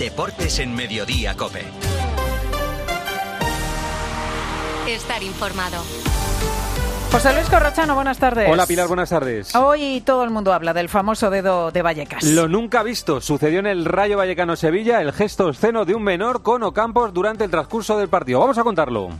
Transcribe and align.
Deportes 0.00 0.58
en 0.60 0.74
Mediodía 0.74 1.36
Cope. 1.36 1.62
Estar 4.88 5.22
informado. 5.22 5.76
José 7.12 7.34
Luis 7.34 7.50
Corrochano, 7.50 7.94
buenas 7.94 8.16
tardes. 8.16 8.48
Hola 8.50 8.64
Pilar, 8.64 8.88
buenas 8.88 9.10
tardes. 9.10 9.54
Hoy 9.54 10.00
todo 10.00 10.24
el 10.24 10.30
mundo 10.30 10.54
habla 10.54 10.72
del 10.72 10.88
famoso 10.88 11.28
dedo 11.28 11.70
de 11.70 11.82
Vallecas. 11.82 12.22
Lo 12.22 12.48
nunca 12.48 12.82
visto 12.82 13.20
sucedió 13.20 13.58
en 13.58 13.66
el 13.66 13.84
Rayo 13.84 14.16
Vallecano 14.16 14.56
Sevilla, 14.56 15.02
el 15.02 15.12
gesto 15.12 15.48
obsceno 15.48 15.84
de 15.84 15.94
un 15.94 16.02
menor 16.02 16.42
con 16.42 16.62
Ocampos 16.62 17.12
durante 17.12 17.44
el 17.44 17.50
transcurso 17.50 17.98
del 17.98 18.08
partido. 18.08 18.40
Vamos 18.40 18.56
a 18.56 18.64
contarlo. 18.64 19.10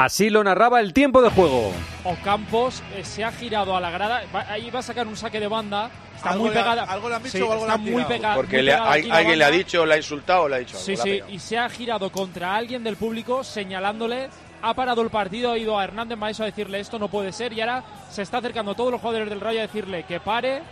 Así 0.00 0.30
lo 0.30 0.42
narraba 0.42 0.80
el 0.80 0.94
tiempo 0.94 1.20
de 1.20 1.28
juego. 1.28 1.72
Ocampos 2.04 2.82
eh, 2.96 3.04
se 3.04 3.22
ha 3.22 3.30
girado 3.30 3.76
a 3.76 3.80
la 3.82 3.90
grada, 3.90 4.22
va- 4.34 4.46
ahí 4.48 4.70
va 4.70 4.78
a 4.78 4.82
sacar 4.82 5.06
un 5.06 5.14
saque 5.14 5.38
de 5.38 5.46
banda. 5.46 5.90
Está 6.16 6.30
¿Algo 6.30 6.44
muy 6.44 6.54
le 6.54 6.58
ha- 6.58 6.62
pegada. 6.62 6.82
algo 6.84 7.08
le 7.10 7.14
han 7.16 7.22
dicho 7.22 7.36
Sí, 7.36 7.42
o 7.42 7.52
algo 7.52 7.66
le 7.66 7.72
está 7.72 7.74
han 7.74 7.92
muy 7.92 8.04
pegada. 8.04 8.34
Porque 8.34 8.56
muy 8.56 8.64
le- 8.64 8.72
pegada 8.72 8.92
hay- 8.92 9.10
alguien 9.10 9.38
le 9.38 9.44
ha 9.44 9.50
dicho, 9.50 9.84
le 9.84 9.94
ha 9.94 9.96
insultado 9.98 10.42
o 10.44 10.48
le 10.48 10.56
ha 10.56 10.58
dicho 10.60 10.78
algo. 10.78 10.84
Sí, 10.86 10.96
le 10.96 11.00
ha 11.00 11.04
sí, 11.26 11.34
y 11.34 11.38
se 11.38 11.58
ha 11.58 11.68
girado 11.68 12.10
contra 12.10 12.56
alguien 12.56 12.82
del 12.82 12.96
público 12.96 13.44
señalándole. 13.44 14.30
Ha 14.62 14.72
parado 14.72 15.02
el 15.02 15.10
partido, 15.10 15.52
ha 15.52 15.58
ido 15.58 15.78
a 15.78 15.84
Hernández 15.84 16.16
Maeso 16.16 16.44
a 16.44 16.46
decirle 16.46 16.80
esto 16.80 16.98
no 16.98 17.08
puede 17.08 17.32
ser 17.32 17.52
y 17.52 17.60
ahora 17.60 17.82
se 18.10 18.22
está 18.22 18.38
acercando 18.38 18.74
todos 18.74 18.90
los 18.92 19.00
jugadores 19.02 19.28
del 19.28 19.40
Rayo 19.40 19.58
a 19.58 19.62
decirle 19.62 20.04
que 20.04 20.18
pare. 20.20 20.62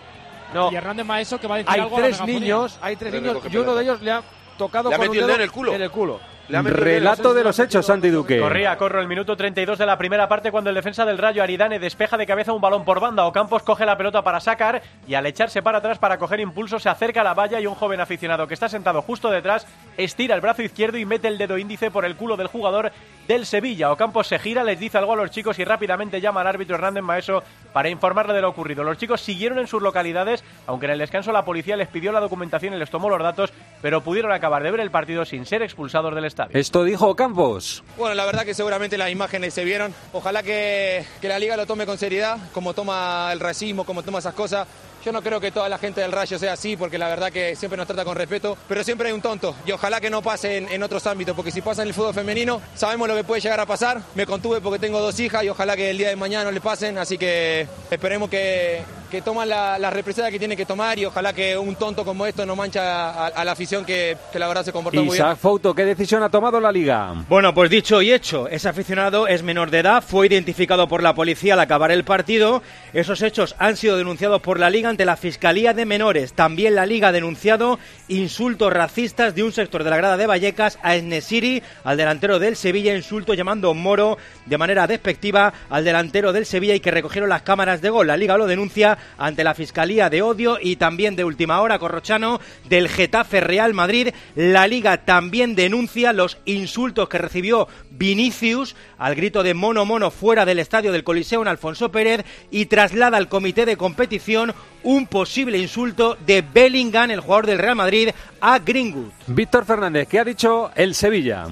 No. 0.54 0.72
Y 0.72 0.76
Hernández 0.76 1.04
Maeso 1.04 1.38
que 1.38 1.46
va 1.46 1.56
a 1.56 1.58
decir 1.58 1.70
Hay 1.72 1.80
algo 1.80 1.96
a 1.98 2.00
la 2.00 2.06
tres 2.06 2.20
niños, 2.22 2.78
hay 2.80 2.96
tres 2.96 3.12
Le 3.12 3.20
niños 3.20 3.42
y 3.50 3.56
uno 3.58 3.74
de 3.74 3.82
ellos 3.84 4.00
le 4.00 4.10
ha 4.10 4.22
tocado 4.56 4.88
Le 4.88 4.94
ha 4.94 4.98
con 4.98 5.08
un 5.08 5.10
metido 5.12 5.26
el 5.26 5.28
dedo 5.28 5.36
dedo 5.36 5.36
en 5.36 5.42
el 5.42 5.52
culo. 5.52 5.74
En 5.74 5.82
el 5.82 5.90
culo. 5.90 6.20
Relato 6.48 7.34
de 7.34 7.44
los 7.44 7.58
hechos, 7.58 7.84
Santi 7.84 8.08
Duque. 8.08 8.40
Corría, 8.40 8.78
corro 8.78 9.02
el 9.02 9.06
minuto 9.06 9.36
32 9.36 9.76
de 9.78 9.84
la 9.84 9.98
primera 9.98 10.28
parte 10.28 10.50
cuando 10.50 10.70
el 10.70 10.76
defensa 10.76 11.04
del 11.04 11.18
Rayo 11.18 11.42
Aridane 11.42 11.78
despeja 11.78 12.16
de 12.16 12.26
cabeza 12.26 12.54
un 12.54 12.60
balón 12.62 12.86
por 12.86 13.00
banda. 13.00 13.26
Ocampos 13.26 13.62
coge 13.62 13.84
la 13.84 13.98
pelota 13.98 14.22
para 14.22 14.40
sacar 14.40 14.80
y 15.06 15.12
al 15.12 15.26
echarse 15.26 15.60
para 15.62 15.78
atrás 15.78 15.98
para 15.98 16.16
coger 16.16 16.40
impulso 16.40 16.78
se 16.78 16.88
acerca 16.88 17.20
a 17.20 17.24
la 17.24 17.34
valla 17.34 17.60
y 17.60 17.66
un 17.66 17.74
joven 17.74 18.00
aficionado 18.00 18.48
que 18.48 18.54
está 18.54 18.70
sentado 18.70 19.02
justo 19.02 19.30
detrás 19.30 19.66
estira 19.98 20.34
el 20.34 20.40
brazo 20.40 20.62
izquierdo 20.62 20.96
y 20.96 21.04
mete 21.04 21.28
el 21.28 21.36
dedo 21.36 21.58
índice 21.58 21.90
por 21.90 22.06
el 22.06 22.16
culo 22.16 22.38
del 22.38 22.46
jugador 22.46 22.92
del 23.26 23.44
Sevilla. 23.44 23.92
Ocampos 23.92 24.26
se 24.26 24.38
gira, 24.38 24.64
les 24.64 24.80
dice 24.80 24.96
algo 24.96 25.12
a 25.12 25.16
los 25.16 25.30
chicos 25.30 25.58
y 25.58 25.64
rápidamente 25.64 26.22
llama 26.22 26.40
al 26.40 26.46
árbitro 26.46 26.76
Hernández 26.76 27.02
Maeso 27.02 27.42
para 27.74 27.90
informarle 27.90 28.32
de 28.32 28.40
lo 28.40 28.48
ocurrido. 28.48 28.84
Los 28.84 28.96
chicos 28.96 29.20
siguieron 29.20 29.58
en 29.58 29.66
sus 29.66 29.82
localidades, 29.82 30.42
aunque 30.66 30.86
en 30.86 30.92
el 30.92 30.98
descanso 30.98 31.30
la 31.30 31.44
policía 31.44 31.76
les 31.76 31.88
pidió 31.88 32.10
la 32.10 32.20
documentación 32.20 32.72
y 32.72 32.78
les 32.78 32.88
tomó 32.88 33.10
los 33.10 33.22
datos, 33.22 33.52
pero 33.82 34.02
pudieron 34.02 34.32
acabar 34.32 34.62
de 34.62 34.70
ver 34.70 34.80
el 34.80 34.90
partido 34.90 35.26
sin 35.26 35.44
ser 35.44 35.60
expulsados 35.60 36.14
del 36.14 36.24
estadio. 36.24 36.37
Esto 36.52 36.84
dijo 36.84 37.14
Campos. 37.16 37.82
Bueno, 37.96 38.14
la 38.14 38.24
verdad 38.24 38.44
que 38.44 38.54
seguramente 38.54 38.98
las 38.98 39.10
imágenes 39.10 39.54
se 39.54 39.64
vieron. 39.64 39.94
Ojalá 40.12 40.42
que, 40.42 41.04
que 41.20 41.28
la 41.28 41.38
liga 41.38 41.56
lo 41.56 41.66
tome 41.66 41.86
con 41.86 41.98
seriedad, 41.98 42.38
como 42.52 42.74
toma 42.74 43.30
el 43.32 43.40
racismo, 43.40 43.84
como 43.84 44.02
toma 44.02 44.20
esas 44.20 44.34
cosas. 44.34 44.66
Yo 45.04 45.12
no 45.12 45.22
creo 45.22 45.40
que 45.40 45.52
toda 45.52 45.68
la 45.68 45.78
gente 45.78 46.00
del 46.00 46.10
Rayo 46.10 46.38
sea 46.38 46.54
así, 46.54 46.76
porque 46.76 46.98
la 46.98 47.08
verdad 47.08 47.30
que 47.32 47.54
siempre 47.54 47.76
nos 47.76 47.86
trata 47.86 48.04
con 48.04 48.16
respeto, 48.16 48.58
pero 48.68 48.82
siempre 48.82 49.08
hay 49.08 49.14
un 49.14 49.22
tonto. 49.22 49.54
Y 49.64 49.70
ojalá 49.72 50.00
que 50.00 50.10
no 50.10 50.22
pase 50.22 50.58
en, 50.58 50.68
en 50.68 50.82
otros 50.82 51.06
ámbitos, 51.06 51.36
porque 51.36 51.52
si 51.52 51.62
pasa 51.62 51.82
en 51.82 51.88
el 51.88 51.94
fútbol 51.94 52.14
femenino, 52.14 52.60
sabemos 52.74 53.06
lo 53.08 53.14
que 53.14 53.24
puede 53.24 53.40
llegar 53.40 53.60
a 53.60 53.66
pasar. 53.66 54.02
Me 54.14 54.26
contuve 54.26 54.60
porque 54.60 54.80
tengo 54.80 55.00
dos 55.00 55.18
hijas 55.20 55.44
y 55.44 55.48
ojalá 55.48 55.76
que 55.76 55.90
el 55.90 55.98
día 55.98 56.08
de 56.08 56.16
mañana 56.16 56.44
no 56.44 56.50
le 56.50 56.60
pasen, 56.60 56.98
así 56.98 57.16
que 57.16 57.66
esperemos 57.90 58.28
que, 58.28 58.82
que 59.10 59.22
toman 59.22 59.48
la, 59.48 59.78
la 59.78 59.90
represalia 59.90 60.30
que 60.30 60.38
tienen 60.38 60.56
que 60.56 60.66
tomar 60.66 60.98
y 60.98 61.06
ojalá 61.06 61.32
que 61.32 61.56
un 61.56 61.76
tonto 61.76 62.04
como 62.04 62.26
esto 62.26 62.44
no 62.44 62.54
mancha 62.56 63.10
a, 63.10 63.26
a 63.28 63.44
la 63.44 63.52
afición 63.52 63.84
que, 63.84 64.16
que 64.32 64.38
la 64.38 64.48
verdad 64.48 64.64
se 64.64 64.72
comportó 64.72 64.98
muy 64.98 65.14
bien. 65.14 65.24
Isaac 65.26 65.38
Fouto, 65.38 65.74
¿qué 65.74 65.84
decisión 65.84 66.22
ha 66.22 66.28
tomado 66.28 66.60
la 66.60 66.70
liga? 66.70 67.14
Bueno, 67.28 67.54
pues 67.54 67.70
dicho 67.70 68.02
y 68.02 68.12
hecho, 68.12 68.48
ese 68.48 68.68
aficionado 68.68 69.26
es 69.26 69.42
menor 69.42 69.70
de 69.70 69.78
edad, 69.78 70.04
fue 70.06 70.26
identificado 70.26 70.88
por 70.88 71.02
la 71.02 71.14
policía 71.14 71.54
al 71.54 71.60
acabar 71.60 71.90
el 71.90 72.04
partido. 72.04 72.62
Esos 72.92 73.22
hechos 73.22 73.54
han 73.58 73.76
sido 73.76 73.96
denunciados 73.96 74.40
por 74.42 74.58
la 74.58 74.70
Liga 74.70 74.88
ante 74.90 75.04
la 75.04 75.16
Fiscalía 75.16 75.72
de 75.72 75.86
Menores. 75.86 76.32
También 76.34 76.74
la 76.74 76.86
Liga 76.86 77.08
ha 77.08 77.12
denunciado 77.12 77.78
insultos 78.08 78.72
racistas 78.72 79.34
de 79.34 79.42
un 79.42 79.52
sector 79.52 79.84
de 79.84 79.90
la 79.90 79.96
grada 79.96 80.16
de 80.16 80.26
Vallecas 80.26 80.78
a 80.82 80.96
Esnesiri, 80.96 81.62
al 81.84 81.96
delantero 81.96 82.38
del 82.38 82.56
Sevilla, 82.56 82.94
insulto 82.94 83.34
llamando 83.34 83.72
moro 83.74 84.18
de 84.46 84.58
manera 84.58 84.86
despectiva 84.86 85.52
al 85.70 85.84
delantero 85.84 86.32
del 86.32 86.46
Sevilla 86.46 86.74
y 86.74 86.80
que 86.80 86.90
recogieron 86.90 87.28
las 87.28 87.42
cámaras 87.42 87.80
de 87.80 87.90
gol. 87.90 88.06
La 88.08 88.16
Liga 88.16 88.36
lo 88.36 88.46
denuncia 88.46 88.97
ante 89.16 89.44
la 89.44 89.54
Fiscalía 89.54 90.10
de 90.10 90.22
Odio 90.22 90.58
y 90.60 90.76
también 90.76 91.16
de 91.16 91.24
última 91.24 91.60
hora, 91.60 91.78
Corrochano, 91.78 92.40
del 92.68 92.88
Getafe 92.88 93.40
Real 93.40 93.74
Madrid. 93.74 94.08
La 94.34 94.66
Liga 94.66 95.04
también 95.04 95.54
denuncia 95.54 96.12
los 96.12 96.38
insultos 96.44 97.08
que 97.08 97.18
recibió 97.18 97.68
Vinicius 97.90 98.76
al 98.98 99.14
grito 99.14 99.42
de 99.42 99.54
mono 99.54 99.84
mono 99.84 100.10
fuera 100.10 100.44
del 100.44 100.58
estadio 100.58 100.92
del 100.92 101.04
Coliseo 101.04 101.42
en 101.42 101.48
Alfonso 101.48 101.90
Pérez 101.90 102.24
y 102.50 102.66
traslada 102.66 103.16
al 103.16 103.28
comité 103.28 103.66
de 103.66 103.76
competición 103.76 104.54
un 104.82 105.06
posible 105.06 105.58
insulto 105.58 106.16
de 106.26 106.42
Bellingham, 106.42 107.10
el 107.10 107.20
jugador 107.20 107.46
del 107.46 107.58
Real 107.58 107.76
Madrid, 107.76 108.10
a 108.40 108.58
Greenwood. 108.58 109.10
Víctor 109.26 109.64
Fernández, 109.64 110.08
¿qué 110.08 110.18
ha 110.18 110.24
dicho 110.24 110.70
el 110.74 110.94
Sevilla? 110.94 111.46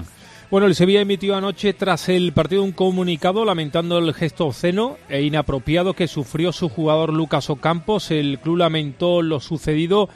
Bueno, 0.49 0.67
el 0.67 0.75
Sevilla 0.75 1.01
emitió 1.01 1.35
anoche 1.35 1.73
tras 1.73 2.07
el 2.07 2.31
partido 2.31 2.63
un 2.63 2.71
comunicado 2.71 3.43
lamentando 3.43 3.97
el 3.97 4.13
gesto 4.13 4.45
obsceno 4.47 4.95
e 5.09 5.21
inapropiado 5.21 5.93
que 5.93 6.07
sufrió 6.07 6.53
su 6.53 6.69
jugador 6.69 7.11
Lucas 7.11 7.49
Ocampos. 7.49 8.11
El 8.11 8.39
club 8.39 8.55
lamentó 8.55 9.21
lo 9.21 9.41
sucedido 9.41 10.07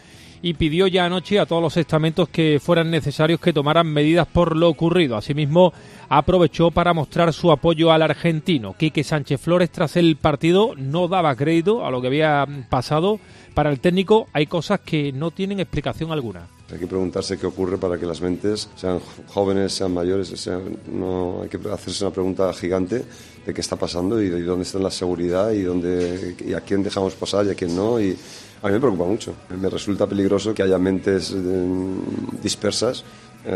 y 0.41 0.53
pidió 0.53 0.87
ya 0.87 1.05
anoche 1.05 1.37
a 1.37 1.45
todos 1.45 1.61
los 1.61 1.75
estamentos 1.75 2.29
que 2.29 2.61
fueran 2.63 2.89
necesarios 2.89 3.41
que 3.41 3.51
tomaran 3.51 3.87
medidas 3.87 4.25
por 4.25 4.55
lo 4.55 4.69
ocurrido. 4.69 5.17
Asimismo, 5.17 5.73
aprovechó 6.07 6.71
para 6.71 6.93
mostrar 6.93 7.33
su 7.33 7.51
apoyo 7.51 7.91
al 7.91 8.01
argentino. 8.01 8.73
Quique 8.77 9.03
Sánchez 9.03 9.41
Flores 9.41 9.69
tras 9.69 9.97
el 9.97 10.15
partido 10.15 10.75
no 10.77 11.09
daba 11.09 11.35
crédito 11.35 11.85
a 11.85 11.91
lo 11.91 12.01
que 12.01 12.07
había 12.07 12.47
pasado. 12.69 13.19
Para 13.53 13.69
el 13.69 13.79
técnico 13.79 14.27
hay 14.31 14.47
cosas 14.47 14.79
que 14.79 15.11
no 15.11 15.31
tienen 15.31 15.59
explicación 15.59 16.11
alguna. 16.11 16.47
Hay 16.71 16.79
que 16.79 16.87
preguntarse 16.87 17.37
qué 17.37 17.45
ocurre 17.45 17.77
para 17.77 17.97
que 17.97 18.05
las 18.05 18.21
mentes, 18.21 18.69
sean 18.77 18.99
jóvenes, 19.27 19.73
sean 19.73 19.93
mayores, 19.93 20.49
no, 20.89 21.41
hay 21.41 21.49
que 21.49 21.59
hacerse 21.69 22.05
una 22.05 22.13
pregunta 22.13 22.53
gigante 22.53 23.03
de 23.45 23.53
qué 23.53 23.59
está 23.59 23.75
pasando 23.75 24.21
y 24.21 24.29
de 24.29 24.41
dónde 24.43 24.63
está 24.63 24.79
la 24.79 24.89
seguridad 24.89 25.51
y, 25.51 25.63
dónde, 25.63 26.37
y 26.47 26.53
a 26.53 26.61
quién 26.61 26.81
dejamos 26.81 27.13
pasar 27.15 27.45
y 27.45 27.49
a 27.49 27.55
quién 27.55 27.75
no. 27.75 27.99
Y 27.99 28.17
a 28.61 28.67
mí 28.67 28.73
me 28.73 28.79
preocupa 28.79 29.03
mucho. 29.03 29.33
Me 29.49 29.69
resulta 29.69 30.07
peligroso 30.07 30.53
que 30.53 30.63
haya 30.63 30.77
mentes 30.77 31.33
eh, 31.35 31.67
dispersas 32.41 33.03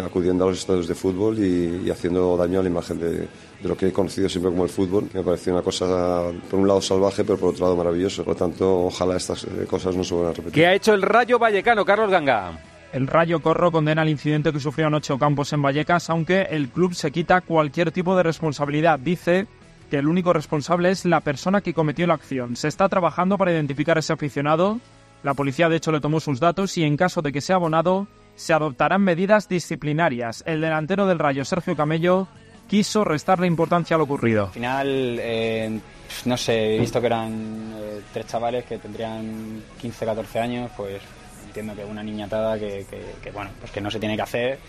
acudiendo 0.05 0.45
a 0.45 0.49
los 0.49 0.59
estadios 0.59 0.87
de 0.87 0.95
fútbol 0.95 1.37
y, 1.39 1.83
y 1.85 1.89
haciendo 1.89 2.35
daño 2.37 2.59
a 2.59 2.63
la 2.63 2.69
imagen 2.69 2.99
de, 2.99 3.11
de 3.11 3.27
lo 3.69 3.75
que 3.75 3.87
he 3.87 3.91
conocido 3.93 4.29
siempre 4.29 4.51
como 4.51 4.63
el 4.63 4.69
fútbol, 4.69 5.07
que 5.09 5.17
me 5.17 5.23
pareció 5.23 5.53
una 5.53 5.61
cosa, 5.61 6.31
por 6.49 6.59
un 6.59 6.67
lado 6.67 6.81
salvaje, 6.81 7.23
pero 7.23 7.37
por 7.37 7.49
otro 7.49 7.65
lado 7.65 7.75
maravilloso. 7.75 8.23
Por 8.23 8.33
lo 8.33 8.39
tanto, 8.39 8.85
ojalá 8.85 9.17
estas 9.17 9.43
eh, 9.43 9.65
cosas 9.67 9.95
no 9.95 10.03
se 10.03 10.13
vuelvan 10.13 10.33
a 10.33 10.35
repetir. 10.35 10.53
¿Qué 10.53 10.67
ha 10.67 10.73
hecho 10.73 10.93
el 10.93 11.01
Rayo 11.01 11.39
Vallecano, 11.39 11.85
Carlos 11.85 12.09
Ganga? 12.09 12.59
El 12.93 13.07
Rayo 13.07 13.41
Corro 13.41 13.71
condena 13.71 14.03
el 14.03 14.09
incidente 14.09 14.53
que 14.53 14.59
sufrió 14.59 14.87
anoche 14.87 15.11
Ocampos 15.11 15.51
en 15.51 15.61
Vallecas, 15.61 16.09
aunque 16.09 16.43
el 16.43 16.69
club 16.69 16.93
se 16.93 17.11
quita 17.11 17.41
cualquier 17.41 17.91
tipo 17.91 18.15
de 18.15 18.23
responsabilidad. 18.23 18.99
Dice 18.99 19.47
que 19.89 19.97
el 19.97 20.07
único 20.07 20.31
responsable 20.31 20.91
es 20.91 21.03
la 21.03 21.19
persona 21.19 21.61
que 21.61 21.73
cometió 21.73 22.07
la 22.07 22.13
acción. 22.13 22.55
Se 22.55 22.67
está 22.67 22.87
trabajando 22.87 23.37
para 23.37 23.51
identificar 23.51 23.97
a 23.97 23.99
ese 23.99 24.13
aficionado. 24.13 24.79
La 25.23 25.33
policía, 25.33 25.67
de 25.67 25.75
hecho, 25.75 25.91
le 25.91 25.99
tomó 25.99 26.19
sus 26.19 26.39
datos 26.39 26.77
y, 26.77 26.83
en 26.83 26.95
caso 26.95 27.21
de 27.21 27.33
que 27.33 27.41
sea 27.41 27.57
abonado, 27.57 28.07
se 28.35 28.53
adoptarán 28.53 29.01
medidas 29.01 29.47
disciplinarias. 29.47 30.43
El 30.45 30.61
delantero 30.61 31.07
del 31.07 31.19
Rayo, 31.19 31.45
Sergio 31.45 31.75
Camello, 31.75 32.27
quiso 32.67 33.03
restarle 33.03 33.47
importancia 33.47 33.95
a 33.95 33.97
lo 33.97 34.05
ocurrido. 34.05 34.45
Al 34.45 34.51
final, 34.51 35.17
eh, 35.19 35.79
no 36.25 36.37
sé, 36.37 36.75
he 36.75 36.79
visto 36.79 36.99
que 36.99 37.07
eran 37.07 37.73
eh, 37.77 38.01
tres 38.13 38.27
chavales 38.27 38.65
que 38.65 38.77
tendrían 38.77 39.63
15, 39.79 40.05
14 40.05 40.39
años, 40.39 40.71
pues 40.75 41.01
entiendo 41.45 41.75
que 41.75 41.85
una 41.85 42.03
niñatada 42.03 42.57
que, 42.59 42.85
que, 42.89 43.01
que, 43.21 43.31
bueno, 43.31 43.51
pues 43.59 43.71
que 43.71 43.81
no 43.81 43.89
se 43.89 43.99
tiene 43.99 44.15
que 44.15 44.21
hacer 44.21 44.59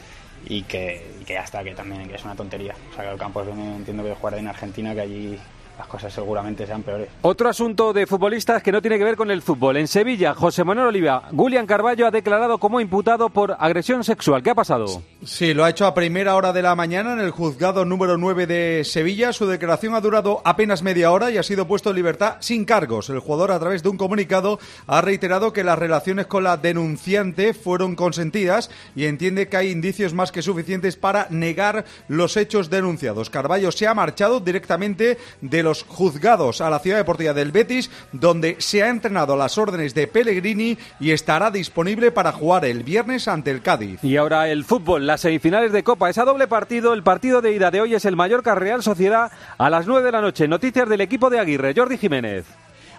y 0.48 0.62
que, 0.62 1.16
y 1.20 1.24
que 1.24 1.34
ya 1.34 1.40
está, 1.40 1.64
que 1.64 1.74
también 1.74 2.08
que 2.08 2.16
es 2.16 2.24
una 2.24 2.34
tontería. 2.34 2.74
O 2.92 2.94
sea, 2.94 3.04
que 3.04 3.10
el 3.10 3.18
campo 3.18 3.42
entiendo 3.42 4.04
que 4.04 4.14
jugar 4.14 4.34
en 4.34 4.48
Argentina, 4.48 4.94
que 4.94 5.00
allí 5.00 5.38
las 5.78 5.86
cosas 5.86 6.12
seguramente 6.12 6.66
sean 6.66 6.82
peores. 6.82 7.08
Otro 7.22 7.48
asunto 7.48 7.92
de 7.92 8.06
futbolistas 8.06 8.62
que 8.62 8.72
no 8.72 8.80
tiene 8.80 8.98
que 8.98 9.04
ver 9.04 9.16
con 9.16 9.30
el 9.30 9.42
fútbol. 9.42 9.76
En 9.76 9.88
Sevilla, 9.88 10.34
José 10.34 10.64
Manuel 10.64 10.88
Oliva, 10.88 11.24
Julián 11.34 11.66
Carballo 11.66 12.06
ha 12.06 12.10
declarado 12.10 12.58
como 12.58 12.80
imputado 12.80 13.28
por 13.28 13.56
agresión 13.58 14.02
sexual. 14.02 14.42
¿Qué 14.42 14.50
ha 14.50 14.54
pasado? 14.54 15.02
Sí, 15.24 15.52
lo 15.52 15.64
ha 15.64 15.70
hecho 15.70 15.86
a 15.86 15.94
primera 15.94 16.34
hora 16.34 16.52
de 16.52 16.62
la 16.62 16.74
mañana 16.74 17.12
en 17.12 17.20
el 17.20 17.30
juzgado 17.30 17.84
número 17.84 18.16
9 18.16 18.46
de 18.46 18.84
Sevilla. 18.84 19.32
Su 19.32 19.46
declaración 19.46 19.94
ha 19.94 20.00
durado 20.00 20.40
apenas 20.44 20.82
media 20.82 21.12
hora 21.12 21.30
y 21.30 21.36
ha 21.36 21.42
sido 21.42 21.66
puesto 21.66 21.90
en 21.90 21.96
libertad 21.96 22.36
sin 22.40 22.64
cargos. 22.64 23.10
El 23.10 23.20
jugador, 23.20 23.52
a 23.52 23.58
través 23.58 23.82
de 23.82 23.90
un 23.90 23.98
comunicado, 23.98 24.58
ha 24.86 25.00
reiterado 25.02 25.52
que 25.52 25.64
las 25.64 25.78
relaciones 25.78 26.26
con 26.26 26.44
la 26.44 26.56
denunciante 26.56 27.52
fueron 27.52 27.96
consentidas 27.96 28.70
y 28.94 29.04
entiende 29.04 29.48
que 29.48 29.56
hay 29.56 29.70
indicios 29.70 30.14
más 30.14 30.32
que 30.32 30.42
suficientes 30.42 30.96
para 30.96 31.26
negar 31.30 31.84
los 32.08 32.36
hechos 32.36 32.70
denunciados. 32.70 33.28
Carballo 33.28 33.72
se 33.72 33.86
ha 33.86 33.94
marchado 33.94 34.40
directamente 34.40 35.18
del 35.40 35.65
los 35.66 35.82
juzgados 35.82 36.60
a 36.60 36.70
la 36.70 36.78
ciudad 36.78 36.98
deportiva 36.98 37.32
del 37.32 37.50
Betis, 37.50 37.90
donde 38.12 38.56
se 38.58 38.82
ha 38.82 38.88
entrenado 38.88 39.34
a 39.34 39.36
las 39.36 39.58
órdenes 39.58 39.94
de 39.94 40.06
Pellegrini 40.06 40.78
y 41.00 41.10
estará 41.10 41.50
disponible 41.50 42.12
para 42.12 42.32
jugar 42.32 42.64
el 42.64 42.84
viernes 42.84 43.26
ante 43.26 43.50
el 43.50 43.62
Cádiz. 43.62 44.02
Y 44.02 44.16
ahora 44.16 44.48
el 44.48 44.64
fútbol, 44.64 45.06
las 45.06 45.22
semifinales 45.22 45.72
de 45.72 45.82
Copa, 45.82 46.08
esa 46.08 46.24
doble 46.24 46.46
partido, 46.46 46.94
el 46.94 47.02
partido 47.02 47.42
de 47.42 47.52
ida 47.52 47.70
de 47.70 47.80
hoy 47.80 47.94
es 47.94 48.04
el 48.04 48.14
Mallorca 48.14 48.54
Real 48.54 48.82
Sociedad 48.82 49.32
a 49.58 49.68
las 49.68 49.86
9 49.86 50.06
de 50.06 50.12
la 50.12 50.20
noche. 50.20 50.46
Noticias 50.46 50.88
del 50.88 51.00
equipo 51.00 51.30
de 51.30 51.40
Aguirre, 51.40 51.74
Jordi 51.76 51.98
Jiménez. 51.98 52.44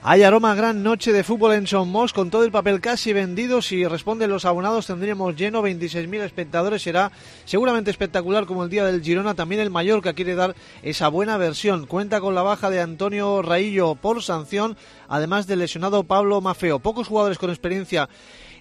Hay 0.10 0.24
aroma 0.24 0.56
gran 0.56 0.84
noche 0.84 1.12
de 1.12 1.26
fútbol 1.26 1.52
en 1.52 1.68
Somos 1.68 2.14
con 2.14 2.30
todo 2.30 2.46
el 2.46 2.52
papel 2.52 2.80
casi 2.80 3.12
vendido. 3.12 3.62
Si 3.62 3.86
responden 3.86 4.30
los 4.30 4.46
abonados 4.46 4.88
tendremos 4.88 5.36
lleno 5.36 5.62
26.000 5.62 6.22
espectadores. 6.22 6.82
Será 6.82 7.12
seguramente 7.44 7.92
espectacular 7.92 8.46
como 8.46 8.64
el 8.64 8.70
día 8.70 8.86
del 8.86 9.04
Girona. 9.04 9.34
También 9.34 9.60
el 9.60 9.70
Mallorca 9.70 10.14
quiere 10.14 10.36
dar 10.36 10.56
esa 10.82 11.10
buena 11.10 11.36
versión. 11.36 11.88
Cuenta 11.88 12.22
con 12.22 12.36
la 12.36 12.42
baja 12.42 12.70
de 12.70 12.80
Antonio 12.80 13.42
Raillo 13.42 13.96
por 13.96 14.24
sanción, 14.24 14.78
además 15.10 15.46
del 15.46 15.60
lesionado 15.60 16.06
Pablo 16.06 16.40
Mafeo. 16.40 16.80
Pocos 16.80 17.10
jugadores 17.10 17.38
con 17.38 17.50
experiencia 17.50 18.08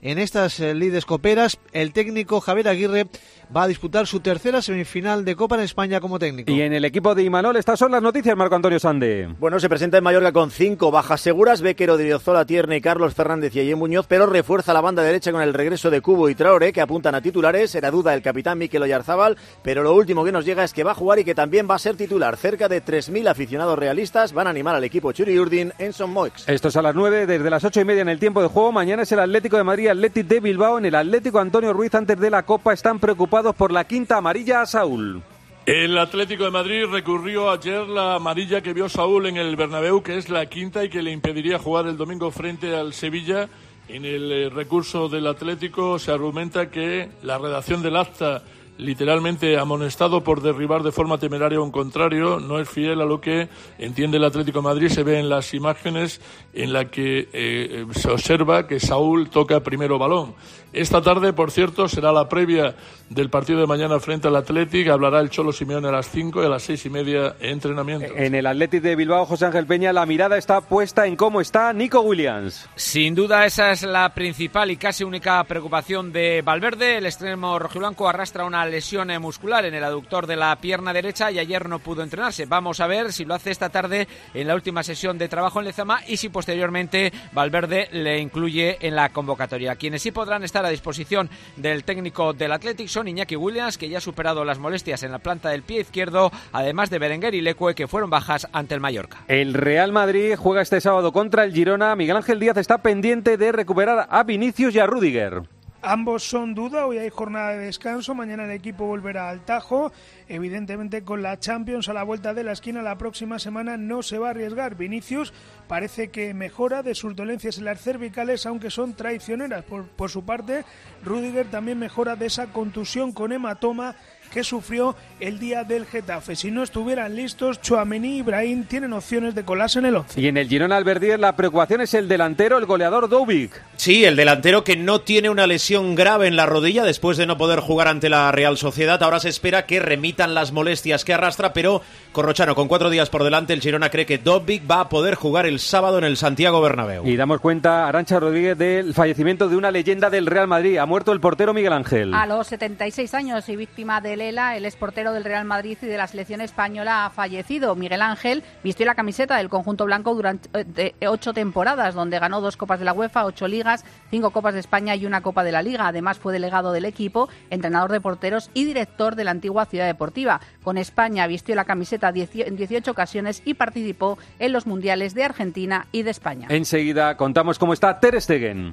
en 0.03 0.19
estas 0.19 0.59
eh, 0.61 0.75
lides 0.75 1.07
coperas. 1.07 1.59
El 1.73 1.93
técnico 1.93 2.41
Javier 2.41 2.69
Aguirre 2.69 3.07
va 3.55 3.65
a 3.65 3.69
disputar 3.69 4.07
su 4.07 4.21
tercera 4.21 4.61
semifinal 4.63 5.25
de 5.25 5.37
Copa 5.37 5.57
en 5.57 5.63
España 5.63 6.01
como 6.01 6.19
técnico. 6.19 6.51
Y 6.51 6.63
en 6.63 6.73
el 6.73 6.85
equipo 6.85 7.15
de 7.15 7.23
Imanol, 7.23 7.57
estas 7.57 7.79
son 7.79 7.93
las 7.93 8.03
noticias, 8.03 8.37
Marco 8.37 8.55
Antonio 8.55 8.79
Sande. 8.79 9.29
Bueno, 9.39 9.61
se 9.61 9.69
presenta 9.69 9.99
en 9.99 10.05
Mallorca 10.05 10.33
con 10.33 10.51
cinco 10.51 10.91
bajas 10.91 11.21
seguras, 11.21 11.61
Bequero, 11.61 11.97
Diriozola, 11.97 12.45
Tierne, 12.45 12.81
Carlos 12.81 13.15
Fernández 13.15 13.55
y 13.55 13.61
Ayem 13.61 13.79
Muñoz, 13.79 14.07
pero 14.09 14.27
refuerza 14.27 14.73
la 14.73 14.81
banda 14.81 15.03
derecha 15.03 15.33
con 15.33 15.43
el 15.43 15.55
regreso 15.55 15.91
de 15.91 16.01
Cubo 16.01 16.29
y 16.29 16.35
Traore, 16.35 16.73
que 16.73 16.81
apuntan 16.81 17.15
a 17.15 17.21
titulares. 17.21 17.75
Era 17.75 17.91
duda 17.91 18.15
el 18.15 18.23
capitán 18.23 18.59
Miquel 18.59 18.83
Oyarzábal, 18.83 19.37
pero 19.63 19.83
lo 19.83 19.95
último 19.95 20.25
que 20.25 20.33
nos 20.33 20.45
llega 20.45 20.65
es 20.65 20.73
que 20.73 20.85
va 20.85 20.93
a 20.93 20.95
jugar 20.95 21.19
y 21.19 21.25
que 21.25 21.35
también 21.35 21.69
va 21.71 21.77
a 21.77 21.79
ser 21.79 21.97
titular. 21.97 22.37
Cerca 22.37 22.69
de 22.69 22.85
3.000 22.85 23.29
aficionados 23.29 23.79
realistas 23.79 24.33
van 24.33 24.47
a 24.47 24.51
animar 24.51 24.75
al 24.75 24.85
equipo 24.85 25.13
Churi 25.13 25.39
Urdin 25.39 25.73
en 25.79 25.93
Son 25.93 26.11
Moix. 26.11 26.49
Esto 26.49 26.69
es 26.69 26.77
a 26.77 26.83
las 26.83 26.95
9, 26.95 27.27
desde 27.27 27.51
las 27.51 27.65
ocho 27.65 27.81
y 27.81 27.85
media 27.85 28.03
en 28.03 28.09
el 28.09 28.19
tiempo 28.19 28.43
de 28.43 28.49
juego. 28.49 28.73
Mañana 28.73 29.03
es 29.03 29.13
el 29.13 29.21
Atlético 29.21 29.57
de 29.57 29.65
Madrid, 29.65 29.89
Atlético 29.89 30.29
de 30.29 30.41
Bilbao. 30.41 30.79
En 30.79 30.87
el 30.87 30.95
Atlético 30.95 31.39
Antonio 31.39 31.73
Ruiz, 31.73 31.95
antes 31.95 32.19
de 32.19 32.31
la 32.31 32.43
Copa, 32.45 32.73
están 32.73 32.99
preocupados 32.99 33.36
por 33.43 33.73
la 33.73 33.85
quinta 33.85 34.17
amarilla 34.17 34.63
a 34.63 34.67
Saúl. 34.67 35.23
El 35.67 35.99
Atlético 35.99 36.45
de 36.45 36.51
Madrid 36.51 36.85
recurrió 36.85 37.51
ayer 37.51 37.87
la 37.89 38.15
amarilla 38.15 38.63
que 38.63 38.73
vio 38.73 38.89
Saúl 38.89 39.27
en 39.27 39.37
el 39.37 39.57
Bernabéu, 39.57 40.03
que 40.03 40.17
es 40.17 40.29
la 40.29 40.47
quinta 40.47 40.85
y 40.85 40.89
que 40.89 41.03
le 41.03 41.11
impediría 41.11 41.59
jugar 41.59 41.87
el 41.87 41.97
domingo 41.97 42.31
frente 42.31 42.75
al 42.75 42.93
Sevilla. 42.93 43.49
En 43.89 44.05
el 44.05 44.33
eh, 44.33 44.49
recurso 44.49 45.09
del 45.09 45.27
Atlético 45.27 45.99
se 45.99 46.13
argumenta 46.13 46.71
que 46.71 47.09
la 47.23 47.39
redacción 47.39 47.83
del 47.83 47.97
acta 47.97 48.43
literalmente 48.79 49.59
amonestado 49.59 50.23
por 50.23 50.43
derribar 50.43 50.83
de 50.83 50.93
forma 50.93 51.19
temeraria 51.19 51.59
a 51.59 51.63
un 51.63 51.71
contrario, 51.71 52.41
no 52.41 52.59
es 52.59 52.69
fiel 52.69 53.01
a 53.01 53.05
lo 53.05 53.21
que 53.21 53.49
entiende 53.79 54.17
el 54.17 54.25
Atlético 54.25 54.59
de 54.59 54.65
Madrid. 54.65 54.89
Se 54.89 55.03
ve 55.03 55.19
en 55.19 55.29
las 55.29 55.55
imágenes 55.55 56.21
en 56.53 56.73
la 56.73 56.87
que 56.87 57.29
eh, 57.33 57.87
se 57.93 58.11
observa 58.11 58.67
que 58.67 58.81
Saúl 58.81 59.31
toca 59.31 59.61
primero 59.61 59.99
balón. 59.99 60.35
Esta 60.77 61.01
tarde, 61.01 61.33
por 61.33 61.51
cierto, 61.51 61.89
será 61.89 62.13
la 62.13 62.29
previa 62.29 62.75
del 63.09 63.31
partido 63.31 63.61
de 63.61 63.67
mañana 63.67 63.99
frente 63.99 64.29
al 64.29 64.37
Atlético. 64.37 64.93
Hablará 64.93 65.21
el 65.21 65.31
Cholo 65.31 65.51
Simeone 65.51 65.89
a 65.89 65.93
las 65.93 66.11
5 66.11 66.43
y 66.43 66.47
a 66.47 66.51
las 66.51 66.65
seis 66.65 66.85
y 66.85 66.91
media 66.91 67.37
entrenamiento. 67.41 68.15
En 68.15 68.35
el 68.35 68.47
Atlético 68.47 68.87
de 68.87 68.95
Bilbao, 68.97 69.25
José 69.25 69.47
Ángel 69.47 69.67
Peña, 69.67 69.93
la 69.95 70.05
mirada 70.05 70.37
está 70.37 70.61
puesta 70.61 71.07
en 71.07 71.17
cómo 71.17 71.41
está 71.41 71.73
Nico 71.73 72.01
Williams. 72.01 72.69
Sin 72.75 73.15
duda, 73.15 73.47
esa 73.47 73.73
es 73.73 73.85
la 73.85 74.13
principal 74.13 74.71
y 74.71 74.77
casi 74.77 75.03
única 75.03 75.43
preocupación 75.45 76.13
de 76.13 76.43
Valverde. 76.43 76.99
El 76.99 77.07
extremo 77.07 77.59
rojiblanco 77.59 78.07
arrastra 78.07 78.45
una 78.45 78.66
lesión 78.69 79.09
muscular 79.21 79.65
en 79.65 79.75
el 79.75 79.85
aductor 79.85 80.27
de 80.27 80.37
la 80.37 80.57
pierna 80.57 80.93
derecha 80.93 81.31
y 81.31 81.39
ayer 81.39 81.69
no 81.69 81.79
pudo 81.79 82.03
entrenarse. 82.03 82.47
Vamos 82.47 82.81
a 82.81 82.87
ver 82.87 83.13
si 83.13 83.25
lo 83.25 83.35
hace 83.35 83.51
esta 83.51 83.69
tarde 83.69 84.09
en 84.35 84.47
la 84.47 84.55
última 84.55 84.83
sesión 84.83 85.19
de 85.19 85.29
trabajo 85.29 85.61
en 85.61 85.67
Lezama 85.67 86.01
y 86.07 86.17
si 86.17 86.29
posteriormente 86.29 87.13
Valverde 87.33 87.89
le 87.93 88.19
incluye 88.19 88.79
en 88.81 88.97
la 88.97 89.11
convocatoria. 89.11 89.77
Quienes 89.77 90.03
sí 90.03 90.11
podrán 90.11 90.45
estar 90.45 90.65
a 90.65 90.71
disposición 90.71 91.31
del 91.57 91.85
técnico 91.85 92.33
del 92.33 92.53
Athletic 92.53 92.89
son 92.89 93.09
Iñaki 93.09 93.37
Williams, 93.37 93.79
que 93.79 93.89
ya 93.89 93.99
ha 93.99 94.01
superado 94.01 94.45
las 94.45 94.59
molestias 94.59 95.03
en 95.03 95.13
la 95.13 95.19
planta 95.19 95.51
del 95.51 95.63
pie 95.63 95.81
izquierdo, 95.81 96.31
además 96.53 96.91
de 96.91 96.99
Berenguer 96.99 97.35
y 97.35 97.41
Lecue, 97.41 97.75
que 97.75 97.87
fueron 97.87 98.11
bajas 98.11 98.49
ante 98.53 98.75
el 98.75 98.81
Mallorca. 98.81 99.25
El 99.29 99.55
Real 99.55 99.93
Madrid 99.93 100.35
juega 100.37 100.63
este 100.63 100.81
sábado 100.81 101.13
contra 101.13 101.45
el 101.45 101.53
Girona. 101.53 101.97
Miguel 101.97 102.17
Ángel 102.17 102.41
Díaz 102.41 102.57
está 102.57 102.79
pendiente 102.79 103.37
de 103.37 103.53
recuperar 103.53 104.07
a 104.11 104.23
Vinicius 104.23 104.75
y 104.75 104.79
a 104.79 104.87
Rudiger. 104.87 105.43
Ambos 105.89 106.25
son 106.25 106.57
duda, 106.57 106.85
hoy 106.85 106.99
hay 106.99 107.11
jornada 107.11 107.53
de 107.53 107.67
descanso, 107.67 108.13
mañana 108.13 108.45
el 108.45 108.51
equipo 108.51 108.87
volverá 108.87 109.31
al 109.31 109.45
Tajo, 109.45 109.93
evidentemente 110.27 111.05
con 111.05 111.23
la 111.23 111.39
Champions 111.39 111.89
a 111.89 111.93
la 111.93 112.03
vuelta 112.03 112.35
de 112.35 112.43
la 112.43 112.51
esquina 112.51 112.83
la 112.83 112.99
próxima 112.99 113.39
semana 113.39 113.77
no 113.77 114.03
se 114.03 114.19
va 114.19 114.27
a 114.27 114.31
arriesgar. 114.31 114.75
Vinicius 114.75 115.33
parece 115.69 116.09
que 116.09 116.35
mejora 116.35 116.83
de 116.83 116.97
sus 116.97 117.15
dolencias 117.15 117.59
en 117.59 117.67
las 117.67 117.81
cervicales, 117.81 118.47
aunque 118.47 118.69
son 118.69 118.95
traicioneras. 118.95 119.65
Por, 119.65 119.87
por 119.87 120.11
su 120.11 120.25
parte, 120.25 120.65
Rudiger 121.05 121.47
también 121.53 121.79
mejora 121.79 122.17
de 122.17 122.27
esa 122.27 122.49
contusión 122.49 123.13
con 123.13 123.31
hematoma 123.31 123.95
que 124.33 124.45
sufrió 124.45 124.97
el 125.21 125.39
día 125.39 125.65
del 125.65 125.87
Getafe. 125.87 126.37
Si 126.37 126.51
no 126.51 126.63
estuvieran 126.63 127.17
listos, 127.17 127.61
Chouameni 127.61 128.17
y 128.17 128.19
Ibrahim 128.19 128.65
tienen 128.65 128.93
opciones 128.93 129.35
de 129.35 129.45
colarse 129.45 129.79
en 129.79 129.87
el 129.87 129.97
11. 129.97 130.21
Y 130.21 130.29
en 130.29 130.37
el 130.37 130.49
Girona 130.49 130.77
Alberdier 130.77 131.19
la 131.19 131.37
preocupación 131.37 131.81
es 131.81 131.95
el 131.95 132.09
delantero, 132.09 132.59
el 132.59 132.67
goleador 132.67 133.09
Dubik. 133.09 133.53
Sí, 133.77 134.05
el 134.05 134.17
delantero 134.17 134.65
que 134.65 134.77
no 134.77 135.01
tiene 135.01 135.31
una 135.31 135.47
lesión 135.47 135.95
grave 135.95 136.27
en 136.27 136.37
la 136.37 136.47
rodilla 136.47 136.85
después 136.85 137.17
de 137.17 137.27
no 137.27 137.39
poder 137.39 137.61
jugar 137.61 137.89
ante 137.89 138.09
la 138.09 138.31
Real 138.33 138.57
Sociedad. 138.59 139.03
Ahora 139.03 139.21
se 139.21 139.29
espera 139.29 139.67
que 139.67 139.81
remitan 139.81 140.35
las 140.35 140.53
molestias 140.53 141.05
que 141.05 141.15
arrastra, 141.15 141.53
pero 141.53 141.83
Corrochano, 142.13 142.55
con 142.55 142.67
cuatro 142.69 142.89
días 142.89 143.11
por 143.11 143.25
delante, 143.25 143.53
el 143.53 143.61
Girona 143.61 143.91
cree 143.91 144.07
que 144.07 144.19
Dubik 144.19 144.71
va 144.71 144.81
a 144.81 144.89
poder 144.89 145.17
jugar 145.17 145.45
el 145.45 145.61
sábado 145.61 145.99
en 145.99 146.05
el 146.05 146.17
Santiago 146.17 146.61
Bernabéu. 146.61 147.07
Y 147.07 147.15
damos 147.17 147.41
cuenta, 147.41 147.89
Arancha 147.89 148.19
Rodríguez, 148.19 148.57
del 148.57 148.95
fallecimiento 148.95 149.49
de 149.49 149.57
una 149.57 149.71
leyenda 149.71 150.09
del 150.09 150.27
Real 150.27 150.49
Madrid. 150.49 150.79
Ha 150.79 150.87
muerto 150.87 151.13
el 151.13 151.21
portero 151.21 151.53
Miguel 151.53 151.75
Ángel. 151.75 152.15
A 152.15 152.25
los 152.27 152.47
76 152.47 153.13
años 153.13 153.49
y 153.49 153.57
víctima 153.57 154.01
de 154.01 154.16
Lela, 154.17 154.57
el 154.57 154.65
exportero 154.65 155.13
del 155.13 155.25
Real 155.25 155.45
Madrid 155.45 155.79
y 155.81 155.87
de 155.87 155.97
la 155.97 156.07
selección 156.07 156.41
española 156.41 157.07
ha 157.07 157.11
fallecido. 157.11 157.75
Miguel 157.77 158.03
Ángel 158.03 158.43
vistió 158.65 158.87
la 158.87 158.95
camiseta 158.95 159.37
del 159.37 159.49
conjunto 159.49 159.85
blanco 159.85 160.15
durante 160.15 160.95
ocho 161.07 161.33
temporadas, 161.33 161.95
donde 161.95 162.19
ganó 162.19 162.41
dos 162.41 162.57
Copas 162.57 162.79
de 162.79 162.85
la 162.85 162.93
UEFA, 162.93 163.25
ocho 163.25 163.47
ligas, 163.47 163.85
cinco 164.11 164.31
Copas 164.31 164.55
de 164.55 164.61
España 164.61 164.97
y 164.97 165.07
una 165.07 165.21
Copa 165.21 165.45
de 165.45 165.53
la 165.53 165.63
Liga. 165.63 165.87
Además 165.87 166.19
fue 166.19 166.33
delegado 166.33 166.73
del 166.73 166.85
equipo, 166.85 167.29
entrenador 167.51 167.93
de 167.93 168.01
porteros 168.01 168.51
y 168.55 168.65
director 168.65 169.15
de 169.15 169.25
la 169.25 169.31
antigua 169.31 169.67
Ciudad 169.67 169.87
Deportiva. 169.87 170.41
Con 170.63 170.79
España 170.79 171.27
vistió 171.27 171.55
la 171.55 171.65
camiseta 171.65 172.13
en 172.15 172.57
18 172.57 172.91
ocasiones 172.91 173.43
y 173.45 173.55
participó 173.55 174.19
en 174.39 174.53
los 174.53 174.67
Mundiales 174.67 175.15
de 175.15 175.25
Argentina 175.25 175.87
y 175.93 176.03
de 176.03 176.11
España. 176.11 176.49
Enseguida 176.51 177.17
contamos 177.17 177.59
cómo 177.59 177.73
está 177.73 178.01
Ter 178.01 178.21
Stegen. 178.21 178.73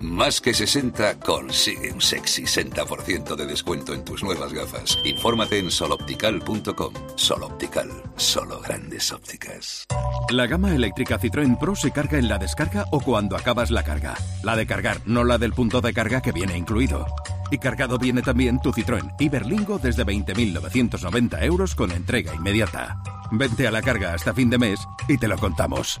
Más 0.00 0.40
que 0.40 0.52
60 0.52 1.20
consigue 1.20 1.92
un 1.92 2.00
sexy 2.00 2.42
60% 2.42 3.34
de 3.34 3.46
descuento 3.46 3.94
en 3.94 4.04
tus 4.04 4.22
nuevas 4.22 4.52
gafas. 4.52 4.98
Infórmate 5.04 5.58
en 5.58 5.70
soloptical.com. 5.70 6.92
Soloptical, 7.14 7.90
solo 8.16 8.60
grandes 8.60 9.10
ópticas. 9.12 9.86
La 10.30 10.46
gama 10.46 10.74
eléctrica 10.74 11.18
Citroën 11.18 11.58
Pro 11.58 11.74
se 11.74 11.92
carga 11.92 12.18
en 12.18 12.28
la 12.28 12.38
descarga 12.38 12.84
o 12.90 13.00
cuando 13.00 13.36
acabas 13.36 13.70
la 13.70 13.84
carga. 13.84 14.14
La 14.42 14.54
de 14.54 14.66
cargar, 14.66 15.00
no 15.06 15.24
la 15.24 15.38
del 15.38 15.52
punto 15.52 15.80
de 15.80 15.94
carga 15.94 16.20
que 16.20 16.32
viene 16.32 16.56
incluido. 16.56 17.06
Y 17.50 17.58
cargado 17.58 17.98
viene 17.98 18.22
también 18.22 18.60
tu 18.60 18.72
Citroën 18.72 19.14
Iberlingo 19.18 19.78
desde 19.78 20.04
20.990 20.04 21.42
euros 21.42 21.74
con 21.74 21.90
entrega 21.92 22.34
inmediata. 22.34 23.00
Vente 23.30 23.66
a 23.66 23.70
la 23.70 23.82
carga 23.82 24.12
hasta 24.12 24.34
fin 24.34 24.50
de 24.50 24.58
mes 24.58 24.80
y 25.08 25.16
te 25.16 25.28
lo 25.28 25.38
contamos. 25.38 26.00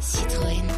Citroën. 0.00 0.77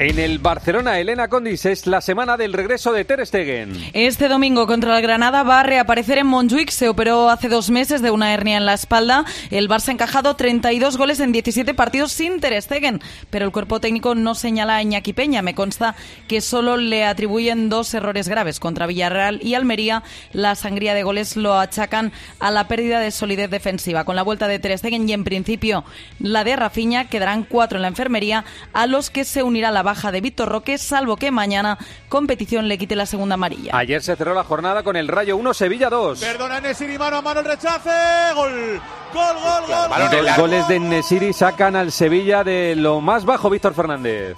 En 0.00 0.16
el 0.20 0.38
Barcelona, 0.38 1.00
Elena 1.00 1.26
Condis, 1.26 1.66
es 1.66 1.88
la 1.88 2.00
semana 2.00 2.36
del 2.36 2.52
regreso 2.52 2.92
de 2.92 3.04
Ter 3.04 3.26
Stegen. 3.26 3.72
Este 3.94 4.28
domingo 4.28 4.68
contra 4.68 4.96
el 4.96 5.02
Granada 5.02 5.42
va 5.42 5.58
a 5.58 5.62
reaparecer 5.64 6.18
en 6.18 6.28
Montjuic. 6.28 6.70
Se 6.70 6.88
operó 6.88 7.28
hace 7.28 7.48
dos 7.48 7.68
meses 7.70 8.00
de 8.00 8.12
una 8.12 8.32
hernia 8.32 8.58
en 8.58 8.64
la 8.64 8.74
espalda. 8.74 9.24
El 9.50 9.68
Barça 9.68 9.88
ha 9.88 9.92
encajado 9.92 10.36
32 10.36 10.96
goles 10.96 11.18
en 11.18 11.32
17 11.32 11.74
partidos 11.74 12.12
sin 12.12 12.38
Ter 12.38 12.62
Stegen, 12.62 13.00
pero 13.30 13.44
el 13.44 13.50
cuerpo 13.50 13.80
técnico 13.80 14.14
no 14.14 14.36
señala 14.36 14.76
a 14.76 14.82
Iñaki 14.82 15.14
Peña. 15.14 15.42
Me 15.42 15.56
consta 15.56 15.96
que 16.28 16.42
solo 16.42 16.76
le 16.76 17.04
atribuyen 17.04 17.68
dos 17.68 17.92
errores 17.92 18.28
graves 18.28 18.60
contra 18.60 18.86
Villarreal 18.86 19.40
y 19.42 19.54
Almería. 19.54 20.04
La 20.32 20.54
sangría 20.54 20.94
de 20.94 21.02
goles 21.02 21.36
lo 21.36 21.58
achacan 21.58 22.12
a 22.38 22.52
la 22.52 22.68
pérdida 22.68 23.00
de 23.00 23.10
solidez 23.10 23.50
defensiva. 23.50 24.04
Con 24.04 24.14
la 24.14 24.22
vuelta 24.22 24.46
de 24.46 24.60
Ter 24.60 24.78
Stegen 24.78 25.08
y 25.08 25.12
en 25.12 25.24
principio 25.24 25.84
la 26.20 26.44
de 26.44 26.54
Rafinha 26.54 27.08
quedarán 27.08 27.42
cuatro 27.42 27.78
en 27.78 27.82
la 27.82 27.88
enfermería, 27.88 28.44
a 28.72 28.86
los 28.86 29.10
que 29.10 29.24
se 29.24 29.42
unirá 29.42 29.72
la 29.72 29.87
baja 29.88 30.12
de 30.12 30.20
Víctor 30.20 30.50
Roque, 30.50 30.76
salvo 30.76 31.16
que 31.16 31.30
mañana 31.30 31.78
competición 32.10 32.68
le 32.68 32.76
quite 32.76 32.94
la 32.94 33.06
segunda 33.06 33.36
amarilla. 33.36 33.72
Ayer 33.74 34.02
se 34.02 34.16
cerró 34.16 34.34
la 34.34 34.44
jornada 34.44 34.82
con 34.82 34.96
el 34.96 35.08
Rayo 35.08 35.34
1, 35.38 35.54
Sevilla 35.54 35.88
2. 35.88 36.20
Perdona 36.20 36.60
Nesiri, 36.60 36.98
mano 36.98 37.16
a 37.16 37.22
mano 37.22 37.40
el 37.40 37.46
rechace. 37.46 37.90
Gol, 38.34 38.78
gol, 39.14 39.36
gol, 39.42 39.62
gol. 39.66 40.10
Dos 40.10 40.36
goles 40.36 40.68
de 40.68 40.78
Nesiri 40.78 41.32
sacan 41.32 41.74
al 41.74 41.90
Sevilla 41.90 42.44
de 42.44 42.76
lo 42.76 43.00
más 43.00 43.24
bajo, 43.24 43.48
Víctor 43.48 43.72
Fernández. 43.72 44.36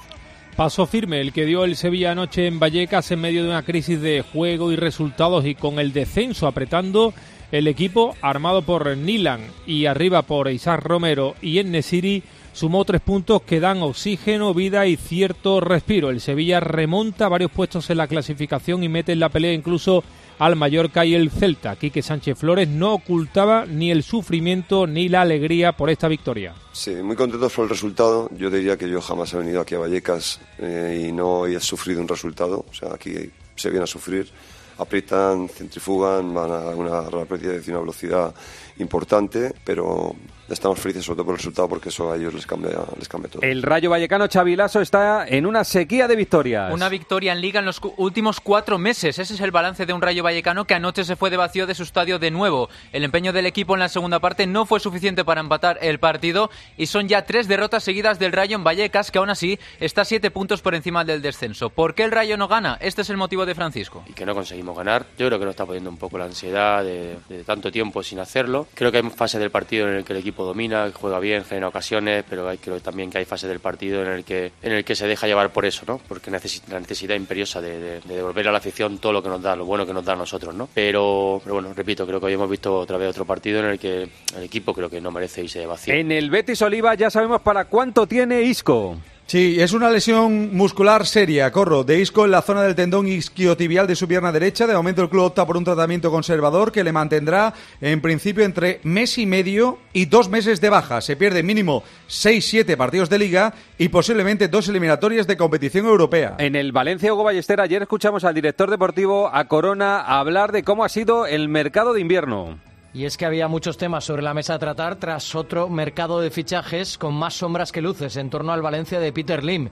Paso 0.55 0.87
firme 0.87 1.21
el 1.21 1.33
que 1.33 1.47
dio 1.47 1.65
el 1.65 1.75
Sevilla 1.75 2.13
anoche 2.13 2.47
en 2.47 2.61
Vallecas 2.61 3.11
en 3.11 3.21
medio 3.21 3.43
de 3.43 3.49
una 3.49 3.65
crisis 3.65 4.01
de 4.01 4.23
juego 4.23 4.71
y 4.71 4.77
resultados 4.77 5.47
y 5.47 5.57
con 5.57 5.81
el 5.81 5.93
descenso 5.93 6.47
apretando 6.47 7.13
el 7.51 7.67
equipo 7.67 8.15
armado 8.23 8.63
por 8.63 8.97
Nilan 8.97 9.41
y 9.67 9.87
arriba 9.87 10.23
por 10.23 10.49
Isaac 10.49 10.85
Romero 10.85 11.35
y 11.43 11.59
en 11.59 11.73
Nesiri 11.73 12.23
sumó 12.53 12.85
tres 12.85 13.01
puntos 13.01 13.43
que 13.43 13.61
dan 13.61 13.83
oxígeno, 13.83 14.55
vida 14.55 14.87
y 14.87 14.97
cierto 14.97 15.61
respiro. 15.61 16.11
El 16.11 16.21
Sevilla 16.21 16.61
remonta 16.61 17.29
varios 17.29 17.51
puestos 17.51 17.91
en 17.91 17.99
la 17.99 18.09
clasificación 18.09 18.83
y 18.83 18.89
mete 18.89 19.13
en 19.13 19.21
la 19.21 19.29
pelea 19.29 19.53
incluso 19.53 20.03
al 20.39 20.57
Mallorca 20.57 21.05
y 21.05 21.15
el 21.15 21.31
Celta. 21.31 21.77
Quique 21.77 22.01
Sánchez 22.03 22.39
Flores 22.39 22.67
no 22.67 22.95
ocultaba 22.95 23.67
ni 23.67 23.91
el 23.91 24.03
sufrimiento 24.03 24.87
ni 24.87 25.09
la 25.09 25.21
alegría 25.21 25.73
por 25.73 25.91
esta 25.91 26.09
victoria. 26.09 26.55
Sí, 26.73 26.95
muy 26.95 27.15
contento 27.15 27.49
por 27.51 27.65
el 27.65 27.69
resultado. 27.69 28.31
Yo 28.37 28.51
diría 28.51 28.79
que 28.79 28.89
yo 28.89 29.03
jamás 29.03 29.33
he 29.35 29.39
venido 29.39 29.61
aquí 29.61 29.75
a 29.75 29.81
Vallecas 29.81 30.41
eh, 30.59 31.07
y 31.09 31.13
no 31.13 31.47
he 31.47 31.61
sufrido 31.61 32.01
un 32.01 32.09
resultado. 32.09 32.65
O 32.71 32.75
sea, 32.75 32.95
aquí 32.95 33.13
se 33.55 33.69
viene 33.69 33.85
a 33.85 33.87
sufrir. 33.87 34.31
Aprietan, 34.79 35.47
centrifugan, 35.51 36.33
van 36.33 36.51
a 36.51 36.71
una 36.71 37.03
y 37.07 37.71
una 37.71 37.81
velocidad 37.81 38.35
importante, 38.79 39.53
pero 39.63 40.17
estamos 40.51 40.79
felices 40.79 41.05
sobre 41.05 41.17
todo 41.17 41.27
por 41.27 41.35
el 41.35 41.39
resultado 41.39 41.69
porque 41.69 41.89
eso 41.89 42.13
a 42.13 42.17
ellos 42.17 42.35
les 42.35 42.47
cambia, 42.47 42.71
les 42.99 43.09
cambia 43.09 43.31
todo. 43.31 43.43
El 43.43 43.63
Rayo 43.63 43.91
Vallecano 43.91 44.27
Chavilaso 44.27 44.81
está 44.81 45.27
en 45.27 45.47
una 45.47 45.65
sequía 45.65 46.09
de 46.09 46.17
victorias. 46.17 46.73
Una 46.73 46.89
victoria 46.89 47.33
en 47.33 47.41
Liga 47.41 47.61
en 47.61 47.67
los 47.67 47.81
últimos 47.97 48.41
cuatro 48.41 48.79
meses. 48.79 49.19
Ese 49.19 49.35
es 49.35 49.41
el 49.41 49.51
balance 49.51 49.87
de 49.87 49.93
un 49.93 50.03
Rayo 50.03 50.23
Vallecano 50.23 50.65
que 50.67 50.75
anoche 50.75 51.05
se 51.05 51.17
fue 51.17 51.31
de 51.31 51.37
vacío 51.37 51.67
de 51.67 51.75
su 51.75 51.83
estadio 51.83 52.19
de 52.19 52.31
nuevo. 52.31 52.69
El 52.93 53.05
empeño 53.05 53.33
del 53.33 53.47
equipo 53.47 53.75
en 53.75 53.81
la 53.81 53.89
segunda 53.89 54.19
parte 54.21 54.47
no 54.47 54.67
fue 54.67 54.81
suficiente 54.81 55.25
para 55.25 55.41
empatar 55.41 55.79
el 55.81 55.99
partido 55.99 56.51
y 56.77 56.87
son 56.87 57.09
ya 57.09 57.25
tres 57.25 57.49
derrotas 57.49 57.85
seguidas 57.85 58.19
del 58.19 58.33
Rayo 58.33 58.57
en 58.57 58.65
Vallecas 58.65 59.11
que 59.11 59.19
aún 59.19 59.31
así 59.31 59.59
está 59.79 60.05
siete 60.05 60.31
puntos 60.31 60.61
por 60.63 60.75
encima 60.75 61.05
del 61.05 61.23
descenso. 61.23 61.71
¿Por 61.71 61.95
qué 61.95 62.05
el 62.05 62.11
Rayo 62.13 62.37
no 62.37 62.49
gana? 62.49 62.77
Este 62.81 63.03
es 63.03 63.11
el 63.11 63.17
motivo 63.17 63.47
de 63.47 63.55
Francisco. 63.55 64.05
y 64.07 64.13
que 64.13 64.27
no 64.27 64.35
conseguimos 64.35 64.77
ganar. 64.77 65.07
Yo 65.19 65.27
creo 65.27 65.39
que 65.39 65.45
nos 65.45 65.53
está 65.53 65.67
poniendo 65.67 65.91
un 65.91 65.97
poco 65.97 66.19
la 66.19 66.25
ansiedad 66.25 66.83
de, 66.85 67.17
de 67.29 67.45
tanto 67.45 67.71
tiempo 67.71 68.03
sin 68.03 68.19
hacerlo. 68.19 68.67
Creo 68.75 68.91
que 68.91 68.99
hay 68.99 69.11
fases 69.11 69.41
del 69.41 69.51
partido 69.51 69.89
en 69.89 69.97
el 69.97 70.05
que 70.05 70.13
el 70.13 70.19
equipo 70.19 70.40
domina, 70.45 70.91
juega 70.95 71.19
bien, 71.19 71.45
genera 71.45 71.69
ocasiones, 71.69 72.25
pero 72.29 72.49
hay, 72.49 72.59
creo 72.59 72.81
también 72.81 73.11
que 73.11 73.19
hay 73.19 73.25
fases 73.25 73.49
del 73.49 73.61
partido 73.61 74.03
en 74.03 74.09
el 74.09 74.25
que 74.25 74.53
en 74.63 74.73
el 74.73 74.85
que 74.85 74.95
se 74.95 75.07
deja 75.07 75.27
llevar 75.27 75.51
por 75.51 75.65
eso, 75.65 75.85
¿no? 75.87 76.01
Porque 76.09 76.31
necesita 76.31 76.75
la 76.75 76.81
necesidad 76.81 77.15
imperiosa 77.17 77.61
de, 77.61 77.79
de- 77.79 78.01
de 78.01 78.15
devolver 78.17 78.49
a 78.49 78.53
la 78.53 78.59
afición 78.59 78.99
todo 78.99 79.13
lo 79.13 79.23
que 79.23 79.29
nos 79.29 79.43
da, 79.43 79.55
lo 79.57 79.65
bueno 79.65 79.87
que 79.87 79.93
nos 79.93 80.05
da 80.05 80.13
a 80.13 80.17
nosotros, 80.17 80.55
¿no? 80.55 80.69
Pero, 80.75 81.41
pero 81.43 81.55
bueno, 81.55 81.73
repito, 81.75 82.07
creo 82.07 82.21
que 82.21 82.27
hoy 82.27 82.33
hemos 82.35 82.51
visto 82.51 82.77
otra 82.79 82.97
vez 82.99 83.09
otro 83.11 83.25
partido 83.25 83.61
en 83.61 83.67
el 83.67 83.79
que 83.79 84.09
el 84.37 84.43
equipo 84.43 84.73
creo 84.75 84.89
que 84.91 85.01
no 85.01 85.11
merece 85.11 85.43
irse 85.43 85.59
de 85.61 85.67
vacío. 85.67 85.95
En 85.95 86.13
el 86.13 86.31
Betis 86.31 86.61
Oliva 86.63 86.95
ya 86.95 87.11
sabemos 87.11 87.41
para 87.43 87.67
cuánto 87.67 88.07
tiene 88.07 88.43
Isco. 88.43 88.97
Sí, 89.31 89.61
es 89.61 89.73
una 89.73 89.91
lesión 89.91 90.57
muscular 90.57 91.07
seria, 91.07 91.53
corro, 91.53 91.85
de 91.85 92.01
isco 92.01 92.25
en 92.25 92.33
la 92.33 92.43
zona 92.43 92.65
del 92.65 92.75
tendón 92.75 93.07
isquiotibial 93.07 93.87
de 93.87 93.95
su 93.95 94.09
pierna 94.09 94.33
derecha. 94.33 94.67
De 94.67 94.75
momento 94.75 95.03
el 95.03 95.09
club 95.09 95.27
opta 95.27 95.47
por 95.47 95.57
un 95.57 95.63
tratamiento 95.63 96.11
conservador 96.11 96.73
que 96.73 96.83
le 96.83 96.91
mantendrá 96.91 97.55
en 97.81 98.01
principio 98.01 98.43
entre 98.43 98.81
mes 98.83 99.19
y 99.19 99.27
medio 99.27 99.79
y 99.93 100.07
dos 100.07 100.29
meses 100.29 100.61
de 100.61 100.69
baja. 100.69 101.01
Se 101.01 101.15
pierde 101.15 101.45
mínimo 101.45 101.85
6-7 102.09 102.77
partidos 102.77 103.09
de 103.09 103.21
liga 103.21 103.55
y 103.79 103.91
posiblemente 103.91 104.49
dos 104.49 104.69
eliminatorias 104.69 105.29
de 105.29 105.37
competición 105.37 105.87
europea. 105.87 106.35
En 106.39 106.57
el 106.57 106.73
Valencia 106.73 107.15
Hugo 107.15 107.23
Ballester 107.23 107.61
ayer 107.61 107.83
escuchamos 107.83 108.25
al 108.25 108.35
director 108.35 108.69
deportivo 108.69 109.31
a 109.33 109.47
Corona 109.47 110.01
hablar 110.01 110.51
de 110.51 110.65
cómo 110.65 110.83
ha 110.83 110.89
sido 110.89 111.27
el 111.27 111.49
mercado 111.49 111.93
de 111.93 112.01
invierno. 112.01 112.59
Y 112.93 113.05
es 113.05 113.17
que 113.17 113.25
había 113.25 113.47
muchos 113.47 113.77
temas 113.77 114.05
sobre 114.05 114.23
la 114.23 114.35
mesa 114.35 114.55
a 114.55 114.59
tratar 114.59 114.97
tras 114.97 115.37
otro 115.37 115.69
mercado 115.69 116.21
de 116.21 116.31
fichajes 116.31 116.99
con 116.99 117.15
más 117.15 117.35
sombras 117.35 117.71
que 117.71 117.81
luces 117.81 118.17
en 118.17 118.31
torno 118.31 118.53
al 118.53 118.63
Valencia 118.63 118.99
de 118.99 119.13
Peter 119.13 119.45
Lim. 119.45 119.69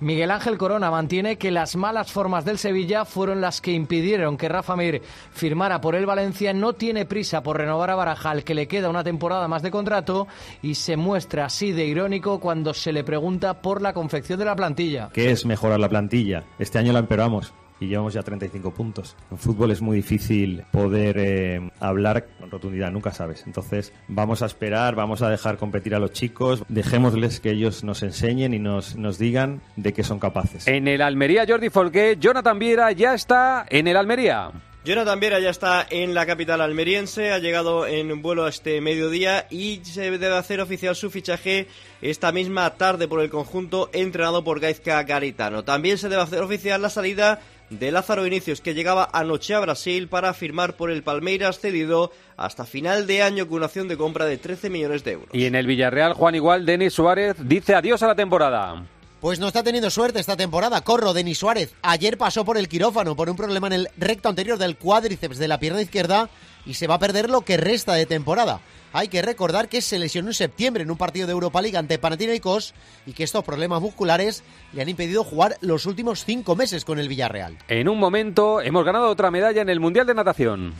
Miguel 0.00 0.30
Ángel 0.30 0.56
Corona 0.56 0.90
mantiene 0.90 1.36
que 1.36 1.50
las 1.50 1.76
malas 1.76 2.10
formas 2.10 2.46
del 2.46 2.58
Sevilla 2.58 3.04
fueron 3.04 3.42
las 3.42 3.60
que 3.60 3.72
impidieron 3.72 4.38
que 4.38 4.48
Rafa 4.48 4.74
Mir 4.74 5.02
firmara 5.32 5.80
por 5.82 5.94
el 5.94 6.06
Valencia. 6.06 6.54
No 6.54 6.72
tiene 6.72 7.04
prisa 7.04 7.42
por 7.42 7.58
renovar 7.58 7.90
a 7.90 7.94
Baraja, 7.94 8.30
al 8.30 8.42
que 8.42 8.54
le 8.54 8.66
queda 8.66 8.88
una 8.88 9.04
temporada 9.04 9.48
más 9.48 9.62
de 9.62 9.70
contrato, 9.70 10.26
y 10.62 10.74
se 10.74 10.96
muestra 10.96 11.44
así 11.44 11.72
de 11.72 11.84
irónico 11.84 12.40
cuando 12.40 12.72
se 12.72 12.92
le 12.92 13.04
pregunta 13.04 13.60
por 13.60 13.82
la 13.82 13.92
confección 13.92 14.38
de 14.38 14.46
la 14.46 14.56
plantilla. 14.56 15.10
¿Qué 15.12 15.30
es 15.30 15.44
mejorar 15.44 15.78
la 15.78 15.88
plantilla? 15.88 16.44
Este 16.58 16.78
año 16.78 16.92
la 16.92 17.00
empeoramos 17.00 17.52
y 17.82 17.88
llevamos 17.88 18.14
ya 18.14 18.22
35 18.22 18.72
puntos. 18.72 19.16
En 19.30 19.38
fútbol 19.38 19.72
es 19.72 19.80
muy 19.80 19.96
difícil 19.96 20.62
poder 20.70 21.16
eh, 21.18 21.70
hablar 21.80 22.26
con 22.38 22.50
rotundidad, 22.50 22.92
nunca 22.92 23.12
sabes. 23.12 23.42
Entonces 23.46 23.92
vamos 24.08 24.42
a 24.42 24.46
esperar, 24.46 24.94
vamos 24.94 25.22
a 25.22 25.28
dejar 25.28 25.56
competir 25.56 25.94
a 25.94 25.98
los 25.98 26.12
chicos, 26.12 26.62
dejémosles 26.68 27.40
que 27.40 27.50
ellos 27.50 27.82
nos 27.82 28.02
enseñen 28.02 28.54
y 28.54 28.58
nos, 28.58 28.96
nos 28.96 29.18
digan 29.18 29.60
de 29.76 29.92
qué 29.92 30.04
son 30.04 30.20
capaces. 30.20 30.66
En 30.68 30.86
el 30.86 31.02
Almería 31.02 31.44
Jordi 31.46 31.70
Folqué, 31.70 32.16
Jonathan 32.20 32.58
Viera 32.58 32.92
ya 32.92 33.14
está 33.14 33.66
en 33.68 33.88
el 33.88 33.96
Almería. 33.96 34.52
Jonathan 34.84 35.20
Viera 35.20 35.38
ya 35.38 35.50
está 35.50 35.86
en 35.88 36.12
la 36.12 36.26
capital 36.26 36.60
almeriense, 36.60 37.30
ha 37.30 37.38
llegado 37.38 37.86
en 37.86 38.20
vuelo 38.20 38.48
este 38.48 38.80
mediodía 38.80 39.46
y 39.48 39.80
se 39.84 40.10
debe 40.10 40.36
hacer 40.36 40.60
oficial 40.60 40.96
su 40.96 41.08
fichaje 41.08 41.68
esta 42.00 42.32
misma 42.32 42.68
tarde 42.70 43.06
por 43.06 43.20
el 43.20 43.30
conjunto 43.30 43.90
entrenado 43.92 44.42
por 44.42 44.58
Gaizka 44.58 45.00
Garitano. 45.04 45.62
También 45.62 45.98
se 45.98 46.08
debe 46.08 46.22
hacer 46.22 46.42
oficial 46.42 46.82
la 46.82 46.90
salida 46.90 47.38
de 47.78 47.90
Lázaro 47.90 48.26
Inicios, 48.26 48.60
que 48.60 48.74
llegaba 48.74 49.08
anoche 49.12 49.54
a 49.54 49.60
Brasil 49.60 50.08
para 50.08 50.34
firmar 50.34 50.76
por 50.76 50.90
el 50.90 51.02
Palmeiras 51.02 51.58
cedido 51.58 52.12
hasta 52.36 52.64
final 52.64 53.06
de 53.06 53.22
año 53.22 53.46
con 53.46 53.56
una 53.56 53.66
opción 53.66 53.88
de 53.88 53.96
compra 53.96 54.26
de 54.26 54.36
13 54.36 54.70
millones 54.70 55.04
de 55.04 55.12
euros. 55.12 55.28
Y 55.32 55.46
en 55.46 55.54
el 55.54 55.66
Villarreal, 55.66 56.12
Juan 56.12 56.34
Igual, 56.34 56.66
Denis 56.66 56.92
Suárez 56.92 57.36
dice 57.38 57.74
adiós 57.74 58.02
a 58.02 58.08
la 58.08 58.14
temporada. 58.14 58.84
Pues 59.20 59.38
no 59.38 59.46
está 59.46 59.62
teniendo 59.62 59.88
suerte 59.88 60.18
esta 60.18 60.36
temporada. 60.36 60.80
Corro, 60.80 61.12
Denis 61.12 61.38
Suárez. 61.38 61.74
Ayer 61.82 62.18
pasó 62.18 62.44
por 62.44 62.58
el 62.58 62.68
quirófano 62.68 63.14
por 63.14 63.30
un 63.30 63.36
problema 63.36 63.68
en 63.68 63.72
el 63.74 63.88
recto 63.96 64.28
anterior 64.28 64.58
del 64.58 64.76
cuádriceps 64.76 65.38
de 65.38 65.48
la 65.48 65.60
pierna 65.60 65.80
izquierda 65.80 66.28
y 66.66 66.74
se 66.74 66.88
va 66.88 66.96
a 66.96 66.98
perder 66.98 67.30
lo 67.30 67.42
que 67.42 67.56
resta 67.56 67.94
de 67.94 68.06
temporada. 68.06 68.60
Hay 68.92 69.08
que 69.08 69.22
recordar 69.22 69.68
que 69.68 69.80
se 69.80 69.98
lesionó 69.98 70.28
en 70.28 70.34
septiembre 70.34 70.82
en 70.82 70.90
un 70.90 70.98
partido 70.98 71.26
de 71.26 71.32
Europa 71.32 71.62
League 71.62 71.76
ante 71.76 71.98
Panathinaikos 71.98 72.74
y 73.06 73.12
que 73.12 73.24
estos 73.24 73.42
problemas 73.44 73.80
musculares 73.80 74.42
le 74.72 74.82
han 74.82 74.88
impedido 74.88 75.24
jugar 75.24 75.56
los 75.60 75.86
últimos 75.86 76.24
cinco 76.24 76.56
meses 76.56 76.84
con 76.84 76.98
el 76.98 77.08
Villarreal. 77.08 77.56
En 77.68 77.88
un 77.88 77.98
momento 77.98 78.60
hemos 78.60 78.84
ganado 78.84 79.08
otra 79.08 79.30
medalla 79.30 79.62
en 79.62 79.70
el 79.70 79.80
Mundial 79.80 80.06
de 80.06 80.14
Natación. 80.14 80.74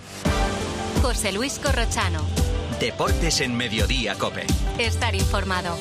José 1.00 1.32
Luis 1.32 1.58
Corrochano. 1.58 2.20
Deportes 2.78 3.40
en 3.40 3.56
Mediodía, 3.56 4.14
Cope. 4.16 4.46
Estar 4.78 5.14
informado. 5.14 5.76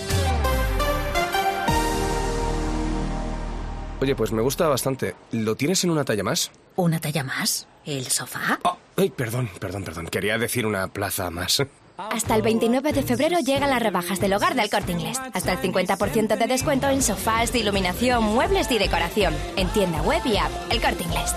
Oye, 3.99 4.15
pues 4.15 4.31
me 4.31 4.41
gusta 4.41 4.67
bastante. 4.67 5.15
¿Lo 5.31 5.55
tienes 5.55 5.83
en 5.83 5.91
una 5.91 6.03
talla 6.03 6.23
más? 6.23 6.51
¿Una 6.75 6.99
talla 6.99 7.23
más? 7.23 7.67
¿El 7.85 8.07
sofá? 8.07 8.59
Ay, 8.97 9.09
perdón, 9.11 9.49
perdón, 9.59 9.83
perdón. 9.83 10.07
Quería 10.07 10.37
decir 10.37 10.65
una 10.65 10.87
plaza 10.87 11.29
más. 11.29 11.61
Hasta 11.97 12.35
el 12.35 12.41
29 12.41 12.93
de 12.93 13.03
febrero 13.03 13.39
llegan 13.39 13.69
las 13.69 13.81
rebajas 13.81 14.19
del 14.19 14.33
hogar 14.33 14.55
del 14.55 14.69
corte 14.69 14.91
inglés. 14.91 15.19
Hasta 15.33 15.53
el 15.53 15.59
50% 15.59 16.37
de 16.37 16.47
descuento 16.47 16.89
en 16.89 17.01
sofás, 17.01 17.51
de 17.53 17.59
iluminación, 17.59 18.23
muebles 18.23 18.71
y 18.71 18.79
decoración. 18.79 19.33
En 19.55 19.67
tienda 19.69 20.01
web 20.01 20.21
y 20.25 20.37
app, 20.37 20.51
el 20.69 20.81
corte 20.81 21.03
inglés. 21.03 21.35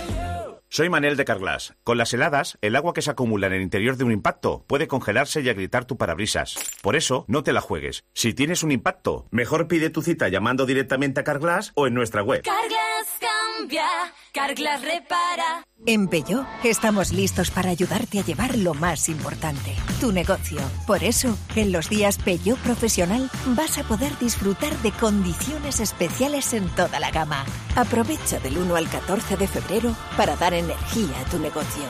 Soy 0.75 0.89
Manel 0.89 1.17
de 1.17 1.25
Carglass. 1.25 1.75
Con 1.85 1.99
las 1.99 2.13
heladas, 2.15 2.59
el 2.61 2.75
agua 2.75 2.95
que 2.95 3.01
se 3.01 3.13
acumula 3.13 3.47
en 3.47 3.53
el 3.53 3.63
interior 3.63 3.97
de 3.97 4.03
un 4.03 4.11
impacto 4.11 4.65
puede 4.67 4.89
congelarse 4.89 5.41
y 5.41 5.49
agrietar 5.49 5.85
tu 5.85 5.97
parabrisas. 5.97 6.57
Por 6.83 6.97
eso, 6.97 7.25
no 7.29 7.45
te 7.45 7.53
la 7.53 7.61
juegues. 7.61 8.03
Si 8.13 8.35
tienes 8.35 8.65
un 8.65 8.73
impacto, 8.73 9.29
mejor 9.31 9.69
pide 9.69 9.91
tu 9.91 10.03
cita 10.03 10.29
llamando 10.29 10.67
directamente 10.67 11.21
a 11.21 11.25
Carglass 11.25 11.71
o 11.77 11.87
en 11.87 11.95
nuestra 11.95 12.25
web. 12.25 12.43
Carglass 12.43 13.34
cambia, 13.59 13.85
Carglass 14.33 14.83
repara. 14.83 15.65
En 15.87 16.09
Peugeot 16.09 16.47
estamos 16.63 17.13
listos 17.13 17.51
para 17.51 17.71
ayudarte 17.71 18.19
a 18.19 18.25
llevar 18.25 18.57
lo 18.57 18.75
más 18.75 19.09
importante, 19.09 19.75
tu 20.01 20.13
negocio. 20.13 20.59
Por 20.87 21.05
eso, 21.05 21.37
en 21.55 21.73
los 21.73 21.91
días 21.91 22.19
Peugeot 22.19 22.59
Profesional 22.61 23.31
vas 23.49 23.79
a 23.79 23.85
poder 23.85 24.17
disfrutar 24.19 24.73
de 24.79 24.93
condiciones 24.93 25.81
especiales 25.81 26.55
en 26.55 26.69
toda 26.71 27.01
la 27.01 27.11
gama. 27.11 27.45
Aprovecha 27.77 28.39
del 28.41 28.59
1 28.59 28.77
al 28.77 28.89
14 28.89 29.37
de 29.37 29.49
febrero 29.49 29.95
para 30.17 30.37
dar 30.37 30.55
energía 30.55 31.21
a 31.21 31.31
tu 31.31 31.39
negocio. 31.39 31.85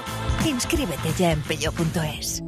Inscríbete 0.45 1.13
ya 1.17 1.33
en 1.33 1.43
peugeot.es. 1.43 2.43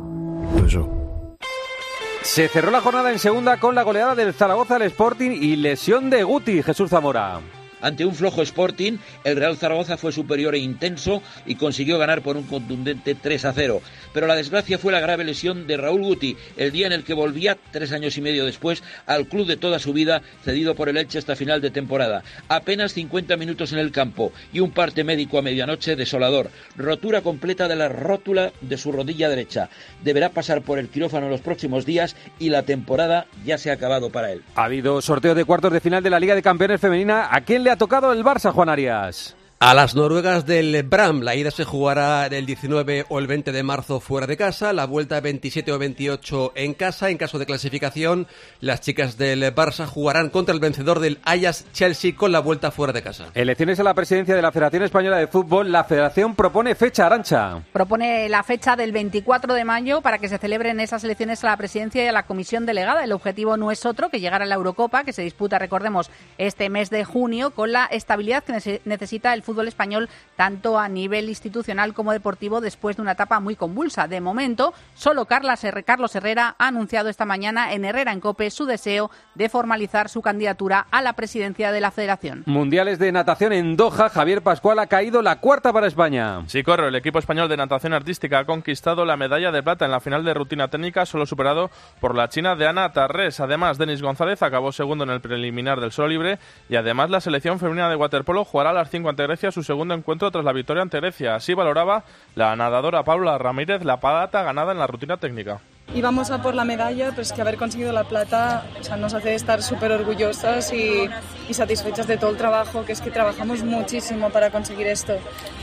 Se 2.23 2.49
cerró 2.49 2.73
la 2.73 2.81
jornada 2.81 3.13
en 3.13 3.21
segunda 3.21 3.61
con 3.61 3.77
la 3.77 3.85
goleada 3.85 4.17
del 4.17 4.35
Zaragoza 4.35 4.77
al 4.77 4.83
Sporting 4.83 5.31
y 5.31 5.55
lesión 5.57 6.11
de 6.11 6.25
Guti, 6.25 6.63
Jesús 6.63 6.91
Zamora. 6.91 7.41
Ante 7.80 8.04
un 8.04 8.14
flojo 8.14 8.42
Sporting, 8.42 8.99
el 9.25 9.37
Real 9.37 9.56
Zaragoza 9.56 9.97
fue 9.97 10.12
superior 10.12 10.54
e 10.54 10.59
intenso 10.59 11.23
y 11.45 11.56
consiguió 11.56 11.99
ganar 11.99 12.23
por 12.23 12.37
un 12.37 12.45
contundente 12.45 13.14
3 13.14 13.45
a 13.45 13.52
0. 13.52 13.83
Pero 14.17 14.29
la 14.29 14.35
desgracia 14.35 14.79
fue 14.79 14.95
la 14.95 15.01
grave 15.01 15.25
lesión 15.25 15.67
de 15.67 15.77
Raúl 15.77 16.01
Guti, 16.01 16.39
el 16.57 16.73
día 16.73 16.87
en 16.87 16.95
el 16.95 17.05
que 17.05 17.13
volvía, 17.13 17.59
tres 17.71 17.93
años 17.93 18.17
y 18.17 18.23
medio 18.23 18.47
después, 18.47 18.83
al 19.05 19.27
club 19.27 19.47
de 19.47 19.59
toda 19.59 19.79
su 19.79 19.93
vida, 19.93 20.23
cedido 20.43 20.75
por 20.75 20.89
el 20.89 20.97
Elche 20.97 21.19
hasta 21.19 21.37
final 21.37 21.61
de 21.61 21.71
temporada. 21.71 22.23
Apenas 22.49 22.95
50 22.95 23.37
minutos 23.37 23.75
en 23.75 23.79
el 23.79 23.93
campo 23.93 24.33
y 24.55 24.61
un 24.61 24.71
parte 24.71 25.05
médico 25.05 25.37
a 25.37 25.43
medianoche 25.43 25.97
desolador. 25.97 26.49
Rotura 26.79 27.21
completa 27.21 27.69
de 27.69 27.77
la 27.77 27.91
rótula 27.91 28.53
de 28.63 28.79
su 28.79 28.91
rodilla 28.91 29.29
derecha. 29.29 29.69
Deberá 30.03 30.31
pasar 30.31 30.63
por 30.63 30.79
el 30.79 30.89
quirófano 30.89 31.29
los 31.29 31.43
próximos 31.43 31.85
días 31.85 32.17
y 32.39 32.49
la 32.49 32.63
temporada 32.63 33.27
ya 33.45 33.59
se 33.59 33.71
ha 33.71 33.75
acabado 33.75 34.09
para 34.09 34.33
él. 34.33 34.43
Ha 34.55 34.65
habido 34.65 35.03
sorteo 35.03 35.35
de 35.35 35.45
cuartos 35.45 35.75
de 35.75 35.81
final 35.81 36.03
de 36.03 36.09
la 36.09 36.21
Liga 36.21 36.35
de 36.35 36.41
Campeones 36.41 36.81
Femenina. 36.81 37.29
¿A 37.31 37.43
quién 37.43 37.63
le 37.65 37.71
ha 37.71 37.77
tocado 37.77 38.15
el 38.15 38.25
Barça, 38.25 38.51
Juan 38.51 38.71
Arias? 38.71 39.36
A 39.59 39.73
las 39.73 39.95
noruegas 39.95 40.45
del 40.45 40.83
Bram, 40.83 41.23
la 41.23 41.35
ida 41.35 41.51
se 41.51 41.65
jugará 41.65 42.27
el 42.27 42.45
19 42.45 43.07
o 43.09 43.19
el 43.19 43.27
20 43.27 43.53
de 43.53 43.63
marzo 43.63 44.01
fuera 44.01 44.27
de 44.27 44.37
casa, 44.37 44.75
la 44.75 44.85
vuelta 44.85 45.19
27 45.19 45.73
o 45.73 45.79
28 45.79 46.53
en 46.57 46.75
casa. 46.75 47.09
En 47.09 47.17
caso 47.17 47.39
de 47.39 47.47
clasificación, 47.47 48.27
las 48.61 48.83
chicas 48.83 49.17
del 49.17 49.43
Barça 49.55 49.87
jugarán 49.87 50.29
contra 50.29 50.55
el 50.55 50.61
vencedor 50.61 51.01
del 51.01 51.21
Ajax 51.25 51.73
Chelsea 51.73 52.15
con 52.15 52.33
la 52.33 52.41
vuelta 52.41 52.71
fuera 52.71 52.93
de 52.93 53.03
casa. 53.03 53.29
Elecciones 53.33 53.81
a 53.81 53.83
la 53.83 53.95
presidencia 53.95 54.37
de 54.37 54.43
la 54.43 54.53
Federación 54.53 54.83
Española 54.83 55.17
de 55.17 55.27
Fútbol. 55.27 55.73
La 55.73 55.85
Federación 55.85 56.35
propone 56.35 56.75
fecha 56.75 57.07
arancha. 57.07 57.63
Propone 57.73 58.29
la 58.29 58.43
fecha 58.43 58.77
del 58.77 58.93
24 58.93 59.55
de 59.55 59.65
mayo 59.65 60.03
para 60.03 60.19
que 60.19 60.29
se 60.29 60.37
celebren 60.37 60.81
esas 60.81 61.03
elecciones 61.03 61.43
a 61.45 61.47
la 61.47 61.57
presidencia 61.57 62.05
y 62.05 62.09
a 62.09 62.13
la 62.13 62.25
comisión 62.25 62.67
delegada. 62.67 63.05
El 63.05 63.13
objetivo 63.13 63.57
no 63.57 63.71
es 63.71 63.87
otro 63.87 64.11
que 64.11 64.21
llegar 64.21 64.43
a 64.43 64.47
la 64.47 64.57
Eurocopa, 64.57 65.05
que 65.05 65.15
se 65.15 65.23
disputa, 65.23 65.59
recordemos, 65.59 66.11
este 66.37 66.69
mes 66.69 66.91
de 66.91 67.07
junio, 67.07 67.53
con 67.53 67.73
la 67.73 67.87
estabilidad 67.87 68.45
que 68.45 68.81
necesita 68.85 69.33
el 69.33 69.46
fútbol 69.47 69.69
español 69.69 70.11
tanto 70.37 70.79
a 70.79 70.88
nivel 70.88 71.29
institucional 71.31 71.95
como 71.95 72.12
deportivo 72.12 72.61
después 72.61 72.97
de 72.97 73.03
una 73.03 73.12
etapa 73.12 73.41
muy 73.41 73.57
convulsa. 73.57 74.09
De 74.09 74.21
momento, 74.21 74.75
solo 74.95 75.25
Carlos 75.25 75.65
Herrera 75.65 76.57
ha 76.59 76.67
anunciado 76.67 77.09
esta 77.09 77.25
mañana 77.25 77.73
en 77.73 77.85
Herrera 77.85 78.12
en 78.12 78.21
Cope 78.21 78.50
su 78.50 78.67
deseo 78.67 79.11
de 79.35 79.49
formalizar 79.49 80.09
su 80.09 80.21
candidatura 80.21 80.87
a 80.91 81.00
la 81.00 81.15
presidencia 81.15 81.73
de 81.73 81.81
la 81.81 81.91
Federación. 81.91 82.43
Mundiales 82.47 82.99
de 82.99 83.12
natación 83.12 83.53
en 83.53 83.76
Doha, 83.76 84.11
Javier 84.11 84.43
Pascual 84.43 84.79
ha 84.81 84.88
caído 84.88 85.23
la 85.23 85.41
cuarta 85.41 85.73
para 85.73 85.87
España. 85.87 86.43
Sí, 86.49 86.62
corro. 86.62 86.88
El 86.88 86.97
equipo 86.97 87.19
español 87.19 87.49
de 87.49 87.57
natación 87.57 87.93
artística 87.93 88.41
ha 88.41 88.45
conquistado 88.45 89.05
la 89.05 89.17
medalla 89.17 89.53
de 89.53 89.62
plata 89.62 89.85
en 89.85 89.93
la 89.93 90.00
final 90.00 90.25
de 90.25 90.35
rutina 90.35 90.69
técnica, 90.69 91.07
solo 91.07 91.26
superado 91.26 91.71
por 92.00 92.15
la 92.15 92.29
china 92.29 92.57
de 92.57 92.67
Ana 92.67 92.93
Tarrés. 92.93 93.41
Además, 93.41 93.79
Denis 93.79 94.03
González 94.03 94.43
acabó 94.43 94.73
segundo 94.73 95.05
en 95.05 95.11
el 95.11 95.21
preliminar 95.21 95.81
del 95.81 95.93
solo 95.93 96.09
libre 96.09 96.38
y 96.69 96.76
además 96.76 97.11
la 97.11 97.21
selección 97.21 97.59
femenina 97.59 97.88
de 97.88 97.97
waterpolo 97.97 98.45
jugará 98.45 98.71
a 98.71 98.75
las 98.75 98.91
5 98.91 99.09
ante 99.09 99.26
Grecia 99.37 99.52
su 99.52 99.62
segundo 99.62 99.93
encuentro 99.93 100.31
tras 100.31 100.47
la 100.47 100.55
victoria 100.55 100.83
ante 100.83 100.99
Grecia. 100.99 101.35
Así 101.35 101.52
valoraba 101.52 102.05
la 102.35 102.57
nadadora 102.57 103.05
Paula 103.05 103.37
Ramírez 103.37 103.85
la 103.85 104.00
plata 104.00 104.43
ganada 104.43 104.73
en 104.73 104.78
la 104.78 104.87
rutina 104.87 105.19
técnica. 105.19 105.61
Íbamos 105.95 106.31
a 106.31 106.40
por 106.40 106.55
la 106.55 106.64
medalla, 106.64 107.12
pues 107.14 107.35
que 107.35 107.43
haber 107.43 107.59
conseguido 107.59 107.93
la 107.93 108.05
plata 108.05 108.64
o 108.81 108.83
sea, 108.83 108.97
nos 108.97 109.12
hace 109.12 109.35
estar 109.35 109.62
súper 109.62 109.93
orgullosas 109.93 110.73
y, 110.73 111.09
y, 111.50 111.55
satisfechas 111.55 112.07
de 112.07 112.16
todo 112.16 112.31
el 112.31 112.38
trabajo, 112.38 112.87
que 112.87 112.93
es 112.93 113.02
que 113.02 113.11
trabajamos 113.11 113.62
muchísimo 113.62 114.31
para 114.31 114.50
conseguir 114.50 114.87
esto. 114.87 115.19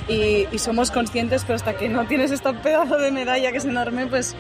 Y, 0.08 0.48
y 0.52 0.60
somos 0.60 0.92
conscientes, 0.92 1.44
pero 1.44 1.56
hasta 1.56 1.74
que 1.74 1.90
no 1.90 2.06
tienes 2.06 2.30
este 2.30 2.54
pedazo 2.54 3.00
de 3.00 3.12
medalla 3.12 3.52
que 3.52 3.58
es 3.58 3.66
enorme, 3.66 4.06
pues 4.06 4.36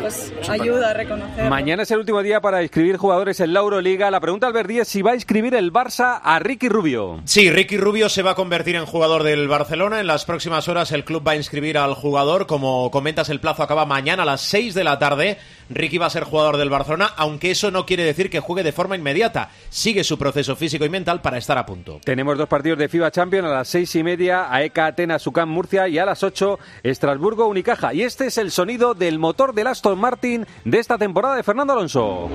pues 0.00 0.32
ayuda 0.48 0.90
a 0.90 0.94
reconocer. 0.94 1.48
Mañana 1.48 1.82
es 1.82 1.90
el 1.90 1.98
último 1.98 2.22
día 2.22 2.40
para 2.40 2.62
inscribir 2.62 2.96
jugadores 2.96 3.40
en 3.40 3.52
la 3.52 3.60
Euroliga. 3.60 4.10
La 4.10 4.20
pregunta 4.20 4.46
al 4.46 4.70
es 4.70 4.88
si 4.88 5.02
va 5.02 5.12
a 5.12 5.14
inscribir 5.14 5.54
el 5.54 5.72
Barça 5.72 6.20
a 6.22 6.38
Ricky 6.38 6.68
Rubio. 6.68 7.20
Sí, 7.24 7.50
Ricky 7.50 7.76
Rubio 7.76 8.08
se 8.08 8.22
va 8.22 8.32
a 8.32 8.34
convertir 8.34 8.76
en 8.76 8.86
jugador 8.86 9.22
del 9.22 9.48
Barcelona. 9.48 10.00
En 10.00 10.06
las 10.06 10.24
próximas 10.24 10.68
horas 10.68 10.92
el 10.92 11.04
club 11.04 11.26
va 11.26 11.32
a 11.32 11.36
inscribir 11.36 11.78
al 11.78 11.94
jugador. 11.94 12.46
Como 12.46 12.90
comentas, 12.90 13.28
el 13.28 13.40
plazo 13.40 13.62
acaba 13.62 13.86
mañana 13.86 14.22
a 14.22 14.26
las 14.26 14.40
6 14.42 14.74
de 14.74 14.84
la 14.84 14.98
tarde. 14.98 15.38
Ricky 15.70 15.98
va 15.98 16.06
a 16.06 16.10
ser 16.10 16.24
jugador 16.24 16.56
del 16.56 16.70
Barcelona, 16.70 17.12
aunque 17.16 17.50
eso 17.50 17.70
no 17.70 17.86
quiere 17.86 18.04
decir 18.04 18.30
que 18.30 18.40
juegue 18.40 18.62
de 18.62 18.72
forma 18.72 18.96
inmediata. 18.96 19.50
Sigue 19.70 20.04
su 20.04 20.18
proceso 20.18 20.56
físico 20.56 20.84
y 20.84 20.88
mental 20.88 21.20
para 21.20 21.38
estar 21.38 21.58
a 21.58 21.66
punto. 21.66 22.00
Tenemos 22.04 22.36
dos 22.38 22.48
partidos 22.48 22.78
de 22.78 22.88
FIBA 22.88 23.10
Champions 23.10 23.48
a 23.48 23.52
las 23.52 23.68
seis 23.68 23.94
y 23.96 24.02
media, 24.02 24.52
AECA 24.52 24.86
Atenas, 24.86 25.22
Sucam 25.22 25.48
Murcia 25.48 25.88
y 25.88 25.98
a 25.98 26.04
las 26.04 26.22
8 26.22 26.58
Estrasburgo 26.82 27.46
Unicaja. 27.46 27.94
Y 27.94 28.02
este 28.02 28.26
es 28.26 28.38
el 28.38 28.50
sonido 28.50 28.94
del 28.94 29.18
motor 29.18 29.54
del 29.54 29.66
Aston 29.66 29.98
Martin 29.98 30.46
de 30.64 30.78
esta 30.78 30.98
temporada 30.98 31.36
de 31.36 31.42
Fernando 31.42 31.72
Alonso. 31.72 32.30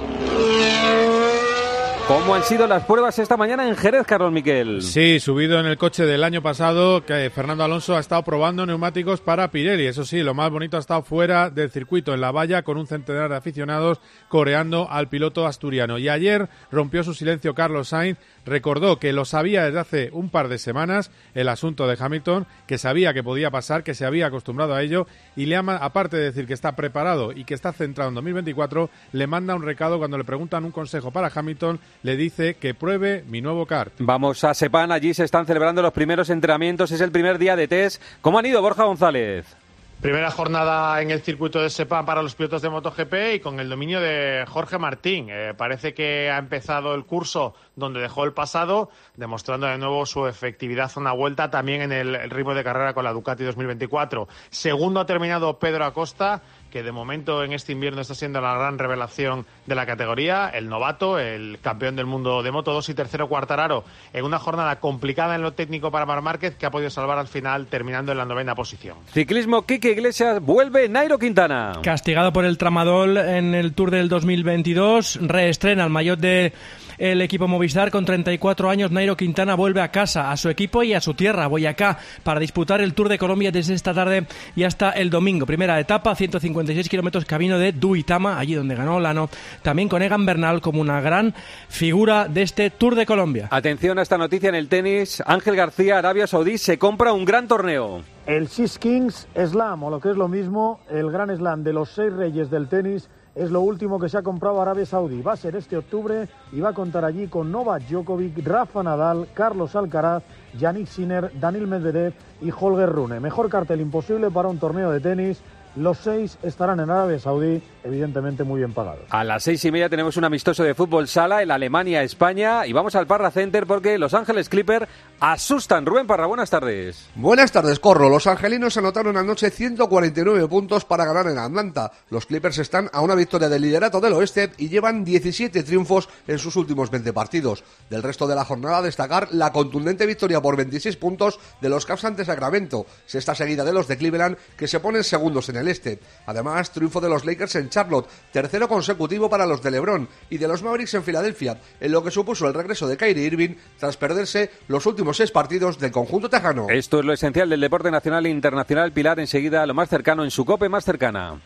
¿Cómo 2.07 2.35
han 2.35 2.43
sido 2.43 2.67
las 2.67 2.85
pruebas 2.85 3.19
esta 3.19 3.35
mañana 3.35 3.67
en 3.67 3.75
Jerez, 3.75 4.07
Carlos 4.07 4.31
Miquel? 4.31 4.81
Sí, 4.81 5.19
subido 5.19 5.59
en 5.59 5.65
el 5.65 5.77
coche 5.77 6.05
del 6.05 6.23
año 6.23 6.41
pasado, 6.41 7.05
que 7.05 7.29
Fernando 7.29 7.65
Alonso 7.65 7.97
ha 7.97 7.99
estado 7.99 8.23
probando 8.23 8.65
neumáticos 8.65 9.19
para 9.19 9.51
Pirelli. 9.51 9.87
Eso 9.87 10.05
sí, 10.05 10.23
lo 10.23 10.33
más 10.33 10.49
bonito 10.49 10.77
ha 10.77 10.79
estado 10.79 11.01
fuera 11.01 11.49
del 11.49 11.69
circuito, 11.69 12.13
en 12.13 12.21
la 12.21 12.31
valla, 12.31 12.61
con 12.61 12.77
un 12.77 12.87
centenar 12.87 13.29
de 13.29 13.35
aficionados 13.35 13.99
coreando 14.29 14.89
al 14.89 15.09
piloto 15.09 15.45
asturiano. 15.45 15.97
Y 15.97 16.07
ayer 16.07 16.47
rompió 16.71 17.03
su 17.03 17.13
silencio 17.13 17.53
Carlos 17.53 17.89
Sainz, 17.89 18.17
recordó 18.45 18.99
que 18.99 19.11
lo 19.11 19.25
sabía 19.25 19.65
desde 19.65 19.79
hace 19.79 20.09
un 20.13 20.29
par 20.29 20.47
de 20.47 20.59
semanas 20.59 21.11
el 21.33 21.49
asunto 21.49 21.87
de 21.87 21.97
Hamilton, 21.99 22.47
que 22.67 22.77
sabía 22.77 23.13
que 23.13 23.21
podía 23.21 23.51
pasar, 23.51 23.83
que 23.83 23.93
se 23.93 24.05
había 24.05 24.27
acostumbrado 24.27 24.75
a 24.75 24.81
ello, 24.81 25.07
y 25.35 25.47
le 25.47 25.57
ama, 25.57 25.75
aparte 25.75 26.15
de 26.15 26.23
decir 26.23 26.47
que 26.47 26.53
está 26.53 26.73
preparado 26.77 27.33
y 27.33 27.43
que 27.43 27.53
está 27.53 27.73
centrado 27.73 28.07
en 28.07 28.15
2024, 28.15 28.89
le 29.11 29.27
manda 29.27 29.55
un 29.55 29.63
recado 29.63 29.97
cuando 29.97 30.17
le 30.17 30.23
preguntan 30.23 30.63
un 30.63 30.71
consejo 30.71 31.11
para 31.11 31.29
Hamilton 31.35 31.81
le 32.07 32.15
dice 32.15 32.53
que 32.53 32.73
pruebe 32.73 33.25
mi 33.27 33.41
nuevo 33.41 33.65
kart. 33.65 33.91
Vamos 33.99 34.41
a 34.45 34.53
Sepan, 34.53 34.93
allí 34.93 35.13
se 35.13 35.25
están 35.25 35.45
celebrando 35.45 35.81
los 35.81 35.91
primeros 35.91 36.29
entrenamientos, 36.29 36.89
es 36.91 37.01
el 37.01 37.11
primer 37.11 37.37
día 37.37 37.57
de 37.57 37.67
test. 37.67 38.01
¿Cómo 38.21 38.39
han 38.39 38.45
ido, 38.45 38.61
Borja 38.61 38.85
González? 38.85 39.57
Primera 39.99 40.31
jornada 40.31 41.01
en 41.01 41.11
el 41.11 41.21
circuito 41.21 41.59
de 41.59 41.69
Sepan 41.69 42.05
para 42.05 42.21
los 42.21 42.33
pilotos 42.33 42.61
de 42.61 42.69
MotoGP 42.69 43.13
y 43.33 43.39
con 43.41 43.59
el 43.59 43.67
dominio 43.67 43.99
de 43.99 44.45
Jorge 44.47 44.77
Martín. 44.77 45.27
Eh, 45.29 45.53
parece 45.57 45.93
que 45.93 46.29
ha 46.29 46.37
empezado 46.37 46.95
el 46.95 47.03
curso 47.03 47.55
donde 47.75 47.99
dejó 47.99 48.23
el 48.23 48.31
pasado, 48.31 48.89
demostrando 49.17 49.67
de 49.67 49.77
nuevo 49.77 50.05
su 50.05 50.27
efectividad 50.27 50.89
a 50.95 50.99
una 51.01 51.11
vuelta 51.11 51.49
también 51.51 51.81
en 51.81 51.91
el 51.91 52.29
ritmo 52.29 52.53
de 52.53 52.63
carrera 52.63 52.93
con 52.93 53.03
la 53.03 53.11
Ducati 53.11 53.43
2024. 53.43 54.29
Segundo 54.49 55.01
ha 55.01 55.05
terminado 55.05 55.59
Pedro 55.59 55.83
Acosta 55.83 56.41
que 56.77 56.83
de 56.83 56.91
momento 56.91 57.43
en 57.43 57.53
este 57.53 57.71
invierno 57.71 58.01
está 58.01 58.13
siendo 58.13 58.39
la 58.39 58.53
gran 58.53 58.77
revelación 58.77 59.47
de 59.65 59.73
la 59.73 59.87
categoría, 59.87 60.47
el 60.49 60.69
novato, 60.69 61.17
el 61.17 61.57
campeón 61.59 61.95
del 61.95 62.05
mundo 62.05 62.43
de 62.43 62.51
Moto 62.51 62.71
2 62.71 62.89
y 62.89 62.93
tercero 62.93 63.27
Cuartararo, 63.27 63.83
en 64.13 64.23
una 64.23 64.37
jornada 64.37 64.79
complicada 64.79 65.33
en 65.33 65.41
lo 65.41 65.53
técnico 65.53 65.89
para 65.89 66.05
Mar 66.05 66.21
Márquez, 66.21 66.55
que 66.55 66.67
ha 66.67 66.69
podido 66.69 66.91
salvar 66.91 67.17
al 67.17 67.27
final 67.27 67.65
terminando 67.65 68.11
en 68.11 68.19
la 68.19 68.25
novena 68.25 68.53
posición. 68.53 68.95
Ciclismo, 69.11 69.65
Quique 69.65 69.89
Iglesias, 69.89 70.39
vuelve 70.39 70.87
Nairo 70.87 71.17
Quintana. 71.17 71.79
Castigado 71.81 72.31
por 72.31 72.45
el 72.45 72.59
tramadol 72.59 73.17
en 73.17 73.55
el 73.55 73.73
Tour 73.73 73.89
del 73.89 74.07
2022, 74.07 75.17
reestrena 75.23 75.83
el 75.83 75.89
maillot 75.89 76.19
de 76.19 76.53
el 76.97 77.21
equipo 77.21 77.47
Movistar 77.47 77.91
con 77.91 78.05
34 78.05 78.69
años. 78.69 78.91
Nairo 78.91 79.15
Quintana 79.15 79.55
vuelve 79.55 79.81
a 79.81 79.91
casa, 79.91 80.31
a 80.31 80.37
su 80.37 80.49
equipo 80.49 80.83
y 80.83 80.93
a 80.93 81.01
su 81.01 81.13
tierra, 81.13 81.47
Boyacá, 81.47 81.97
para 82.23 82.39
disputar 82.39 82.81
el 82.81 82.93
Tour 82.93 83.09
de 83.09 83.17
Colombia 83.17 83.51
desde 83.51 83.73
esta 83.73 83.93
tarde 83.93 84.25
y 84.55 84.63
hasta 84.63 84.91
el 84.91 85.09
domingo. 85.09 85.45
Primera 85.45 85.79
etapa, 85.79 86.15
156 86.15 86.89
kilómetros 86.89 87.25
camino 87.25 87.59
de 87.59 87.71
Duitama, 87.71 88.39
allí 88.39 88.55
donde 88.55 88.75
ganó 88.75 88.99
Lano. 88.99 89.29
También 89.61 89.89
con 89.89 90.01
Egan 90.01 90.25
Bernal 90.25 90.61
como 90.61 90.81
una 90.81 91.01
gran 91.01 91.33
figura 91.69 92.27
de 92.27 92.41
este 92.41 92.69
Tour 92.69 92.95
de 92.95 93.05
Colombia. 93.05 93.47
Atención 93.51 93.99
a 93.99 94.01
esta 94.01 94.17
noticia 94.17 94.49
en 94.49 94.55
el 94.55 94.67
tenis. 94.67 95.21
Ángel 95.25 95.55
García, 95.55 95.97
Arabia 95.97 96.27
Saudí, 96.27 96.57
se 96.57 96.77
compra 96.77 97.13
un 97.13 97.25
gran 97.25 97.47
torneo. 97.47 98.01
El 98.25 98.49
Six 98.49 98.77
Kings 98.77 99.27
Slam, 99.35 99.83
o 99.83 99.89
lo 99.89 100.01
que 100.01 100.09
es 100.09 100.17
lo 100.17 100.27
mismo, 100.27 100.81
el 100.89 101.09
gran 101.11 101.35
slam 101.35 101.63
de 101.63 101.71
los 101.71 101.91
seis 101.91 102.11
reyes 102.11 102.49
del 102.49 102.67
tenis 102.67 103.09
es 103.37 103.51
lo 103.51 103.61
último 103.61 103.99
que 103.99 104.09
se 104.09 104.17
ha 104.17 104.23
comprado 104.23 104.61
Arabia 104.61 104.85
Saudí. 104.85 105.21
Va 105.21 105.33
a 105.33 105.37
ser 105.37 105.55
este 105.55 105.77
octubre 105.77 106.27
y 106.51 106.59
va 106.59 106.69
a 106.69 106.73
contar 106.73 107.05
allí 107.05 107.27
con 107.27 107.51
Novak 107.51 107.83
Djokovic, 107.83 108.45
Rafa 108.45 108.81
Nadal, 108.81 109.27
Carlos 109.33 109.75
Alcaraz, 109.75 110.23
Yannick 110.57 110.87
Sinner, 110.87 111.31
Daniel 111.39 111.67
Medvedev 111.67 112.13
y 112.41 112.51
Holger 112.51 112.89
Rune. 112.89 113.19
Mejor 113.19 113.49
cartel 113.49 113.81
imposible 113.81 114.31
para 114.31 114.47
un 114.47 114.57
torneo 114.57 114.91
de 114.91 114.99
tenis 114.99 115.41
Los 115.77 115.99
seis 115.99 116.39
estarán 116.41 116.79
en 116.79 116.89
Arabia 116.89 117.19
Saudí, 117.19 117.61
evidentemente 117.83 118.43
muy 118.43 118.61
bien 118.61 118.73
pagados. 118.73 119.03
A 119.09 119.23
las 119.23 119.43
seis 119.43 119.63
y 119.63 119.71
media 119.71 119.87
tenemos 119.89 120.17
un 120.17 120.23
amistoso 120.23 120.63
de 120.63 120.73
fútbol 120.73 121.07
sala 121.07 121.43
en 121.43 121.51
Alemania-España 121.51 122.65
y 122.65 122.73
vamos 122.73 122.95
al 122.95 123.05
Parra 123.05 123.29
Center 123.29 123.67
porque 123.67 123.99
Los 123.99 124.15
Ángeles 124.15 124.49
Clipper 124.49 124.87
asustan. 125.19 125.85
Rubén 125.85 126.07
Parra, 126.07 126.25
buenas 126.25 126.49
tardes. 126.49 127.07
Buenas 127.13 127.51
tardes, 127.51 127.79
Corro. 127.79 128.09
Los 128.09 128.25
angelinos 128.25 128.75
anotaron 128.77 129.17
anoche 129.17 129.51
149 129.51 130.47
puntos 130.47 130.83
para 130.83 131.05
ganar 131.05 131.27
en 131.27 131.37
Atlanta. 131.37 131.91
Los 132.09 132.25
Clippers 132.25 132.57
están 132.57 132.89
a 132.91 133.01
una 133.01 133.13
victoria 133.13 133.47
del 133.47 133.61
liderato 133.61 134.01
del 134.01 134.13
oeste 134.13 134.53
y 134.57 134.69
llevan 134.69 135.03
17 135.03 135.61
triunfos 135.61 136.09
en 136.27 136.39
sus 136.39 136.55
últimos 136.55 136.89
20 136.89 137.13
partidos. 137.13 137.63
Del 137.87 138.01
resto 138.01 138.25
de 138.25 138.33
la 138.33 138.45
jornada 138.45 138.81
destacar 138.81 139.27
la 139.31 139.53
contundente 139.53 140.07
victoria 140.07 140.41
por 140.41 140.57
26 140.57 140.97
puntos 140.97 141.39
de 141.61 141.69
los 141.69 141.85
Cavs 141.85 142.05
ante 142.05 142.25
Sacramento, 142.25 142.87
sexta 143.05 143.35
seguida 143.35 143.63
de 143.63 143.73
los 143.73 143.87
de 143.87 143.97
Cleveland 143.97 144.37
que 144.57 144.67
se 144.67 144.79
ponen 144.79 145.03
segundos 145.03 145.49
en 145.49 145.57
el 145.57 145.66
este. 145.71 145.99
Además, 146.25 146.71
triunfo 146.71 147.01
de 147.01 147.09
los 147.09 147.25
Lakers 147.25 147.55
en 147.55 147.69
Charlotte, 147.69 148.07
tercero 148.31 148.67
consecutivo 148.67 149.29
para 149.29 149.45
los 149.45 149.61
de 149.61 149.71
LeBron 149.71 150.07
y 150.29 150.37
de 150.37 150.47
los 150.47 150.63
Mavericks 150.63 150.93
en 150.93 151.03
Filadelfia, 151.03 151.59
en 151.79 151.91
lo 151.91 152.03
que 152.03 152.11
supuso 152.11 152.47
el 152.47 152.53
regreso 152.53 152.87
de 152.87 152.97
Kyrie 152.97 153.25
Irving 153.25 153.55
tras 153.79 153.97
perderse 153.97 154.51
los 154.67 154.85
últimos 154.85 155.17
seis 155.17 155.31
partidos 155.31 155.79
del 155.79 155.91
conjunto 155.91 156.29
tejano. 156.29 156.67
Esto 156.69 156.99
es 156.99 157.05
lo 157.05 157.13
esencial 157.13 157.49
del 157.49 157.61
deporte 157.61 157.91
nacional 157.91 158.25
e 158.25 158.29
internacional. 158.29 158.91
Pilar, 158.91 159.19
enseguida 159.19 159.65
lo 159.65 159.73
más 159.73 159.89
cercano 159.89 160.23
en 160.23 160.31
su 160.31 160.45
cope 160.45 160.69
más 160.69 160.85
cercana. 160.85 161.39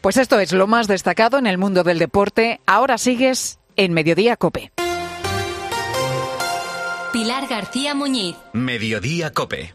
Pues 0.00 0.16
esto 0.16 0.38
es 0.38 0.52
lo 0.52 0.66
más 0.66 0.86
destacado 0.86 1.38
en 1.38 1.46
el 1.46 1.58
mundo 1.58 1.82
del 1.82 1.98
deporte. 1.98 2.60
Ahora 2.66 2.98
sigues 2.98 3.58
en 3.76 3.92
Mediodía 3.92 4.36
Cope. 4.36 4.72
Pilar 7.12 7.48
García 7.48 7.94
Muñiz. 7.94 8.36
Mediodía 8.52 9.32
Cope. 9.32 9.74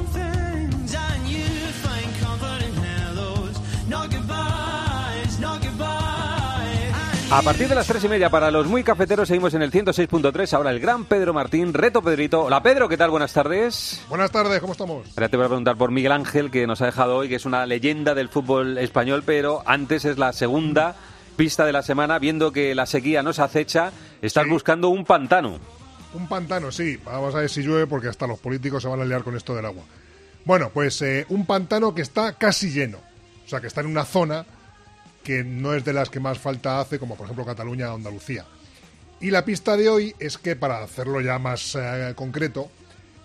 A 7.33 7.41
partir 7.43 7.69
de 7.69 7.75
las 7.75 7.87
tres 7.87 8.03
y 8.03 8.09
media 8.09 8.29
para 8.29 8.51
los 8.51 8.67
muy 8.67 8.83
cafeteros 8.83 9.29
seguimos 9.29 9.53
en 9.53 9.61
el 9.61 9.71
106.3. 9.71 10.51
Ahora 10.51 10.69
el 10.69 10.81
gran 10.81 11.05
Pedro 11.05 11.33
Martín, 11.33 11.73
reto 11.73 12.01
Pedrito. 12.01 12.41
Hola 12.41 12.61
Pedro, 12.61 12.89
¿qué 12.89 12.97
tal? 12.97 13.09
Buenas 13.09 13.31
tardes. 13.31 14.01
Buenas 14.09 14.31
tardes, 14.31 14.59
¿cómo 14.59 14.73
estamos? 14.73 15.07
Ahora 15.15 15.29
te 15.29 15.37
voy 15.37 15.45
a 15.45 15.47
preguntar 15.47 15.77
por 15.77 15.91
Miguel 15.91 16.11
Ángel, 16.11 16.51
que 16.51 16.67
nos 16.67 16.81
ha 16.81 16.87
dejado 16.87 17.15
hoy, 17.15 17.29
que 17.29 17.35
es 17.35 17.45
una 17.45 17.65
leyenda 17.65 18.15
del 18.15 18.27
fútbol 18.27 18.77
español, 18.77 19.23
pero 19.25 19.63
antes 19.65 20.03
es 20.03 20.17
la 20.17 20.33
segunda 20.33 20.97
pista 21.37 21.65
de 21.65 21.71
la 21.71 21.83
semana, 21.83 22.19
viendo 22.19 22.51
que 22.51 22.75
la 22.75 22.85
sequía 22.85 23.23
nos 23.23 23.39
acecha, 23.39 23.93
estás 24.21 24.45
buscando 24.49 24.89
un 24.89 25.05
pantano. 25.05 25.57
Un 26.13 26.27
pantano, 26.27 26.69
sí. 26.69 26.97
Vamos 27.05 27.33
a 27.33 27.39
ver 27.39 27.49
si 27.49 27.61
llueve 27.61 27.87
porque 27.87 28.09
hasta 28.09 28.27
los 28.27 28.39
políticos 28.39 28.83
se 28.83 28.89
van 28.89 28.99
a 28.99 29.05
liar 29.05 29.23
con 29.23 29.37
esto 29.37 29.55
del 29.55 29.67
agua. 29.67 29.83
Bueno, 30.43 30.69
pues 30.73 31.01
eh, 31.01 31.25
un 31.29 31.45
pantano 31.45 31.95
que 31.95 32.01
está 32.01 32.33
casi 32.33 32.71
lleno. 32.71 32.97
O 33.45 33.47
sea, 33.47 33.61
que 33.61 33.67
está 33.67 33.79
en 33.79 33.87
una 33.87 34.03
zona 34.03 34.45
que 35.23 35.43
no 35.43 35.73
es 35.73 35.85
de 35.85 35.93
las 35.93 36.09
que 36.09 36.19
más 36.19 36.39
falta 36.39 36.79
hace, 36.79 36.99
como 36.99 37.15
por 37.15 37.25
ejemplo 37.25 37.45
Cataluña 37.45 37.91
o 37.91 37.95
Andalucía. 37.95 38.45
Y 39.19 39.29
la 39.29 39.45
pista 39.45 39.77
de 39.77 39.87
hoy 39.87 40.15
es 40.19 40.37
que, 40.37 40.55
para 40.55 40.83
hacerlo 40.83 41.21
ya 41.21 41.37
más 41.37 41.75
eh, 41.75 42.13
concreto, 42.15 42.71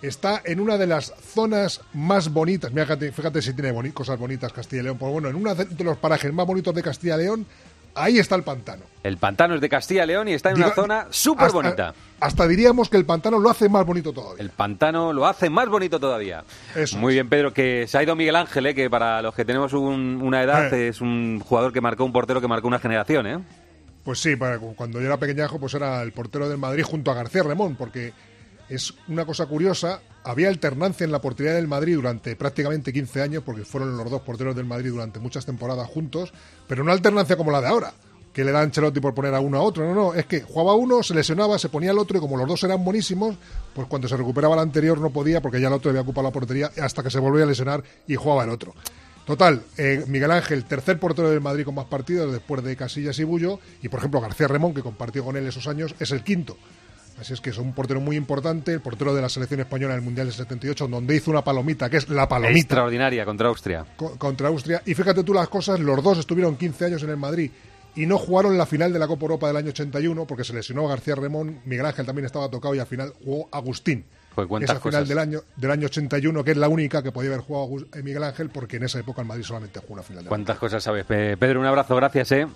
está 0.03 0.43
en 0.45 0.61
una 0.61 0.77
de 0.77 0.87
las 0.87 1.13
zonas 1.35 1.81
más 1.95 2.33
bonitas. 2.33 2.71
Mira, 2.73 2.87
fíjate, 2.87 3.41
si 3.41 3.55
tiene 3.55 3.93
cosas 3.93 4.19
bonitas 4.19 4.53
Castilla 4.53 4.83
y 4.83 4.85
León. 4.85 4.99
Pues 4.99 5.11
bueno, 5.11 5.29
en 5.29 5.37
uno 5.37 5.55
de 5.55 5.85
los 5.85 5.97
parajes 5.97 6.33
más 6.33 6.47
bonitos 6.47 6.75
de 6.75 6.83
Castilla 6.83 7.17
y 7.17 7.25
León, 7.25 7.47
ahí 7.97 8.19
está 8.19 8.35
el 8.37 8.43
pantano. 8.43 8.85
El 9.03 9.17
pantano 9.19 9.55
es 9.55 9.61
de 9.61 9.69
Castilla 9.69 10.05
y 10.05 10.07
León 10.09 10.29
y 10.29 10.33
está 10.33 10.51
en 10.51 10.57
Diga- 10.57 10.67
una 10.67 10.75
zona 10.75 11.07
súper 11.11 11.51
bonita. 11.51 11.95
Hasta 12.21 12.47
diríamos 12.47 12.89
que 12.89 12.97
el 12.97 13.05
pantano 13.05 13.39
lo 13.39 13.51
hace 13.51 13.69
más 13.69 13.85
bonito 13.85 14.13
todavía. 14.13 14.43
El 14.43 14.51
pantano 14.51 15.13
lo 15.13 15.27
hace 15.27 15.51
más 15.51 15.69
bonito 15.69 15.99
todavía. 16.01 16.45
Eso 16.75 16.97
Muy 16.99 17.15
bien, 17.15 17.29
Pedro, 17.29 17.53
que 17.53 17.87
se 17.89 17.99
ha 17.99 18.03
ido 18.03 18.17
Miguel 18.17 18.37
Ángel, 18.37 18.67
eh, 18.67 18.75
que 18.75 18.89
para 18.91 19.21
los 19.23 19.35
que 19.35 19.45
tenemos 19.45 19.73
un- 19.73 20.21
una 20.23 20.43
edad 20.43 20.73
Eh. 20.73 20.89
es 20.89 21.01
un 21.01 21.41
jugador 21.41 21.73
que 21.73 21.81
marcó 21.81 22.05
un 22.05 22.13
portero 22.13 22.41
que 22.41 22.49
marcó 22.49 22.69
una 22.69 22.79
generación, 22.79 23.27
¿eh? 23.27 23.39
Pues 24.05 24.21
sí, 24.21 24.37
para- 24.37 24.59
cuando 24.59 25.01
yo 25.01 25.07
era 25.07 25.17
pequeñajo, 25.17 25.59
pues 25.59 25.75
era 25.75 26.01
el 26.03 26.13
portero 26.13 26.49
del 26.49 26.59
Madrid 26.59 26.83
junto 26.85 27.11
a 27.11 27.15
García 27.15 27.43
Remón, 27.43 27.77
porque 27.77 28.13
es 28.69 28.95
una 29.09 29.25
cosa 29.25 29.47
curiosa. 29.47 30.01
Había 30.27 30.49
alternancia 30.49 31.05
en 31.05 31.12
la 31.12 31.21
portería 31.21 31.55
del 31.55 31.69
Madrid 31.69 31.95
durante 31.95 32.35
prácticamente 32.35 32.93
15 32.93 33.23
años, 33.23 33.43
porque 33.47 33.65
fueron 33.65 33.97
los 33.97 34.11
dos 34.11 34.23
porteros 34.23 34.57
del 34.57 34.65
Madrid 34.65 34.91
durante 34.91 35.21
muchas 35.21 35.47
temporadas 35.47 35.89
juntos, 35.89 36.33
pero 36.67 36.83
no 36.83 36.91
alternancia 36.91 37.37
como 37.37 37.53
la 37.53 37.61
de 37.61 37.69
ahora, 37.69 37.93
que 38.33 38.43
le 38.43 38.51
da 38.51 38.61
Ancelotti 38.61 38.99
por 38.99 39.15
poner 39.15 39.33
a 39.35 39.41
uno 39.41 39.59
a 39.59 39.62
otro. 39.62 39.85
No, 39.87 39.95
no, 39.95 40.15
es 40.15 40.27
que 40.27 40.41
jugaba 40.41 40.75
uno, 40.75 41.05
se 41.05 41.15
lesionaba, 41.15 41.61
se 41.61 41.69
ponía 41.69 41.93
el 41.93 41.99
otro, 42.01 42.19
y 42.19 42.21
como 42.21 42.37
los 42.37 42.49
dos 42.49 42.65
eran 42.65 42.85
buenísimos, 42.85 43.37
pues 43.73 43.87
cuando 43.87 44.09
se 44.09 44.17
recuperaba 44.17 44.57
el 44.57 44.62
anterior 44.62 44.99
no 44.99 45.11
podía, 45.11 45.41
porque 45.41 45.61
ya 45.61 45.69
el 45.69 45.75
otro 45.75 45.91
había 45.91 46.03
ocupado 46.03 46.27
la 46.27 46.33
portería, 46.33 46.73
hasta 46.83 47.05
que 47.05 47.11
se 47.11 47.21
volvía 47.21 47.45
a 47.45 47.47
lesionar 47.47 47.85
y 48.09 48.17
jugaba 48.17 48.43
el 48.43 48.51
otro. 48.51 48.75
Total, 49.27 49.62
eh, 49.77 50.03
Miguel 50.09 50.33
Ángel, 50.33 50.65
tercer 50.65 50.99
portero 50.99 51.31
del 51.31 51.41
Madrid 51.41 51.65
con 51.65 51.77
más 51.77 51.87
partidos 51.87 52.33
después 52.33 52.65
de 52.65 52.75
Casillas 52.75 53.17
y 53.21 53.25
Bullo, 53.25 53.61
y 53.81 53.89
por 53.89 54.01
ejemplo 54.01 54.21
García 54.21 54.49
Remón, 54.49 54.75
que 54.75 54.83
compartió 54.83 55.25
con 55.25 55.37
él 55.37 55.47
esos 55.47 55.69
años, 55.69 55.95
es 56.01 56.11
el 56.11 56.25
quinto. 56.25 56.57
Así 57.21 57.33
es 57.33 57.41
que 57.41 57.51
es 57.51 57.59
un 57.59 57.73
portero 57.73 58.01
muy 58.01 58.15
importante, 58.17 58.73
el 58.75 58.81
portero 58.81 59.15
de 59.15 59.23
la 59.23 59.29
selección 59.31 59.61
española 59.61 59.95
en 59.95 60.01
el 60.01 60.05
Mundial 60.05 60.27
del 60.27 60.35
78, 60.37 60.87
donde 60.89 61.17
hizo 61.17 61.31
una 61.31 61.43
palomita, 61.43 61.89
que 61.89 61.97
es 61.97 62.09
la 62.11 62.29
palomita 62.29 62.59
Extraordinaria 62.59 63.25
contra 63.25 63.49
Austria. 63.49 63.87
co- 63.97 64.17
contra 64.19 64.49
Austria. 64.49 64.83
Y 64.85 64.95
fíjate 64.95 65.25
tú 65.25 65.33
las 65.33 65.49
cosas, 65.49 65.81
los 65.81 66.03
dos 66.03 66.19
estuvieron 66.19 66.57
15 66.57 66.85
años 66.85 67.03
en 67.03 67.11
el 67.11 67.17
Madrid 67.17 67.51
y 67.95 68.05
no 68.05 68.19
jugaron 68.19 68.59
la 68.59 68.67
final 68.67 68.93
de 68.93 68.99
la 68.99 69.07
Copa 69.07 69.23
Europa 69.23 69.47
del 69.47 69.57
año 69.57 69.71
81 69.71 70.27
porque 70.27 70.45
se 70.45 70.53
lesionó 70.53 70.87
García 70.87 71.15
Remón, 71.15 71.61
Miguel 71.65 71.87
Ángel 71.87 72.05
también 72.05 72.27
estaba 72.27 72.51
tocado 72.51 72.75
y 72.75 72.79
al 72.81 72.87
final 72.87 73.15
jugó 73.25 73.49
Agustín. 73.51 74.05
Pues 74.35 74.47
Esa 74.65 74.75
final 74.75 74.81
cosas. 74.81 75.09
del 75.09 75.19
año, 75.19 75.41
del 75.57 75.71
año 75.71 75.87
81, 75.87 76.45
que 76.45 76.51
es 76.51 76.57
la 76.59 76.69
única 76.69 77.03
que 77.03 77.11
podía 77.11 77.31
haber 77.31 77.41
jugado 77.41 77.87
eh, 77.95 78.03
Miguel 78.03 78.23
Ángel, 78.23 78.51
porque 78.51 78.77
en 78.77 78.83
esa 78.83 78.99
época 79.01 79.23
el 79.23 79.27
Madrid 79.27 79.45
solamente 79.45 79.81
jugó 79.81 79.95
una 79.95 80.03
final 80.03 80.19
de 80.19 80.25
la 80.25 80.29
¿Cuántas 80.29 80.59
cosas 80.59 80.85
sabes? 80.85 81.07
Pe- 81.07 81.39
Pedro, 81.39 81.61
un 81.61 81.65
abrazo, 81.65 81.97
gracias, 81.97 82.33
¿eh? 82.33 82.47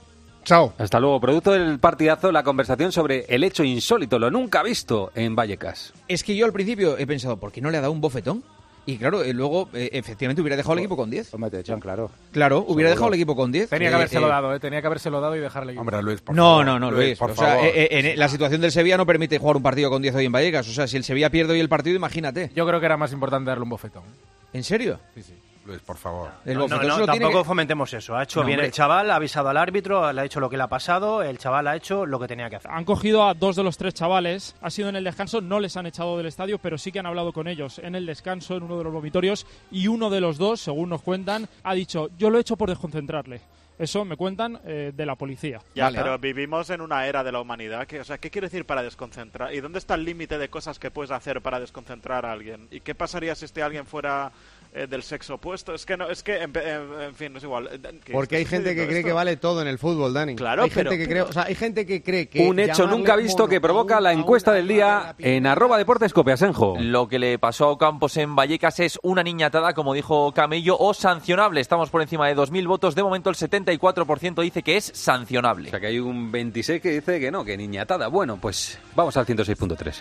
Chao. 0.45 0.73
Hasta 0.79 0.99
luego. 1.01 1.21
Producto 1.21 1.53
del 1.53 1.79
partidazo, 1.79 2.33
la 2.33 2.43
conversación 2.43 2.93
sobre 2.93 3.25
el 3.29 3.45
hecho 3.45 3.63
insólito, 3.65 4.19
lo 4.19 4.31
nunca 4.31 4.63
visto 4.63 5.13
en 5.15 5.37
Vallecas. 5.37 5.93
Es 6.09 6.25
que 6.25 6.35
yo 6.35 6.47
al 6.47 6.53
principio 6.53 6.97
he 6.99 7.07
pensado, 7.07 7.37
¿por 7.39 7.53
qué 7.53 7.61
no 7.61 7.71
le 7.71 7.79
ha 7.79 7.81
dado 7.81 7.93
un 7.93 8.01
bofetón? 8.01 8.43
Y 8.87 8.97
claro, 8.97 9.23
eh, 9.23 9.35
luego 9.35 9.69
eh, 9.75 9.91
efectivamente 9.93 10.41
hubiera 10.41 10.57
dejado 10.57 10.73
el 10.73 10.79
equipo 10.81 10.97
con 10.97 11.11
10. 11.11 11.35
Hombre, 11.35 11.51
te 11.51 11.61
echan, 11.61 11.79
claro. 11.79 12.11
Claro, 12.33 12.61
hubiera 12.61 12.69
Seguro. 12.73 12.89
dejado 12.89 13.09
el 13.09 13.15
equipo 13.15 13.37
con 13.37 13.53
10. 13.53 13.69
Tenía 13.69 13.89
Eh, 13.89 13.91
que 13.91 13.95
habérselo 13.97 14.27
eh, 14.27 14.31
dado, 14.31 14.55
¿eh? 14.55 14.59
Tenía 14.59 14.81
que 14.81 14.87
habérselo 14.87 15.21
dado 15.21 15.37
y 15.37 15.41
dejarle. 15.41 15.79
Hombre, 15.79 16.03
Luis, 16.03 16.23
por 16.23 16.35
No, 16.35 16.43
favor. 16.45 16.65
no, 16.67 16.79
no, 16.81 16.91
Luis. 16.91 17.19
por 17.19 17.31
o 17.33 17.37
sea, 17.37 17.47
favor. 17.49 17.65
eh, 17.67 17.89
eh, 17.91 18.13
en 18.13 18.19
la 18.19 18.29
situación 18.29 18.63
del 18.63 18.73
Sevilla 18.73 18.97
no 18.97 19.05
permite 19.07 19.39
jugar 19.39 19.57
un 19.59 19.63
partido 19.63 19.91
con 19.91 20.01
10 20.01 20.15
hoy 20.17 20.25
en 20.25 20.33
Vallecas. 20.33 20.67
O 20.67 20.73
sea, 20.73 20.89
si 20.89 20.97
el 20.97 21.05
Sevilla 21.05 21.31
pierde 21.31 21.53
hoy 21.53 21.61
el 21.61 21.69
partido, 21.69 21.95
imagínate. 21.95 22.51
Yo 22.57 22.67
creo 22.67 22.81
que 22.81 22.87
era 22.87 22.97
más 22.97 23.13
importante 23.13 23.51
darle 23.51 23.63
un 23.65 23.69
bofetón. 23.69 24.03
¿En 24.55 24.65
serio? 24.65 24.99
Sí, 25.15 25.23
sí. 25.25 25.35
Luis, 25.71 25.83
por 25.83 25.97
favor. 25.97 26.31
El 26.45 26.59
No, 26.59 26.67
tampoco 27.07 27.39
que- 27.39 27.45
fomentemos 27.45 27.93
eso. 27.95 28.17
Ha 28.17 28.25
hecho 28.25 28.41
No, 28.41 28.47
bien 28.47 28.59
hombre. 28.59 28.67
el 28.67 28.73
chaval, 28.73 29.11
ha 29.11 29.15
avisado 29.17 29.49
al 29.49 29.57
árbitro, 29.57 30.13
le 30.13 30.21
ha 30.21 30.25
hecho 30.25 30.41
lo 30.41 30.51
que 30.51 30.57
le 30.57 30.63
ha 30.65 30.69
pasado, 30.69 31.23
el 31.23 31.39
chaval 31.39 31.69
ha 31.69 31.77
hecho 31.77 32.05
lo 32.07 32.19
que 32.19 32.27
tenía 32.27 32.51
que 32.51 32.57
hacer. 32.57 32.71
Han 32.71 32.85
cogido 32.85 33.25
a 33.27 33.35
dos 33.35 33.57
de 33.57 33.63
los 33.63 33.77
tres 33.79 33.95
chavales, 33.95 34.57
ha 34.61 34.71
sido 34.71 34.89
en 34.89 34.97
el 34.97 35.05
descanso, 35.05 35.41
no 35.41 35.61
les 35.61 35.77
han 35.77 35.87
echado 35.87 36.17
del 36.17 36.27
estadio, 36.27 36.59
pero 36.59 36.77
sí 36.77 36.91
que 36.93 36.99
han 36.99 37.07
hablado 37.07 37.33
con 37.33 37.47
ellos 37.49 37.79
en 37.79 37.95
el 37.95 38.05
descanso, 38.07 38.57
en 38.57 38.65
uno 38.65 38.77
de 38.79 38.85
los 38.85 38.93
vomitorios, 38.93 39.47
y 39.71 39.87
uno 39.87 40.11
de 40.11 40.21
los 40.21 40.37
dos, 40.39 40.61
según 40.61 40.89
nos 40.91 41.03
cuentan, 41.03 41.49
ha 41.63 41.75
dicho, 41.75 42.09
yo 42.19 42.31
lo 42.31 42.39
he 42.39 42.41
hecho 42.41 42.57
por 42.57 42.69
desconcentrarle. 42.69 43.41
Eso 43.79 44.05
me 44.05 44.15
cuentan 44.19 44.61
eh, 44.67 44.93
de 44.95 45.07
la 45.07 45.15
policía. 45.15 45.59
Ya, 45.75 45.91
pero 45.91 46.19
vivimos 46.19 46.69
en 46.69 46.83
una 46.83 47.07
era 47.07 47.25
de 47.25 47.33
la 47.33 47.41
humanidad. 47.41 47.87
Que, 47.87 48.01
o 48.01 48.05
sea, 48.05 48.19
¿qué 48.19 48.29
quiere 48.31 48.49
decir 48.49 48.67
para 48.67 48.83
desconcentrar? 48.83 49.55
¿Y 49.55 49.61
dónde 49.63 49.79
está 49.79 49.95
el 49.95 50.05
límite 50.05 50.37
de 50.37 50.51
cosas 50.51 50.79
que 50.79 50.91
puedes 50.91 51.11
hacer 51.11 51.41
para 51.41 51.59
desconcentrar 51.59 52.27
a 52.27 52.33
alguien? 52.33 52.69
¿Y 52.71 52.81
qué 52.81 52.95
pasaría 52.95 53.35
si 53.35 53.47
este 53.47 53.63
alguien 53.63 53.87
fuera 53.87 54.33
eh, 54.73 54.87
del 54.87 55.03
sexo 55.03 55.35
opuesto. 55.35 55.75
Es 55.75 55.85
que 55.85 55.97
no, 55.97 56.09
es 56.09 56.23
que, 56.23 56.37
en, 56.43 56.53
en- 56.57 57.01
en 57.03 57.15
fin, 57.15 57.33
no 57.33 57.39
es 57.39 57.45
igual. 57.45 57.69
¿qué 58.05 58.13
Porque 58.13 58.37
hay 58.37 58.45
gente 58.45 58.75
que 58.75 58.87
cree 58.87 58.99
esto? 58.99 59.09
que 59.09 59.13
vale 59.13 59.37
todo 59.37 59.63
en 59.63 59.69
el 59.69 59.79
fútbol, 59.79 60.13
Dani. 60.15 60.37
Claro, 60.37 60.63
hay 60.63 60.71
gente 60.71 60.91
pero- 60.91 61.03
que 61.03 61.09
cree, 61.09 61.23
o 61.23 61.33
sea, 61.33 61.45
hay 61.45 61.55
gente 61.55 61.85
que 61.87 62.03
cree 62.03 62.29
que 62.29 62.47
Un 62.49 62.59
hecho 62.61 62.87
nunca 62.87 63.17
visto 63.17 63.49
que 63.49 63.61
provoca 63.61 64.01
la 64.01 64.13
encuesta 64.13 64.53
del 64.53 64.69
día 64.69 65.15
en 65.19 65.47
arroba 65.47 65.77
deportes 65.79 66.13
copiasenjo. 66.13 66.77
Lo 66.81 67.09
que 67.09 67.19
le 67.19 67.39
pasó 67.39 67.67
a 67.67 67.71
Ocampos 67.71 68.17
en 68.17 68.37
Vallecas 68.37 68.81
es 68.81 68.99
una 69.03 69.23
niñatada, 69.23 69.75
como 69.75 69.93
dijo 69.95 70.33
Camello, 70.33 70.77
o 70.79 70.95
sancionable. 70.95 71.61
Estamos 71.61 71.91
por 71.91 72.03
encima 72.03 72.29
de 72.29 72.37
2.000 72.37 72.67
votos. 72.69 72.95
De 72.95 73.03
momento 73.03 73.31
el 73.31 73.37
74% 73.37 74.43
dice 74.43 74.63
que 74.63 74.77
es 74.77 74.85
sancionable. 74.95 75.69
O 75.69 75.71
sea 75.71 75.81
que 75.81 75.87
hay 75.89 75.99
un 75.99 76.31
26 76.31 76.81
que 76.81 76.91
dice 76.93 77.19
que 77.21 77.31
no, 77.31 77.45
que 77.45 77.57
niñatada. 77.57 78.09
Bueno, 78.09 78.39
pues 78.41 78.79
vamos 78.95 79.17
al 79.17 79.27
106.3. 79.27 80.01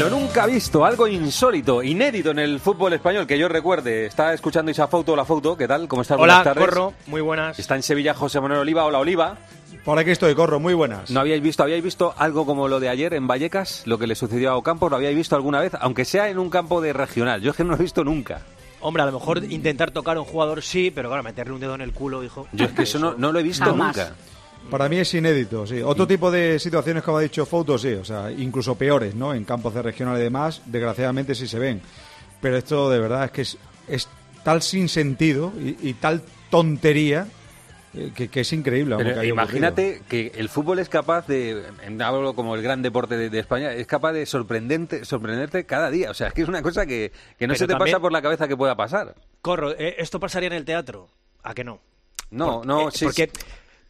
Lo 0.00 0.08
nunca 0.08 0.46
visto, 0.46 0.86
algo 0.86 1.06
insólito, 1.06 1.82
inédito 1.82 2.30
en 2.30 2.38
el 2.38 2.58
fútbol 2.58 2.94
español 2.94 3.26
que 3.26 3.38
yo 3.38 3.50
recuerde. 3.50 4.06
Está 4.06 4.32
escuchando 4.32 4.70
Isa 4.70 4.88
Foto, 4.88 5.14
la 5.14 5.26
Foto, 5.26 5.58
¿qué 5.58 5.68
tal? 5.68 5.88
¿Cómo 5.88 6.00
estás? 6.00 6.16
Hola, 6.18 6.36
Buenas 6.36 6.44
tardes. 6.44 6.64
Corro, 6.64 6.94
muy 7.06 7.20
buenas. 7.20 7.58
Está 7.58 7.76
en 7.76 7.82
Sevilla 7.82 8.14
José 8.14 8.40
Manuel 8.40 8.60
Oliva. 8.60 8.86
Hola, 8.86 8.98
Oliva. 8.98 9.36
Por 9.84 9.98
aquí 9.98 10.10
estoy, 10.10 10.34
Corro, 10.34 10.58
muy 10.58 10.72
buenas. 10.72 11.10
¿No 11.10 11.20
habíais 11.20 11.42
visto, 11.42 11.62
habíais 11.64 11.84
visto 11.84 12.14
algo 12.16 12.46
como 12.46 12.66
lo 12.66 12.80
de 12.80 12.88
ayer 12.88 13.12
en 13.12 13.26
Vallecas, 13.26 13.82
lo 13.84 13.98
que 13.98 14.06
le 14.06 14.14
sucedió 14.14 14.52
a 14.52 14.56
Ocampos? 14.56 14.90
¿Lo 14.90 14.96
habíais 14.96 15.14
visto 15.14 15.36
alguna 15.36 15.60
vez? 15.60 15.72
Aunque 15.78 16.06
sea 16.06 16.30
en 16.30 16.38
un 16.38 16.48
campo 16.48 16.80
de 16.80 16.94
regional. 16.94 17.42
Yo 17.42 17.50
es 17.50 17.56
que 17.58 17.64
no 17.64 17.72
lo 17.72 17.76
he 17.76 17.82
visto 17.82 18.02
nunca. 18.02 18.40
Hombre, 18.80 19.02
a 19.02 19.06
lo 19.06 19.12
mejor 19.12 19.44
intentar 19.52 19.90
tocar 19.90 20.16
a 20.16 20.20
un 20.20 20.26
jugador 20.26 20.62
sí, 20.62 20.90
pero 20.90 21.10
claro, 21.10 21.22
meterle 21.22 21.52
un 21.52 21.60
dedo 21.60 21.74
en 21.74 21.82
el 21.82 21.92
culo, 21.92 22.24
hijo. 22.24 22.48
Yo 22.52 22.64
es 22.64 22.72
que 22.72 22.84
eso 22.84 22.98
no, 22.98 23.16
no 23.18 23.32
lo 23.32 23.38
he 23.38 23.42
visto 23.42 23.66
Jamás. 23.66 23.94
nunca. 23.98 24.14
Para 24.68 24.88
mí 24.88 24.98
es 24.98 25.12
inédito, 25.14 25.66
sí. 25.66 25.80
Otro 25.82 26.06
tipo 26.06 26.30
de 26.30 26.58
situaciones, 26.58 27.02
como 27.02 27.18
ha 27.18 27.22
dicho 27.22 27.46
Fouto, 27.46 27.78
sí, 27.78 27.92
o 27.94 28.04
sea, 28.04 28.30
incluso 28.30 28.74
peores, 28.76 29.14
¿no? 29.14 29.32
En 29.34 29.44
campos 29.44 29.74
de 29.74 29.82
regional 29.82 30.18
y 30.18 30.22
demás, 30.22 30.62
desgraciadamente 30.66 31.34
sí 31.34 31.48
se 31.48 31.58
ven. 31.58 31.80
Pero 32.40 32.56
esto 32.56 32.88
de 32.90 32.98
verdad 33.00 33.24
es 33.24 33.30
que 33.32 33.42
es, 33.42 33.58
es 33.88 34.08
tal 34.44 34.62
sin 34.62 34.88
sentido 34.88 35.52
y, 35.58 35.76
y 35.88 35.94
tal 35.94 36.22
tontería 36.50 37.26
eh, 37.94 38.12
que, 38.14 38.28
que 38.28 38.40
es 38.40 38.52
increíble. 38.52 38.94
Pero 38.96 39.20
que 39.20 39.26
imagínate 39.26 40.02
que 40.08 40.32
el 40.36 40.48
fútbol 40.48 40.78
es 40.78 40.88
capaz 40.88 41.26
de, 41.26 41.64
hablo 42.04 42.34
como 42.34 42.54
el 42.54 42.62
gran 42.62 42.80
deporte 42.82 43.16
de, 43.16 43.28
de 43.30 43.38
España, 43.40 43.72
es 43.72 43.86
capaz 43.88 44.12
de 44.12 44.24
sorprendente, 44.26 45.04
sorprenderte 45.04 45.66
cada 45.66 45.90
día. 45.90 46.10
O 46.10 46.14
sea, 46.14 46.28
es 46.28 46.32
que 46.34 46.42
es 46.42 46.48
una 46.48 46.62
cosa 46.62 46.86
que, 46.86 47.10
que 47.36 47.46
no 47.48 47.52
Pero 47.54 47.58
se 47.58 47.66
te 47.66 47.72
también- 47.72 47.92
pasa 47.94 48.00
por 48.00 48.12
la 48.12 48.22
cabeza 48.22 48.46
que 48.46 48.56
pueda 48.56 48.76
pasar. 48.76 49.16
Corro, 49.42 49.72
eh, 49.76 49.96
¿esto 49.98 50.20
pasaría 50.20 50.46
en 50.46 50.52
el 50.52 50.64
teatro? 50.64 51.08
¿A 51.42 51.54
que 51.54 51.64
no? 51.64 51.80
No, 52.30 52.58
Por- 52.58 52.66
no, 52.66 52.88
eh, 52.88 52.92
sí. 52.94 53.04
Porque, 53.06 53.28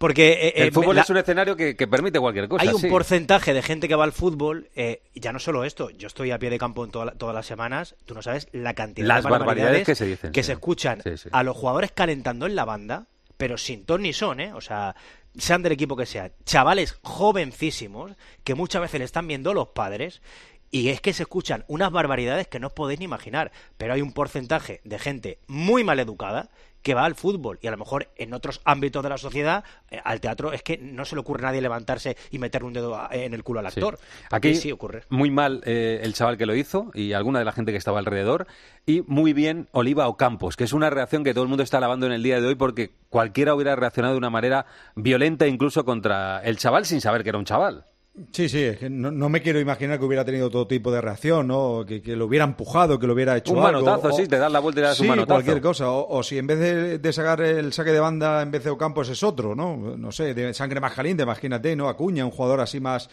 porque 0.00 0.32
eh, 0.48 0.52
el 0.56 0.68
eh, 0.68 0.72
fútbol 0.72 0.96
la- 0.96 1.02
es 1.02 1.10
un 1.10 1.18
escenario 1.18 1.56
que, 1.56 1.76
que 1.76 1.86
permite 1.86 2.18
cualquier 2.18 2.48
cosa. 2.48 2.62
Hay 2.62 2.70
un 2.70 2.80
sí. 2.80 2.88
porcentaje 2.88 3.52
de 3.52 3.60
gente 3.60 3.86
que 3.86 3.94
va 3.94 4.04
al 4.04 4.12
fútbol, 4.12 4.70
eh, 4.74 5.02
y 5.12 5.20
ya 5.20 5.30
no 5.30 5.38
solo 5.38 5.62
esto, 5.64 5.90
yo 5.90 6.06
estoy 6.06 6.30
a 6.30 6.38
pie 6.38 6.48
de 6.48 6.58
campo 6.58 6.82
en 6.86 6.90
toda 6.90 7.04
la- 7.04 7.12
todas 7.12 7.34
las 7.34 7.44
semanas, 7.44 7.96
tú 8.06 8.14
no 8.14 8.22
sabes 8.22 8.48
la 8.52 8.72
cantidad 8.72 9.06
Las 9.06 9.24
de 9.24 9.30
barbaridades 9.30 9.84
que 9.84 9.94
se 9.94 10.06
dicen, 10.06 10.32
que 10.32 10.42
sí. 10.42 10.46
se 10.46 10.52
escuchan 10.54 11.02
Sí, 11.02 11.28
a 11.30 11.42
los 11.42 11.54
jugadores 11.54 11.92
calentando 11.92 12.46
en 12.46 12.56
la 12.56 12.64
banda, 12.64 13.08
pero 13.36 13.58
sin 13.58 13.84
ton 13.84 14.00
ni 14.00 14.14
son, 14.14 14.40
¿eh? 14.40 14.54
O 14.54 14.62
sea, 14.62 14.96
sean 15.36 15.62
del 15.62 15.72
equipo 15.72 15.96
que 15.96 16.06
sean, 16.06 16.32
chavales 16.46 16.98
jovencísimos 17.02 18.12
que 18.42 18.54
muchas 18.54 18.80
veces 18.82 18.98
le 19.00 19.04
están 19.04 19.26
viendo 19.28 19.52
los 19.54 19.68
padres 19.68 20.22
y 20.70 20.88
es 20.88 21.00
que 21.00 21.12
se 21.12 21.24
escuchan 21.24 21.64
unas 21.68 21.90
barbaridades 21.90 22.48
que 22.48 22.58
no 22.60 22.68
os 22.68 22.72
podéis 22.72 23.00
ni 23.00 23.04
imaginar, 23.04 23.50
pero 23.76 23.92
hay 23.92 24.02
un 24.02 24.12
porcentaje 24.12 24.80
de 24.84 24.98
gente 24.98 25.38
muy 25.46 25.84
mal 25.84 25.98
educada 26.00 26.48
que 26.82 26.94
va 26.94 27.04
al 27.04 27.14
fútbol 27.14 27.58
y 27.62 27.66
a 27.66 27.70
lo 27.70 27.76
mejor 27.76 28.08
en 28.16 28.32
otros 28.34 28.60
ámbitos 28.64 29.02
de 29.02 29.08
la 29.08 29.18
sociedad 29.18 29.64
eh, 29.90 30.00
al 30.02 30.20
teatro 30.20 30.52
es 30.52 30.62
que 30.62 30.78
no 30.78 31.04
se 31.04 31.14
le 31.14 31.20
ocurre 31.20 31.42
a 31.44 31.48
nadie 31.48 31.60
levantarse 31.60 32.16
y 32.30 32.38
meterle 32.38 32.68
un 32.68 32.72
dedo 32.74 32.96
a- 32.96 33.08
en 33.12 33.34
el 33.34 33.42
culo 33.44 33.60
al 33.60 33.70
Sí. 33.70 33.80
actor. 33.80 33.98
Aquí 34.30 34.54
sí 34.54 34.72
ocurre. 34.72 35.02
muy 35.10 35.30
mal 35.30 35.62
eh, 35.66 36.00
el 36.02 36.14
chaval 36.14 36.36
que 36.38 36.46
lo 36.46 36.54
hizo 36.54 36.90
y 36.94 37.12
alguna 37.12 37.38
de 37.38 37.44
la 37.44 37.52
gente 37.52 37.72
que 37.72 37.78
estaba 37.78 37.98
alrededor 37.98 38.46
y 38.86 39.02
muy 39.06 39.32
bien 39.32 39.68
Oliva 39.72 40.08
Ocampos, 40.08 40.56
que 40.56 40.64
es 40.64 40.72
una 40.72 40.88
reacción 40.90 41.22
que 41.24 41.34
todo 41.34 41.42
el 41.44 41.48
mundo 41.48 41.62
está 41.62 41.78
alabando 41.78 42.06
en 42.06 42.12
el 42.12 42.22
día 42.22 42.40
de 42.40 42.46
hoy 42.46 42.54
porque 42.54 42.92
cualquiera 43.08 43.54
hubiera 43.54 43.76
reaccionado 43.76 44.14
de 44.14 44.18
una 44.18 44.30
manera 44.30 44.66
violenta 44.96 45.46
incluso 45.46 45.84
contra 45.84 46.40
el 46.42 46.56
chaval 46.56 46.86
sin 46.86 47.00
saber 47.00 47.22
que 47.22 47.28
era 47.28 47.38
un 47.38 47.44
chaval. 47.44 47.84
Sí, 48.32 48.48
sí, 48.48 48.60
es 48.62 48.76
que 48.78 48.90
no, 48.90 49.10
no 49.10 49.28
me 49.28 49.40
quiero 49.40 49.60
imaginar 49.60 49.98
que 49.98 50.04
hubiera 50.04 50.24
tenido 50.24 50.50
todo 50.50 50.66
tipo 50.66 50.90
de 50.90 51.00
reacción, 51.00 51.46
¿no? 51.46 51.84
Que, 51.86 52.02
que 52.02 52.16
lo 52.16 52.26
hubiera 52.26 52.44
empujado, 52.44 52.98
que 52.98 53.06
lo 53.06 53.14
hubiera 53.14 53.36
hecho 53.36 53.52
Un 53.52 53.58
algo, 53.64 53.80
manotazo, 53.84 54.08
o- 54.14 54.16
sí, 54.16 54.26
te 54.26 54.36
das 54.36 54.50
la 54.52 54.58
vuelta 54.58 54.80
y 54.80 54.82
le 54.82 54.88
das 54.88 54.96
sí, 54.96 55.02
un 55.04 55.08
manotazo. 55.10 55.36
cualquier 55.36 55.60
cosa. 55.62 55.90
O, 55.90 56.18
o 56.18 56.22
si 56.22 56.36
en 56.36 56.46
vez 56.46 56.58
de, 56.58 56.98
de 56.98 57.12
sacar 57.12 57.40
el 57.40 57.72
saque 57.72 57.92
de 57.92 58.00
banda 58.00 58.42
en 58.42 58.50
vez 58.50 58.64
de 58.64 58.70
Ocampos 58.70 59.08
es 59.08 59.22
otro, 59.22 59.54
¿no? 59.54 59.76
No 59.96 60.12
sé, 60.12 60.34
de 60.34 60.52
sangre 60.52 60.80
más 60.80 60.92
caliente, 60.92 61.22
imagínate, 61.22 61.74
¿no? 61.76 61.88
Acuña, 61.88 62.24
un 62.24 62.30
jugador 62.32 62.60
así 62.60 62.80
más... 62.80 63.08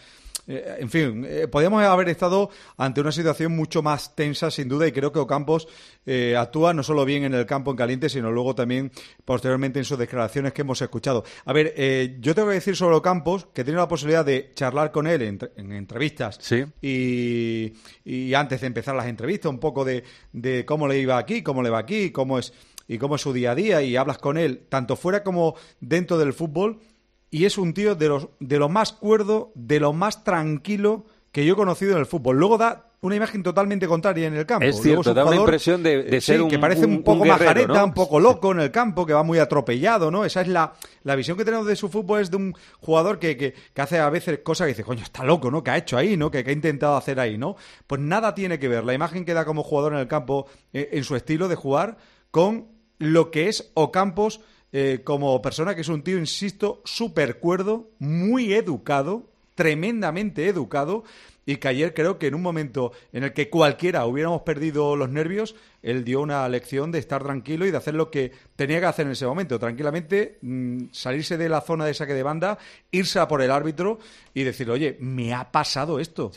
eh, 0.47 0.77
en 0.79 0.89
fin, 0.89 1.25
eh, 1.27 1.47
podríamos 1.47 1.83
haber 1.83 2.09
estado 2.09 2.49
ante 2.77 3.01
una 3.01 3.11
situación 3.11 3.55
mucho 3.55 3.81
más 3.81 4.15
tensa, 4.15 4.51
sin 4.51 4.67
duda, 4.67 4.87
y 4.87 4.91
creo 4.91 5.11
que 5.11 5.19
Ocampos 5.19 5.67
eh, 6.05 6.35
actúa 6.37 6.73
no 6.73 6.83
solo 6.83 7.05
bien 7.05 7.23
en 7.23 7.33
el 7.33 7.45
campo 7.45 7.71
en 7.71 7.77
caliente, 7.77 8.09
sino 8.09 8.31
luego 8.31 8.55
también 8.55 8.91
posteriormente 9.25 9.79
en 9.79 9.85
sus 9.85 9.97
declaraciones 9.97 10.53
que 10.53 10.61
hemos 10.61 10.81
escuchado. 10.81 11.23
A 11.45 11.53
ver, 11.53 11.73
eh, 11.75 12.17
yo 12.19 12.35
tengo 12.35 12.49
que 12.49 12.55
decir 12.55 12.75
sobre 12.75 12.95
Ocampos 12.95 13.47
que 13.53 13.61
he 13.61 13.63
tenido 13.63 13.81
la 13.81 13.87
posibilidad 13.87 14.25
de 14.25 14.51
charlar 14.53 14.91
con 14.91 15.07
él 15.07 15.21
en, 15.21 15.39
en 15.55 15.71
entrevistas 15.71 16.39
y, 16.81 17.73
y 18.05 18.33
antes 18.33 18.61
de 18.61 18.67
empezar 18.67 18.95
las 18.95 19.07
entrevistas, 19.07 19.49
un 19.49 19.59
poco 19.59 19.83
de, 19.83 20.03
de 20.31 20.65
cómo 20.65 20.87
le 20.87 20.99
iba 20.99 21.17
aquí, 21.17 21.41
cómo 21.41 21.61
le 21.61 21.69
va 21.69 21.79
aquí, 21.79 22.11
cómo 22.11 22.39
es 22.39 22.53
y 22.87 22.97
cómo 22.97 23.15
es 23.15 23.21
su 23.21 23.33
día 23.33 23.51
a 23.51 23.55
día 23.55 23.81
y 23.81 23.97
hablas 23.97 24.17
con 24.17 24.37
él 24.37 24.65
tanto 24.69 24.95
fuera 24.95 25.23
como 25.23 25.55
dentro 25.81 26.17
del 26.17 26.33
fútbol 26.33 26.79
y 27.29 27.45
es 27.45 27.57
un 27.57 27.73
tío 27.73 27.95
de 27.95 28.07
los 28.09 28.27
de 28.39 28.57
lo 28.59 28.69
más 28.69 28.93
cuerdo, 28.93 29.51
de 29.55 29.79
lo 29.79 29.93
más 29.93 30.23
tranquilo 30.23 31.05
que 31.31 31.45
yo 31.45 31.53
he 31.53 31.57
conocido 31.57 31.91
en 31.93 31.99
el 31.99 32.05
fútbol. 32.05 32.37
Luego 32.37 32.57
da 32.57 32.83
una 32.99 33.15
imagen 33.15 33.43
totalmente 33.43 33.85
contraria 33.87 34.25
en 34.27 34.33
el 34.33 34.45
campo. 34.47 34.65
Es 34.65 34.83
Luego 34.83 35.03
cierto, 35.03 35.09
un 35.11 35.15
da 35.15 35.21
una 35.21 35.31
jugador, 35.31 35.47
impresión 35.49 35.83
de- 35.83 36.01
de 36.03 36.19
ser 36.21 36.37
sí, 36.37 36.41
un- 36.41 36.49
que 36.49 36.57
parece 36.57 36.85
un, 36.85 36.93
un- 36.93 37.03
poco 37.03 37.21
un 37.21 37.27
majareta, 37.27 37.67
¿no? 37.73 37.85
un 37.85 37.93
poco 37.93 38.19
loco 38.19 38.51
en 38.53 38.59
el 38.59 38.71
campo, 38.71 39.05
que 39.05 39.13
va 39.13 39.21
muy 39.21 39.37
atropellado, 39.37 40.09
¿no? 40.09 40.25
Esa 40.25 40.41
es 40.41 40.47
la, 40.47 40.73
la 41.03 41.15
visión 41.15 41.37
que 41.37 41.45
tenemos 41.45 41.67
de 41.67 41.75
su 41.75 41.89
fútbol, 41.89 42.21
es 42.21 42.31
de 42.31 42.37
un 42.37 42.55
jugador 42.79 43.19
que, 43.19 43.37
que, 43.37 43.53
que 43.73 43.81
hace 43.81 43.99
a 43.99 44.09
veces 44.09 44.39
cosas 44.39 44.65
que 44.65 44.69
dice, 44.73 44.83
coño, 44.83 45.03
está 45.03 45.23
loco, 45.23 45.51
¿no? 45.51 45.63
Que 45.63 45.71
ha 45.71 45.77
hecho 45.77 45.95
ahí, 45.95 46.17
¿no? 46.17 46.31
Que, 46.31 46.43
que 46.43 46.49
ha 46.49 46.53
intentado 46.53 46.95
hacer 46.97 47.19
ahí, 47.19 47.37
¿no? 47.37 47.55
Pues 47.85 48.01
nada 48.01 48.33
tiene 48.33 48.57
que 48.57 48.67
ver 48.67 48.83
la 48.83 48.95
imagen 48.95 49.25
que 49.25 49.35
da 49.35 49.45
como 49.45 49.61
jugador 49.63 49.93
en 49.93 49.99
el 49.99 50.07
campo, 50.07 50.47
eh, 50.73 50.89
en 50.93 51.03
su 51.03 51.15
estilo 51.15 51.47
de 51.49 51.55
jugar, 51.55 51.97
con 52.31 52.67
lo 52.97 53.29
que 53.29 53.47
es 53.47 53.71
Ocampos 53.75 54.41
eh, 54.73 55.01
como 55.03 55.41
persona, 55.41 55.75
que 55.75 55.81
es 55.81 55.87
un 55.89 56.03
tío, 56.03 56.17
insisto, 56.17 56.81
súper 56.85 57.39
cuerdo, 57.39 57.89
muy 57.99 58.53
educado, 58.53 59.29
tremendamente 59.55 60.47
educado, 60.47 61.03
y 61.45 61.55
que 61.57 61.69
ayer 61.69 61.93
creo 61.93 62.19
que 62.19 62.27
en 62.27 62.35
un 62.35 62.41
momento 62.41 62.91
en 63.13 63.23
el 63.23 63.33
que 63.33 63.49
cualquiera 63.49 64.05
hubiéramos 64.05 64.41
perdido 64.41 64.97
los 64.97 65.09
nervios, 65.09 65.55
él 65.81 66.03
dio 66.03 66.19
una 66.19 66.47
lección 66.49 66.91
de 66.91 66.99
estar 66.99 67.23
tranquilo 67.23 67.65
y 67.65 67.71
de 67.71 67.77
hacer 67.77 67.95
lo 67.95 68.11
que 68.11 68.33
tenía 68.57 68.81
que 68.81 68.85
hacer 68.85 69.05
en 69.05 69.13
ese 69.13 69.25
momento, 69.25 69.57
tranquilamente 69.57 70.39
mm, 70.41 70.87
salirse 70.91 71.37
de 71.37 71.47
la 71.47 71.61
zona 71.61 71.85
de 71.85 71.93
saque 71.93 72.13
de 72.13 72.23
banda, 72.23 72.57
irse 72.91 73.19
a 73.19 73.29
por 73.29 73.41
el 73.41 73.49
árbitro 73.49 73.97
y 74.33 74.43
decir, 74.43 74.69
oye, 74.69 74.97
me 74.99 75.33
ha 75.33 75.49
pasado 75.49 76.01
esto. 76.01 76.31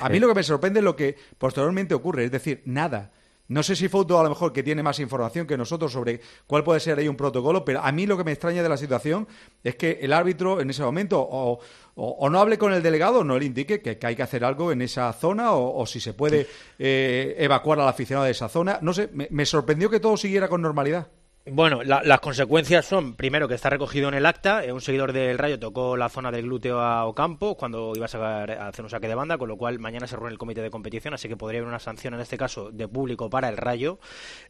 A 0.00 0.08
mí 0.08 0.16
Eh. 0.16 0.20
lo 0.20 0.28
que 0.28 0.34
me 0.34 0.42
sorprende 0.42 0.80
es 0.80 0.84
lo 0.84 0.96
que 0.96 1.16
posteriormente 1.36 1.94
ocurre, 1.94 2.24
es 2.24 2.30
decir, 2.30 2.62
nada. 2.64 3.12
No 3.48 3.62
sé 3.62 3.74
si 3.76 3.88
Fouto 3.88 4.18
a 4.18 4.22
lo 4.22 4.28
mejor 4.28 4.52
que 4.52 4.62
tiene 4.62 4.82
más 4.82 4.98
información 5.00 5.46
que 5.46 5.56
nosotros 5.56 5.90
sobre 5.90 6.20
cuál 6.46 6.64
puede 6.64 6.80
ser 6.80 6.98
ahí 6.98 7.08
un 7.08 7.16
protocolo, 7.16 7.64
pero 7.64 7.80
a 7.80 7.90
mí 7.92 8.06
lo 8.06 8.16
que 8.18 8.24
me 8.24 8.32
extraña 8.32 8.62
de 8.62 8.68
la 8.68 8.76
situación 8.76 9.26
es 9.64 9.74
que 9.76 9.98
el 10.02 10.12
árbitro 10.12 10.60
en 10.60 10.68
ese 10.68 10.82
momento 10.82 11.18
o, 11.20 11.58
o- 11.94 12.16
o 12.20 12.28
no 12.30 12.40
hable 12.40 12.58
con 12.58 12.72
el 12.74 12.82
delegado 12.82 13.20
o 13.20 13.24
no 13.24 13.38
le 13.38 13.46
indique 13.46 13.80
que, 13.80 13.98
que 13.98 14.06
hay 14.06 14.14
que 14.16 14.22
hacer 14.22 14.44
algo 14.44 14.70
en 14.70 14.82
esa 14.82 15.12
zona 15.14 15.52
o, 15.54 15.80
o 15.80 15.86
si 15.86 15.98
se 15.98 16.12
puede 16.12 16.46
eh, 16.78 17.36
evacuar 17.38 17.80
al 17.80 17.88
aficionado 17.88 18.26
de 18.26 18.32
esa 18.32 18.48
zona. 18.50 18.78
No 18.82 18.92
sé, 18.92 19.08
me, 19.14 19.28
me 19.30 19.46
sorprendió 19.46 19.88
que 19.90 19.98
todo 20.00 20.16
siguiera 20.16 20.48
con 20.48 20.60
normalidad. 20.62 21.08
Bueno, 21.50 21.82
la- 21.82 22.02
las 22.04 22.20
consecuencias 22.20 22.84
son, 22.84 23.14
primero, 23.14 23.48
que 23.48 23.54
está 23.54 23.70
recogido 23.70 24.08
en 24.08 24.14
el 24.14 24.26
acta. 24.26 24.64
eh, 24.64 24.72
un 24.72 24.80
seguidor 24.80 25.12
del 25.12 25.38
Rayo 25.38 25.58
tocó 25.58 25.96
la 25.96 26.08
zona 26.08 26.30
del 26.30 26.42
glúteo 26.42 26.80
a 26.80 27.04
Ocampo 27.06 27.56
cuando 27.56 27.92
iba 27.94 28.06
a, 28.06 28.08
sacar- 28.08 28.50
a 28.50 28.68
hacer 28.68 28.84
un 28.84 28.90
saque 28.90 29.08
de 29.08 29.14
banda, 29.14 29.38
con 29.38 29.48
lo 29.48 29.56
cual 29.56 29.78
mañana 29.78 30.06
se 30.06 30.16
reúne 30.16 30.32
el 30.32 30.38
comité 30.38 30.62
de 30.62 30.70
competición, 30.70 31.14
así 31.14 31.28
que 31.28 31.36
podría 31.36 31.60
haber 31.60 31.68
una 31.68 31.78
sanción, 31.78 32.14
en 32.14 32.20
este 32.20 32.36
caso, 32.38 32.70
de 32.70 32.88
público 32.88 33.30
para 33.30 33.48
el 33.48 33.56
Rayo. 33.56 33.98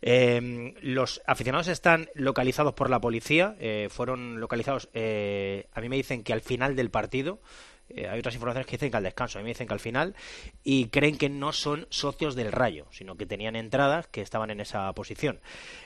Eh, 0.03 0.75
los 0.83 1.21
aficionados 1.27 1.69
están 1.69 2.09
localizados 2.15 2.75
por 2.75 2.91
la 2.91 3.01
policía. 3.01 3.57
eh, 3.61 3.89
fueron 3.91 4.41
localizados, 4.41 4.89
eh, 4.95 5.67
a 5.75 5.81
mí 5.81 5.89
me 5.89 5.97
dicen 5.97 6.23
que 6.23 6.33
al 6.33 6.41
final 6.41 6.75
del 6.77 6.91
partido. 6.91 7.41
Eh, 7.91 8.09
hay 8.09 8.19
otras 8.19 8.35
informaciones 8.35 8.67
que 8.67 8.73
dicen 8.77 8.91
que 8.91 8.97
al 8.97 9.03
descanso, 9.03 9.39
a 9.39 9.43
mí 9.43 9.45
me 9.45 9.51
dicen 9.51 9.67
que 9.67 9.75
al 9.75 9.81
final, 9.81 10.15
y 10.63 10.87
creen 10.89 11.17
que 11.17 11.29
no 11.29 11.53
son 11.53 11.87
socios 11.91 12.35
del 12.35 12.53
Rayo, 12.53 12.87
sino 12.91 13.17
que 13.17 13.27
tenían 13.27 13.57
entradas 13.57 14.07
que 14.09 14.21
estaban 14.21 14.51
en 14.51 14.61
esa 14.61 14.93
posición. 14.93 15.41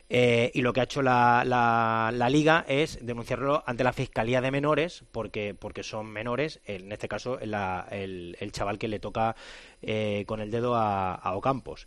Eh, 0.09 0.51
y 0.55 0.63
lo 0.63 0.73
que 0.73 0.81
ha 0.81 0.85
hecho 0.85 1.03
la, 1.03 1.45
la- 1.47 2.11
la 2.13 2.29
liga 2.29 2.65
es 2.69 2.99
denunciarlo 3.05 3.63
ante 3.67 3.85
la 3.85 3.93
Fiscalía 3.93 4.41
de 4.41 4.51
Menores, 4.51 5.05
porque, 5.13 5.55
porque 5.59 5.83
son 5.83 6.07
menores, 6.07 6.61
en 6.67 6.91
este 6.93 7.09
caso 7.09 7.39
la- 7.43 7.87
el, 7.91 8.37
el 8.41 8.53
chaval 8.53 8.79
que 8.79 8.89
le 8.89 8.99
toca 8.99 9.37
eh, 9.81 10.25
con 10.27 10.41
el 10.41 10.51
dedo 10.51 10.75
a, 10.75 11.15
a 11.15 11.35
Ocampos. 11.37 11.87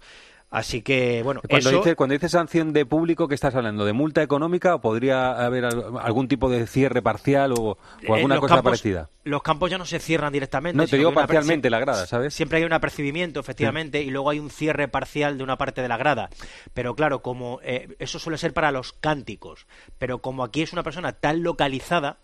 Así 0.55 0.81
que, 0.81 1.21
bueno, 1.21 1.41
Cuando, 1.49 1.69
eso... 1.69 1.79
dices, 1.79 1.95
cuando 1.95 2.13
dices 2.13 2.31
sanción 2.31 2.71
de 2.71 2.85
público, 2.85 3.27
¿qué 3.27 3.35
estás 3.35 3.53
hablando? 3.55 3.83
¿De 3.83 3.91
multa 3.91 4.23
económica 4.23 4.73
o 4.75 4.79
podría 4.79 5.31
haber 5.45 5.65
al- 5.65 5.97
algún 6.01 6.29
tipo 6.29 6.49
de 6.49 6.65
cierre 6.65 7.01
parcial 7.01 7.51
o, 7.51 7.57
o 7.61 7.77
Eh, 8.03 8.13
alguna 8.13 8.39
cosa 8.39 8.55
campos- 8.55 8.63
parecida? 8.71 9.09
Los 9.25 9.43
campos 9.43 9.69
ya 9.69 9.77
no 9.77 9.85
se 9.85 9.99
cierran 9.99 10.31
directamente. 10.31 10.77
No, 10.77 10.87
te 10.87 10.95
digo 10.97 11.13
parcialmente 11.13 11.69
la 11.69 11.79
grada, 11.79 12.05
¿sabes? 12.07 12.33
Siempre 12.33 12.59
hay 12.59 12.63
un 12.63 12.71
apercibimiento, 12.71 13.41
efectivamente, 13.41 14.01
y 14.01 14.11
luego 14.11 14.29
hay 14.29 14.39
un 14.39 14.49
cierre 14.49 14.87
parcial 14.87 15.37
de 15.37 15.43
una 15.43 15.57
parte 15.57 15.81
de 15.81 15.89
la 15.89 15.97
grada. 15.97 16.29
Pero 16.73 16.95
claro, 16.95 17.21
como 17.21 17.59
eh, 17.61 17.93
eso 17.99 18.17
suele 18.17 18.37
ser 18.37 18.53
para 18.53 18.71
los 18.71 18.93
cánticos, 18.93 19.67
pero 19.97 20.19
como 20.19 20.43
aquí 20.45 20.61
es 20.61 20.71
una 20.71 20.83
persona 20.83 21.11
tan 21.11 21.43
localizada, 21.43 22.19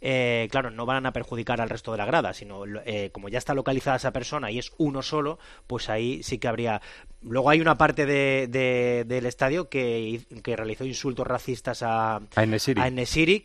eh, 0.00 0.48
claro, 0.50 0.70
no 0.70 0.84
van 0.86 1.06
a 1.06 1.12
perjudicar 1.12 1.60
al 1.62 1.70
resto 1.70 1.90
de 1.92 1.98
la 1.98 2.04
grada, 2.04 2.34
sino 2.34 2.64
eh, 2.84 3.10
como 3.12 3.28
ya 3.30 3.38
está 3.38 3.54
localizada 3.54 3.96
esa 3.96 4.12
persona 4.12 4.50
y 4.50 4.58
es 4.58 4.72
uno 4.76 5.00
solo, 5.02 5.38
pues 5.66 5.88
ahí 5.88 6.22
sí 6.22 6.38
que 6.38 6.48
habría. 6.48 6.80
Luego 7.26 7.50
hay 7.50 7.60
una 7.60 7.76
parte 7.78 8.06
de- 8.06 8.46
de- 8.48 9.04
del 9.06 9.26
estadio 9.26 9.68
que, 9.68 10.20
que 10.42 10.56
realizó 10.56 10.84
insultos 10.84 11.26
racistas 11.26 11.82
a, 11.82 12.20
A 12.36 12.90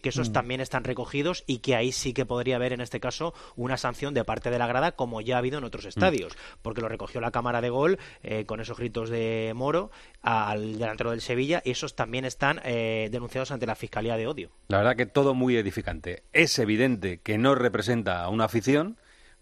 que 0.01 0.09
esos 0.09 0.29
Mm. 0.29 0.33
también 0.33 0.61
están 0.61 0.83
recogidos 0.83 1.43
y 1.47 1.59
que 1.59 1.75
ahí 1.75 1.91
sí 1.91 2.13
que 2.13 2.25
podría 2.25 2.57
haber 2.57 2.73
en 2.73 2.81
este 2.81 2.99
caso 2.99 3.33
una 3.55 3.77
sanción 3.77 4.13
de 4.13 4.23
parte 4.25 4.49
de 4.51 4.59
la 4.59 4.67
grada 4.67 4.91
como 4.93 5.21
ya 5.21 5.35
ha 5.35 5.37
habido 5.39 5.57
en 5.57 5.63
otros 5.63 5.85
estadios, 5.85 6.37
porque 6.61 6.81
lo 6.81 6.89
recogió 6.89 7.21
la 7.21 7.31
cámara 7.31 7.61
de 7.61 7.69
gol 7.69 7.97
eh, 8.23 8.45
con 8.45 8.59
esos 8.59 8.77
gritos 8.77 9.09
de 9.09 9.53
Moro 9.55 9.91
al 10.21 10.77
delantero 10.77 11.11
del 11.11 11.21
Sevilla 11.21 11.61
y 11.63 11.71
esos 11.71 11.95
también 11.95 12.25
están 12.25 12.59
eh, 12.65 13.07
denunciados 13.11 13.51
ante 13.51 13.65
la 13.65 13.75
Fiscalía 13.75 14.17
de 14.17 14.27
Odio. 14.27 14.51
La 14.67 14.77
verdad 14.79 14.95
que 14.95 15.05
todo 15.05 15.33
muy 15.33 15.55
edificante. 15.55 16.23
Es 16.33 16.59
evidente 16.59 17.19
que 17.21 17.37
no 17.37 17.55
representa 17.55 18.23
a 18.23 18.29
una 18.29 18.45
afición, 18.45 18.97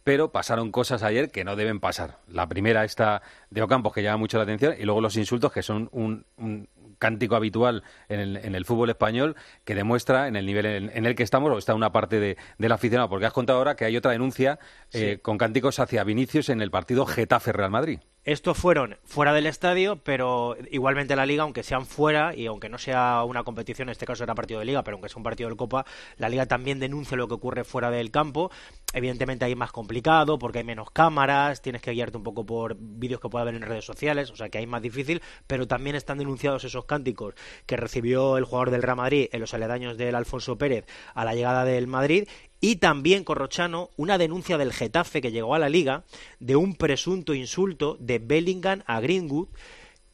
pero 0.07 0.31
pasaron 0.31 0.71
cosas 0.71 1.03
ayer 1.03 1.31
que 1.31 1.43
no 1.43 1.57
deben 1.57 1.81
pasar. 1.81 2.19
La 2.29 2.47
primera 2.47 2.85
esta 2.85 3.21
de 3.49 3.61
Ocampos 3.61 3.91
que 3.91 4.01
llama 4.01 4.15
mucho 4.15 4.37
la 4.37 4.43
atención 4.43 4.73
y 4.79 4.83
luego 4.83 5.01
los 5.01 5.17
insultos 5.17 5.51
que 5.51 5.61
son 5.61 5.89
un, 5.91 6.25
un 6.37 6.69
cántico 6.97 7.35
habitual 7.35 7.83
en 8.07 8.21
el, 8.21 8.37
en 8.37 8.55
el 8.55 8.63
fútbol 8.63 8.89
español 8.89 9.35
que 9.65 9.75
demuestra 9.75 10.29
en 10.29 10.37
el 10.37 10.45
nivel 10.45 10.65
en, 10.65 10.91
en 10.93 11.05
el 11.05 11.13
que 11.13 11.23
estamos 11.23 11.51
o 11.51 11.57
está 11.57 11.73
una 11.75 11.91
parte 11.91 12.21
de, 12.21 12.37
del 12.57 12.71
aficionado. 12.71 13.09
Porque 13.09 13.25
has 13.25 13.33
contado 13.33 13.59
ahora 13.59 13.75
que 13.75 13.83
hay 13.83 13.97
otra 13.97 14.13
denuncia 14.13 14.59
eh, 14.93 15.19
con 15.21 15.37
cánticos 15.37 15.77
hacia 15.77 16.05
Vinicius 16.05 16.47
en 16.47 16.61
el 16.61 16.71
partido 16.71 17.05
Getafe-Real 17.05 17.69
Madrid. 17.69 17.99
Estos 18.27 18.57
fueron 18.57 18.97
fuera 19.05 19.31
del 19.31 19.45
estadio, 19.45 20.01
pero 20.03 20.57
igualmente 20.69 21.15
la 21.15 21.25
liga, 21.25 21.43
aunque 21.43 21.63
sean 21.63 21.85
fuera 21.85 22.35
y 22.35 22.45
aunque 22.47 22.67
no 22.67 22.77
sea 22.77 23.23
una 23.23 23.45
competición, 23.45 23.87
en 23.87 23.93
este 23.93 24.05
caso 24.05 24.25
era 24.25 24.35
partido 24.35 24.59
de 24.59 24.65
liga, 24.65 24.83
pero 24.83 24.95
aunque 24.95 25.07
sea 25.07 25.15
un 25.15 25.23
partido 25.23 25.49
de 25.49 25.55
Copa, 25.55 25.85
la 26.17 26.27
liga 26.27 26.45
también 26.45 26.77
denuncia 26.77 27.15
lo 27.15 27.29
que 27.29 27.35
ocurre 27.35 27.63
fuera 27.63 27.89
del 27.89 28.11
campo. 28.11 28.51
Evidentemente 28.91 29.45
ahí 29.45 29.53
es 29.53 29.57
más 29.57 29.71
complicado 29.71 30.37
porque 30.37 30.57
hay 30.57 30.65
menos 30.65 30.91
cámaras, 30.91 31.61
tienes 31.61 31.81
que 31.81 31.91
guiarte 31.91 32.17
un 32.17 32.23
poco 32.23 32.45
por 32.45 32.75
vídeos 32.77 33.21
que 33.21 33.29
pueda 33.29 33.43
haber 33.43 33.55
en 33.55 33.61
redes 33.61 33.85
sociales, 33.85 34.29
o 34.29 34.35
sea 34.35 34.49
que 34.49 34.57
ahí 34.57 34.65
es 34.65 34.69
más 34.69 34.81
difícil, 34.81 35.21
pero 35.45 35.65
también 35.65 35.95
están 35.95 36.17
denunciados 36.17 36.65
esos 36.65 36.83
cánticos 36.83 37.33
que 37.65 37.77
recibió 37.77 38.37
el 38.37 38.43
jugador 38.43 38.71
del 38.71 38.83
Real 38.83 38.97
Madrid 38.97 39.29
en 39.31 39.39
los 39.39 39.53
aledaños 39.53 39.97
del 39.97 40.15
Alfonso 40.15 40.57
Pérez 40.57 40.85
a 41.13 41.23
la 41.23 41.33
llegada 41.33 41.63
del 41.63 41.87
Madrid 41.87 42.27
y 42.59 42.77
también, 42.77 43.23
Corrochano, 43.23 43.91
una 43.97 44.17
denuncia 44.17 44.57
del 44.57 44.73
Getafe 44.73 45.21
que 45.21 45.31
llegó 45.31 45.53
a 45.55 45.59
la 45.59 45.69
liga 45.69 46.03
de 46.39 46.55
un 46.55 46.75
presunto 46.75 47.33
insulto 47.33 47.97
de 47.99 48.19
Bellingham 48.19 48.83
a 48.87 48.99
Greenwood 48.99 49.49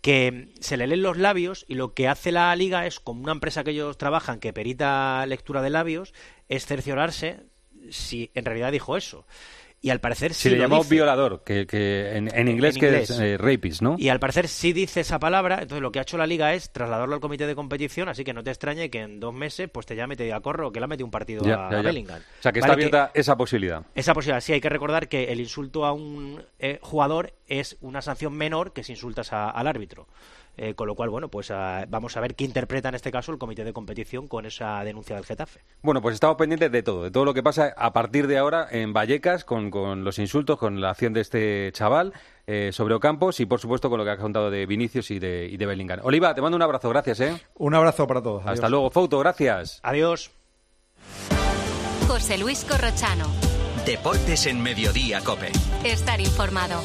que 0.01 0.49
se 0.59 0.75
le 0.75 0.85
leen 0.85 1.01
los 1.01 1.17
labios 1.17 1.65
y 1.69 1.75
lo 1.75 1.93
que 1.93 2.09
hace 2.09 2.33
la 2.33 2.53
liga 2.57 2.85
es, 2.85 2.99
como 2.99 3.23
una 3.23 3.31
empresa 3.31 3.63
que 3.63 3.71
ellos 3.71 3.97
trabajan 3.97 4.41
que 4.41 4.51
perita 4.51 5.25
lectura 5.25 5.61
de 5.61 5.69
labios, 5.69 6.13
es 6.49 6.65
cerciorarse 6.65 7.39
si 7.89 8.29
en 8.33 8.43
realidad 8.43 8.73
dijo 8.73 8.97
eso. 8.97 9.25
Y 9.85 9.89
al 9.89 9.99
parecer 9.99 10.33
sí 10.33 10.49
le 10.49 10.55
lo 10.55 10.61
llamó 10.63 10.77
dice. 10.77 10.95
violador, 10.95 11.43
que, 11.43 11.67
que 11.67 12.15
en, 12.15 12.33
en 12.33 12.47
inglés 12.47 12.75
En 12.75 12.79
que 12.79 12.85
inglés. 12.87 13.09
es 13.09 13.19
eh, 13.19 13.37
rapist, 13.37 13.81
¿no? 13.81 13.95
Y 13.99 14.07
al 14.07 14.17
parecer 14.19 14.47
sí 14.47 14.71
dice 14.71 15.01
esa 15.01 15.19
palabra, 15.19 15.55
entonces 15.61 15.81
lo 15.81 15.91
que 15.91 15.99
ha 15.99 16.03
hecho 16.03 16.17
la 16.17 16.25
liga 16.25 16.53
es 16.53 16.71
trasladarlo 16.71 17.13
al 17.15 17.19
comité 17.19 17.45
de 17.45 17.53
competición, 17.53 18.07
así 18.07 18.23
que 18.23 18.33
no 18.33 18.43
te 18.45 18.49
extrañe 18.51 18.89
que 18.89 19.01
en 19.01 19.19
dos 19.19 19.33
meses 19.33 19.69
pues 19.69 19.85
te 19.85 19.97
llame 19.97 20.13
y 20.13 20.17
te 20.17 20.23
diga, 20.23 20.39
corro, 20.39 20.71
que 20.71 20.79
le 20.79 20.85
ha 20.85 20.87
metido 20.87 21.05
un 21.05 21.11
partido 21.11 21.43
Ya, 21.43 21.67
a, 21.67 21.71
ya, 21.71 21.79
a 21.79 21.81
ya. 21.81 21.87
Bellingham. 21.89 22.21
O 22.21 22.41
sea, 22.41 22.53
que 22.53 22.59
está 22.59 22.71
abierta 22.71 23.11
esa 23.13 23.35
posibilidad. 23.35 23.83
Esa 23.93 24.13
posibilidad, 24.13 24.39
sí, 24.39 24.53
hay 24.53 24.61
que 24.61 24.69
recordar 24.69 25.09
que 25.09 25.25
el 25.25 25.41
insulto 25.41 25.85
a 25.85 25.91
un 25.91 26.41
eh, 26.59 26.79
jugador 26.81 27.33
es 27.49 27.75
una 27.81 28.01
sanción 28.01 28.33
menor 28.33 28.71
que 28.71 28.83
si 28.85 28.93
insultas 28.93 29.33
a- 29.33 29.49
al 29.49 29.67
árbitro. 29.67 30.07
Eh, 30.55 30.75
con 30.75 30.87
lo 30.87 30.93
cual, 30.93 31.09
bueno, 31.09 31.29
pues 31.29 31.49
ah, 31.49 31.85
vamos 31.89 32.15
a 32.15 32.21
ver 32.21 32.35
qué 32.35 32.43
interpreta 32.43 32.89
en 32.89 32.95
este 32.95 33.11
caso 33.11 33.31
el 33.31 33.39
comité 33.39 33.63
de 33.63 33.73
competición 33.73 34.27
con 34.27 34.45
esa 34.45 34.83
denuncia 34.83 35.15
del 35.15 35.25
Getafe. 35.25 35.61
Bueno, 35.81 36.01
pues 36.01 36.13
estamos 36.13 36.37
pendientes 36.37 36.71
de 36.71 36.83
todo, 36.83 37.03
de 37.03 37.11
todo 37.11 37.25
lo 37.25 37.33
que 37.33 37.41
pasa 37.41 37.73
a 37.75 37.91
partir 37.91 38.27
de 38.27 38.37
ahora 38.37 38.67
en 38.69 38.93
Vallecas, 38.93 39.45
con, 39.45 39.71
con 39.71 40.03
los 40.03 40.19
insultos, 40.19 40.59
con 40.59 40.79
la 40.79 40.91
acción 40.91 41.13
de 41.13 41.21
este 41.21 41.71
chaval 41.73 42.13
eh, 42.45 42.69
sobre 42.71 42.93
Ocampos 42.93 43.39
y, 43.39 43.47
por 43.47 43.59
supuesto, 43.59 43.89
con 43.89 43.97
lo 43.97 44.05
que 44.05 44.11
has 44.11 44.19
contado 44.19 44.51
de 44.51 44.65
Vinicius 44.67 45.09
y 45.09 45.17
de, 45.17 45.47
y 45.51 45.57
de 45.57 45.65
Bellingham. 45.65 46.01
Oliva, 46.03 46.35
te 46.35 46.41
mando 46.41 46.55
un 46.55 46.61
abrazo, 46.61 46.89
gracias, 46.89 47.19
¿eh? 47.21 47.41
Un 47.55 47.73
abrazo 47.73 48.05
para 48.05 48.21
todos. 48.21 48.45
Hasta 48.45 48.69
luego, 48.69 48.91
Fouto, 48.91 49.17
gracias. 49.19 49.79
Adiós. 49.81 50.31
José 52.07 52.37
Luis 52.37 52.63
Corrochano. 52.63 53.25
Deportes 53.85 54.45
en 54.45 54.61
Mediodía, 54.61 55.21
Cope. 55.21 55.51
Estar 55.83 56.21
informado. 56.21 56.81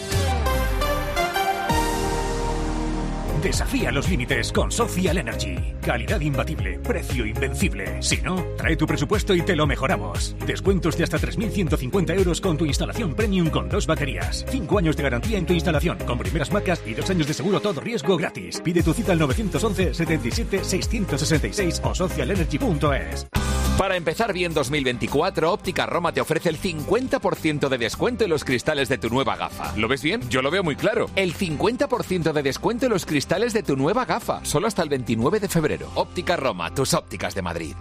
Desafía 3.42 3.92
los 3.92 4.08
límites 4.08 4.52
con 4.52 4.72
Social 4.72 5.16
Energy. 5.16 5.56
Calidad 5.80 6.20
imbatible, 6.20 6.78
precio 6.80 7.24
invencible. 7.24 8.02
Si 8.02 8.16
no, 8.20 8.44
trae 8.56 8.76
tu 8.76 8.86
presupuesto 8.86 9.32
y 9.32 9.42
te 9.42 9.54
lo 9.54 9.66
mejoramos. 9.66 10.34
Descuentos 10.44 10.96
de 10.96 11.04
hasta 11.04 11.18
3.150 11.18 12.16
euros 12.16 12.40
con 12.40 12.56
tu 12.56 12.64
instalación 12.64 13.14
premium 13.14 13.48
con 13.48 13.68
dos 13.68 13.86
baterías. 13.86 14.44
Cinco 14.48 14.78
años 14.78 14.96
de 14.96 15.04
garantía 15.04 15.38
en 15.38 15.46
tu 15.46 15.52
instalación 15.52 15.98
con 15.98 16.18
primeras 16.18 16.52
marcas 16.52 16.82
y 16.84 16.94
dos 16.94 17.08
años 17.10 17.28
de 17.28 17.34
seguro 17.34 17.60
todo 17.60 17.80
riesgo 17.80 18.16
gratis. 18.16 18.60
Pide 18.60 18.82
tu 18.82 18.92
cita 18.92 19.12
al 19.12 19.20
911 19.20 19.94
77 19.94 20.64
666 20.64 21.80
o 21.84 21.94
socialenergy.es. 21.94 23.28
Para 23.78 23.94
empezar 23.94 24.32
bien 24.32 24.52
2024, 24.54 25.52
Óptica 25.52 25.86
Roma 25.86 26.10
te 26.10 26.20
ofrece 26.20 26.48
el 26.48 26.60
50% 26.60 27.68
de 27.68 27.78
descuento 27.78 28.24
en 28.24 28.30
los 28.30 28.42
cristales 28.42 28.88
de 28.88 28.98
tu 28.98 29.08
nueva 29.08 29.36
gafa. 29.36 29.72
¿Lo 29.76 29.86
ves 29.86 30.02
bien? 30.02 30.28
Yo 30.28 30.42
lo 30.42 30.50
veo 30.50 30.64
muy 30.64 30.74
claro. 30.74 31.06
El 31.14 31.32
50% 31.32 32.32
de 32.32 32.42
descuento 32.42 32.86
en 32.86 32.90
los 32.90 33.06
cristales 33.06 33.52
de 33.52 33.62
tu 33.62 33.76
nueva 33.76 34.04
gafa, 34.04 34.44
solo 34.44 34.66
hasta 34.66 34.82
el 34.82 34.88
29 34.88 35.38
de 35.38 35.48
febrero. 35.48 35.92
Óptica 35.94 36.36
Roma, 36.36 36.74
tus 36.74 36.92
ópticas 36.92 37.36
de 37.36 37.42
Madrid. 37.42 37.74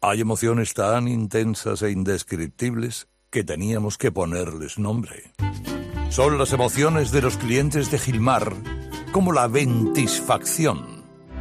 Hay 0.00 0.20
emociones 0.20 0.74
tan 0.74 1.06
intensas 1.06 1.82
e 1.82 1.92
indescriptibles 1.92 3.06
que 3.30 3.44
teníamos 3.44 3.96
que 3.96 4.10
ponerles 4.10 4.76
nombre. 4.76 5.34
Son 6.10 6.36
las 6.36 6.52
emociones 6.52 7.12
de 7.12 7.22
los 7.22 7.36
clientes 7.36 7.92
de 7.92 8.00
Gilmar, 8.00 8.54
como 9.12 9.32
la 9.32 9.46
ventisfacción. 9.46 10.97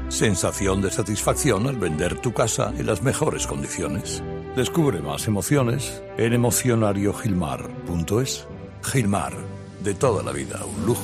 Sensación 0.10 0.82
de 0.82 0.90
satisfacción 0.90 1.68
al 1.68 1.76
vender 1.76 2.22
tu 2.22 2.34
casa 2.34 2.74
en 2.78 2.86
las 2.86 3.02
mejores 3.02 3.46
condiciones. 3.46 4.24
Descubre 4.56 5.02
más 5.02 5.28
emociones 5.28 6.02
en 6.18 6.32
emocionariogilmar.es. 6.32 8.48
Gilmar, 8.84 9.34
de 9.84 9.94
toda 9.94 10.24
la 10.24 10.32
vida, 10.32 10.62
un 10.66 10.86
lujo. 10.86 11.04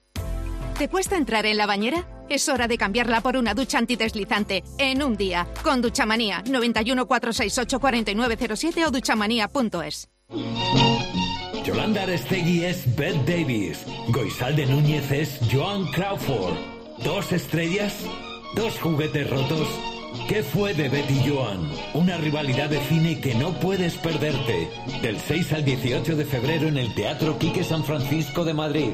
¿Te 0.81 0.89
cuesta 0.89 1.15
entrar 1.15 1.45
en 1.45 1.57
la 1.57 1.67
bañera? 1.67 2.07
Es 2.27 2.49
hora 2.49 2.67
de 2.67 2.75
cambiarla 2.75 3.21
por 3.21 3.37
una 3.37 3.53
ducha 3.53 3.77
antideslizante 3.77 4.63
en 4.79 5.03
un 5.03 5.15
día. 5.15 5.47
Con 5.61 5.79
Duchamanía 5.79 6.41
91 6.49 7.05
468 7.05 7.79
4907 7.79 8.85
o 8.87 8.89
duchamanía.es. 8.89 10.09
Yolanda 11.63 12.01
Arestegui 12.01 12.65
es 12.65 12.95
Beth 12.95 13.27
Davis. 13.27 13.85
Goizalde 14.07 14.65
Núñez 14.65 15.11
es 15.11 15.39
Joan 15.51 15.85
Crawford. 15.91 16.55
¿Dos 17.03 17.31
estrellas? 17.31 17.93
¿Dos 18.55 18.79
juguetes 18.79 19.29
rotos? 19.29 19.67
¿Qué 20.27 20.41
fue 20.41 20.73
de 20.73 20.89
Betty 20.89 21.29
Joan? 21.29 21.59
Una 21.93 22.17
rivalidad 22.17 22.71
de 22.71 22.79
cine 22.87 23.21
que 23.21 23.35
no 23.35 23.53
puedes 23.59 23.97
perderte. 23.97 24.67
Del 25.03 25.19
6 25.19 25.53
al 25.53 25.63
18 25.63 26.15
de 26.15 26.25
febrero 26.25 26.67
en 26.67 26.77
el 26.79 26.91
Teatro 26.95 27.37
Quique 27.37 27.63
San 27.63 27.83
Francisco 27.83 28.43
de 28.43 28.55
Madrid. 28.55 28.93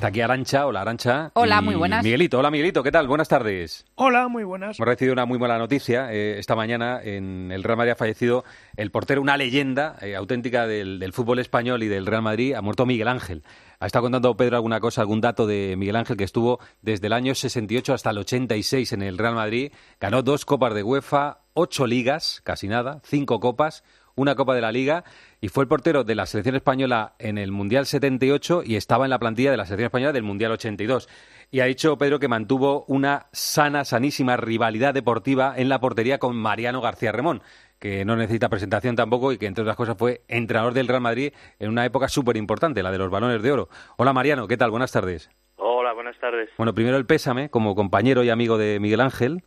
Está 0.00 0.08
aquí 0.08 0.22
Arancha, 0.22 0.64
hola 0.64 0.80
Arancha. 0.80 1.30
Hola, 1.34 1.58
y 1.60 1.64
muy 1.66 1.74
buenas. 1.74 2.02
Miguelito, 2.02 2.38
hola 2.38 2.50
Miguelito, 2.50 2.82
¿qué 2.82 2.90
tal? 2.90 3.06
Buenas 3.06 3.28
tardes. 3.28 3.84
Hola, 3.96 4.28
muy 4.28 4.44
buenas. 4.44 4.78
Hemos 4.78 4.88
recibido 4.88 5.12
una 5.12 5.26
muy 5.26 5.38
mala 5.38 5.58
noticia. 5.58 6.10
eh, 6.10 6.38
esta 6.38 6.56
mañana 6.56 7.02
en 7.02 7.52
el 7.52 7.62
Real 7.62 7.76
Madrid 7.76 7.92
ha 7.92 7.96
fallecido 7.96 8.42
el 8.78 8.90
portero, 8.90 9.20
una 9.20 9.36
leyenda 9.36 9.98
eh, 10.00 10.16
auténtica 10.16 10.66
del, 10.66 11.00
del 11.00 11.12
fútbol 11.12 11.38
español 11.38 11.82
y 11.82 11.88
del 11.88 12.06
Real 12.06 12.22
Madrid. 12.22 12.54
Ha 12.54 12.62
muerto 12.62 12.86
Miguel 12.86 13.08
Ángel. 13.08 13.42
Ha 13.78 13.84
estado 13.84 14.04
contando 14.04 14.34
Pedro 14.38 14.56
alguna 14.56 14.80
cosa, 14.80 15.02
algún 15.02 15.20
dato 15.20 15.46
de 15.46 15.74
Miguel 15.76 15.96
Ángel 15.96 16.16
que 16.16 16.24
estuvo 16.24 16.60
desde 16.80 17.08
el 17.08 17.12
año 17.12 17.34
68 17.34 17.92
hasta 17.92 18.08
el 18.08 18.16
86 18.16 18.94
en 18.94 19.02
el 19.02 19.18
Real 19.18 19.34
Madrid. 19.34 19.70
Ganó 20.00 20.22
dos 20.22 20.46
copas 20.46 20.72
de 20.72 20.82
UEFA, 20.82 21.40
ocho 21.52 21.86
ligas, 21.86 22.40
casi 22.42 22.68
nada, 22.68 23.02
cinco 23.04 23.38
copas, 23.38 23.84
una 24.14 24.34
Copa 24.34 24.54
de 24.54 24.60
la 24.60 24.72
Liga 24.72 25.04
y 25.40 25.48
fue 25.48 25.64
el 25.64 25.68
portero 25.68 26.04
de 26.04 26.14
la 26.14 26.26
selección 26.26 26.54
española 26.54 27.14
en 27.18 27.38
el 27.38 27.50
Mundial 27.50 27.86
78 27.86 28.62
y 28.64 28.76
estaba 28.76 29.06
en 29.06 29.10
la 29.10 29.18
plantilla 29.18 29.50
de 29.50 29.56
la 29.56 29.64
selección 29.64 29.86
española 29.86 30.12
del 30.12 30.22
Mundial 30.22 30.52
82. 30.52 31.08
Y 31.50 31.60
ha 31.60 31.64
dicho 31.64 31.96
Pedro 31.96 32.18
que 32.18 32.28
mantuvo 32.28 32.84
una 32.86 33.26
sana, 33.32 33.84
sanísima 33.84 34.36
rivalidad 34.36 34.92
deportiva 34.92 35.54
en 35.56 35.68
la 35.68 35.80
portería 35.80 36.18
con 36.18 36.36
Mariano 36.36 36.80
García 36.80 37.10
Remón, 37.10 37.42
que 37.78 38.04
no 38.04 38.16
necesita 38.16 38.50
presentación 38.50 38.94
tampoco 38.96 39.32
y 39.32 39.38
que, 39.38 39.46
entre 39.46 39.62
otras 39.62 39.76
cosas, 39.76 39.96
fue 39.96 40.22
entrenador 40.28 40.74
del 40.74 40.86
Real 40.86 41.00
Madrid 41.00 41.32
en 41.58 41.70
una 41.70 41.86
época 41.86 42.08
súper 42.08 42.36
importante, 42.36 42.82
la 42.82 42.92
de 42.92 42.98
los 42.98 43.10
balones 43.10 43.42
de 43.42 43.50
oro. 43.50 43.68
Hola 43.96 44.12
Mariano, 44.12 44.46
¿qué 44.46 44.58
tal? 44.58 44.70
Buenas 44.70 44.92
tardes. 44.92 45.30
Hola, 45.56 45.94
buenas 45.94 46.18
tardes. 46.18 46.50
Bueno, 46.58 46.74
primero 46.74 46.98
el 46.98 47.06
pésame 47.06 47.48
como 47.48 47.74
compañero 47.74 48.22
y 48.22 48.28
amigo 48.28 48.58
de 48.58 48.78
Miguel 48.78 49.00
Ángel, 49.00 49.42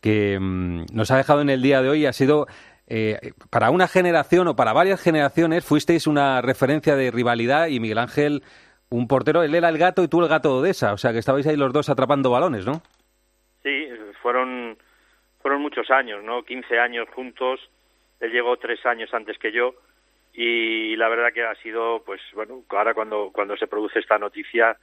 que 0.00 0.38
mm, 0.40 0.86
nos 0.92 1.10
ha 1.10 1.16
dejado 1.16 1.40
en 1.40 1.50
el 1.50 1.60
día 1.60 1.82
de 1.82 1.88
hoy 1.88 2.02
y 2.02 2.06
ha 2.06 2.12
sido 2.12 2.46
eh, 2.86 3.32
para 3.50 3.70
una 3.70 3.88
generación 3.88 4.48
o 4.48 4.56
para 4.56 4.72
varias 4.72 5.02
generaciones 5.02 5.64
fuisteis 5.64 6.06
una 6.06 6.40
referencia 6.42 6.96
de 6.96 7.10
rivalidad 7.10 7.68
y 7.68 7.80
Miguel 7.80 7.98
Ángel 7.98 8.42
un 8.90 9.08
portero, 9.08 9.42
él 9.42 9.54
era 9.54 9.68
el 9.68 9.78
gato 9.78 10.02
y 10.02 10.08
tú 10.08 10.22
el 10.22 10.28
gato 10.28 10.50
de 10.50 10.60
Odessa, 10.60 10.92
o 10.92 10.98
sea 10.98 11.12
que 11.12 11.18
estabais 11.18 11.46
ahí 11.46 11.56
los 11.56 11.72
dos 11.72 11.88
atrapando 11.88 12.30
balones, 12.30 12.64
¿no? 12.64 12.82
Sí, 13.62 13.88
fueron, 14.22 14.76
fueron 15.40 15.62
muchos 15.62 15.90
años, 15.90 16.22
¿no? 16.22 16.44
15 16.44 16.78
años 16.78 17.08
juntos. 17.14 17.60
Él 18.20 18.30
llegó 18.30 18.56
tres 18.58 18.84
años 18.86 19.12
antes 19.12 19.38
que 19.38 19.50
yo 19.50 19.74
y 20.32 20.96
la 20.96 21.08
verdad 21.08 21.32
que 21.32 21.44
ha 21.44 21.54
sido, 21.56 22.02
pues 22.04 22.20
bueno, 22.34 22.62
ahora 22.70 22.92
cuando, 22.92 23.30
cuando 23.32 23.56
se 23.56 23.66
produce 23.66 24.00
esta 24.00 24.18
noticia, 24.18 24.76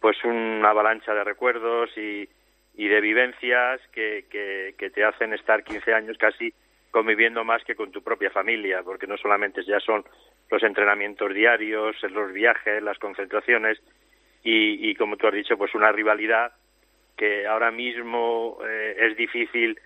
pues 0.00 0.16
una 0.24 0.70
avalancha 0.70 1.14
de 1.14 1.24
recuerdos 1.24 1.90
y, 1.96 2.28
y 2.76 2.88
de 2.88 3.00
vivencias 3.00 3.80
que, 3.92 4.26
que, 4.30 4.90
te 4.90 5.04
hacen 5.04 5.34
estar 5.34 5.62
15 5.62 5.94
años 5.94 6.16
casi 6.18 6.52
conviviendo 6.90 7.44
más 7.44 7.62
que 7.64 7.74
con 7.74 7.90
tu 7.90 8.02
propia 8.02 8.30
familia, 8.30 8.82
porque 8.82 9.06
no 9.06 9.16
solamente 9.16 9.62
ya 9.64 9.80
son 9.80 10.04
los 10.50 10.62
entrenamientos 10.62 11.34
diarios, 11.34 11.96
los 12.10 12.32
viajes, 12.32 12.82
las 12.82 12.98
concentraciones 12.98 13.78
y, 14.42 14.94
como 14.94 15.16
tú 15.16 15.26
has 15.26 15.34
dicho, 15.34 15.58
pues 15.58 15.74
una 15.74 15.92
rivalidad 15.92 16.52
que 17.16 17.46
ahora 17.46 17.70
mismo 17.70 18.58
eh, 18.66 18.96
es 18.98 19.16
difícil 19.16 19.78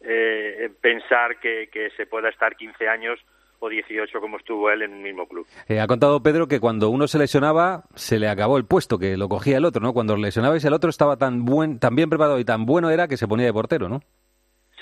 eh, 0.00 0.70
pensar 0.80 1.38
que, 1.38 1.68
que 1.70 1.90
se 1.90 2.06
pueda 2.06 2.28
estar 2.30 2.56
15 2.56 2.88
años 2.88 3.20
o 3.60 3.68
18 3.68 4.20
como 4.20 4.36
estuvo 4.36 4.70
él 4.70 4.82
en 4.82 4.92
un 4.92 5.02
mismo 5.02 5.26
club. 5.26 5.46
Eh, 5.68 5.80
ha 5.80 5.86
contado 5.86 6.22
Pedro 6.22 6.46
que 6.46 6.60
cuando 6.60 6.90
uno 6.90 7.06
se 7.08 7.18
lesionaba 7.18 7.84
se 7.94 8.18
le 8.18 8.28
acabó 8.28 8.56
el 8.56 8.64
puesto, 8.64 8.98
que 8.98 9.16
lo 9.16 9.28
cogía 9.28 9.56
el 9.56 9.64
otro, 9.64 9.82
¿no? 9.82 9.92
Cuando 9.92 10.16
lesionabais 10.16 10.64
el 10.64 10.72
otro 10.72 10.90
estaba 10.90 11.16
tan 11.16 11.44
buen, 11.44 11.78
tan 11.78 11.94
bien 11.94 12.08
preparado 12.08 12.38
y 12.38 12.44
tan 12.44 12.66
bueno 12.66 12.90
era 12.90 13.08
que 13.08 13.16
se 13.16 13.28
ponía 13.28 13.46
de 13.46 13.52
portero, 13.52 13.88
¿no? 13.88 14.00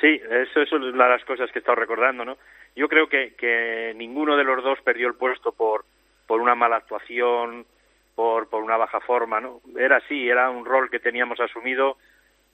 Sí, 0.00 0.20
eso, 0.30 0.60
es 0.60 0.72
una 0.72 1.04
de 1.04 1.10
las 1.10 1.24
cosas 1.24 1.50
que 1.50 1.58
he 1.58 1.60
estado 1.60 1.76
recordando, 1.76 2.24
¿no? 2.24 2.36
Yo 2.74 2.88
creo 2.88 3.08
que, 3.08 3.34
que 3.34 3.94
ninguno 3.96 4.36
de 4.36 4.44
los 4.44 4.62
dos 4.62 4.80
perdió 4.82 5.08
el 5.08 5.14
puesto 5.14 5.52
por, 5.52 5.84
por 6.26 6.40
una 6.40 6.54
mala 6.54 6.76
actuación, 6.76 7.64
por, 8.14 8.48
por 8.48 8.62
una 8.62 8.76
baja 8.76 9.00
forma, 9.00 9.40
¿no? 9.40 9.60
Era 9.78 9.96
así, 9.96 10.28
era 10.28 10.50
un 10.50 10.64
rol 10.64 10.90
que 10.90 11.00
teníamos 11.00 11.40
asumido 11.40 11.96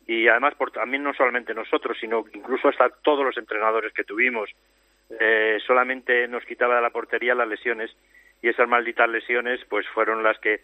y 0.07 0.29
además 0.29 0.55
por, 0.55 0.71
también 0.71 1.03
no 1.03 1.15
solamente 1.15 1.55
nosotros, 1.55 1.97
sino 2.01 2.25
incluso 2.33 2.69
hasta 2.69 2.91
todos 2.91 3.25
los 3.25 3.37
entrenadores 3.37 3.93
que 3.93 4.05
tuvimos. 4.05 4.51
Eh, 5.21 5.59
solamente 5.67 6.27
nos 6.29 6.45
quitaba 6.45 6.77
de 6.77 6.83
la 6.83 6.91
portería 6.91 7.35
las 7.35 7.49
lesiones 7.49 7.91
y 8.41 8.49
esas 8.49 8.69
malditas 8.69 9.09
lesiones 9.09 9.61
pues 9.69 9.87
fueron 9.89 10.23
las 10.23 10.39
que 10.39 10.63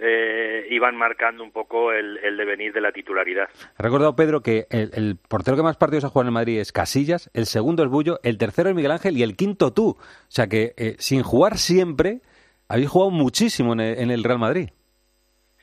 eh, 0.00 0.66
iban 0.70 0.96
marcando 0.96 1.42
un 1.42 1.50
poco 1.50 1.92
el, 1.92 2.18
el, 2.18 2.36
devenir 2.36 2.72
de 2.72 2.80
la 2.80 2.92
titularidad. 2.92 3.48
Ha 3.76 3.82
recordado 3.82 4.14
Pedro 4.14 4.40
que 4.40 4.66
el, 4.70 4.90
el, 4.94 5.16
portero 5.16 5.56
que 5.56 5.62
más 5.64 5.76
partidos 5.76 6.04
ha 6.04 6.08
jugado 6.08 6.28
en 6.28 6.34
Madrid 6.34 6.60
es 6.60 6.70
Casillas, 6.70 7.30
el 7.34 7.46
segundo 7.46 7.82
es 7.82 7.90
Bullo, 7.90 8.20
el 8.22 8.38
tercero 8.38 8.68
es 8.68 8.76
Miguel 8.76 8.92
Ángel 8.92 9.16
y 9.16 9.24
el 9.24 9.36
quinto 9.36 9.72
tú. 9.72 9.96
O 9.98 10.30
sea 10.30 10.46
que 10.46 10.72
eh, 10.76 10.94
sin 10.98 11.22
jugar 11.22 11.56
siempre 11.56 12.20
habéis 12.68 12.88
jugado 12.88 13.10
muchísimo 13.10 13.72
en 13.72 13.80
el, 13.80 13.98
en 13.98 14.10
el, 14.10 14.22
Real 14.22 14.38
Madrid. 14.38 14.68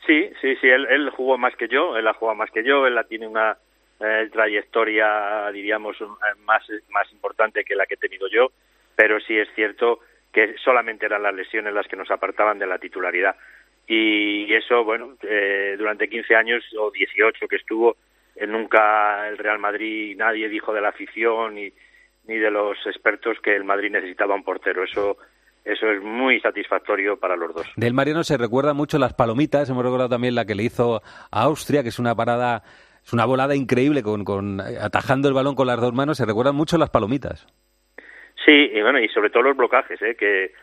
Sí, 0.06 0.30
sí, 0.42 0.56
sí, 0.58 0.68
él, 0.68 0.86
él, 0.90 1.10
jugó 1.12 1.38
más 1.38 1.56
que 1.56 1.68
yo, 1.68 1.96
él 1.96 2.08
ha 2.08 2.14
jugado 2.14 2.36
más 2.36 2.52
que 2.52 2.64
yo, 2.64 2.86
él 2.86 3.00
tiene 3.08 3.28
una 3.28 3.58
eh, 4.02 4.30
trayectoria, 4.32 5.50
diríamos, 5.54 5.96
más, 6.44 6.64
más 6.90 7.12
importante 7.14 7.64
que 7.64 7.76
la 7.76 7.86
que 7.86 7.94
he 7.94 7.98
tenido 7.98 8.28
yo, 8.28 8.50
pero 8.96 9.20
sí 9.22 9.38
es 9.38 9.48
cierto 9.56 10.00
que 10.34 10.56
solamente 10.64 11.06
eran 11.06 11.24
las 11.24 11.34
lesiones 11.34 11.74
las 11.74 11.88
que 11.88 11.96
nos 11.96 12.12
apartaban 12.12 12.60
de 12.60 12.68
la 12.68 12.78
titularidad 12.78 13.38
y 13.88 14.54
eso, 14.54 14.84
bueno, 14.84 15.16
eh, 15.22 15.76
durante 15.78 16.10
15 16.10 16.36
años 16.36 16.64
o 16.78 16.92
18 16.92 17.48
que 17.48 17.56
estuvo, 17.56 17.98
eh, 18.36 18.48
nunca 18.48 19.28
el 19.28 19.38
Real 19.38 19.60
Madrid, 19.60 20.16
nadie 20.18 20.50
dijo 20.50 20.74
de 20.74 20.82
la 20.82 20.90
afición 20.90 21.56
ni, 21.56 21.72
ni 22.28 22.38
de 22.38 22.52
los 22.52 22.78
expertos 22.86 23.38
que 23.42 23.56
el 23.56 23.64
Madrid 23.64 23.92
necesitaba 23.92 24.36
un 24.36 24.44
portero. 24.44 24.84
Eso 24.84 25.18
eso 25.66 25.90
es 25.90 26.00
muy 26.00 26.40
satisfactorio 26.42 27.18
para 27.18 27.36
los 27.36 27.54
dos. 27.54 27.66
Del 27.76 27.96
Mariano 27.96 28.24
se 28.24 28.38
recuerda 28.38 28.76
mucho 28.76 29.00
las 29.00 29.14
palomitas, 29.16 29.68
hemos 29.68 29.84
recordado 29.84 30.10
también 30.10 30.36
la 30.36 30.46
que 30.46 30.54
le 30.54 30.62
hizo 30.62 31.02
a 31.32 31.42
Austria, 31.42 31.82
que 31.82 31.90
es 31.90 31.98
una 31.98 32.14
parada, 32.14 32.62
es 33.04 33.12
una 33.14 33.26
volada 33.26 33.56
increíble 33.56 34.04
con, 34.04 34.24
con 34.24 34.62
atajando 34.62 35.28
el 35.28 35.34
balón 35.34 35.56
con 35.56 35.66
las 35.66 35.82
dos 35.82 35.92
manos, 35.92 36.18
se 36.18 36.26
recuerdan 36.26 36.56
mucho 36.56 36.78
las 36.78 36.92
palomitas. 36.92 37.48
Sí, 38.46 38.70
y 38.74 38.82
bueno, 38.84 39.00
y 39.00 39.10
sobre 39.10 39.32
todo 39.32 39.42
los 39.42 39.58
blocajes, 39.58 40.00
¿eh? 40.04 40.16
que, 40.16 40.54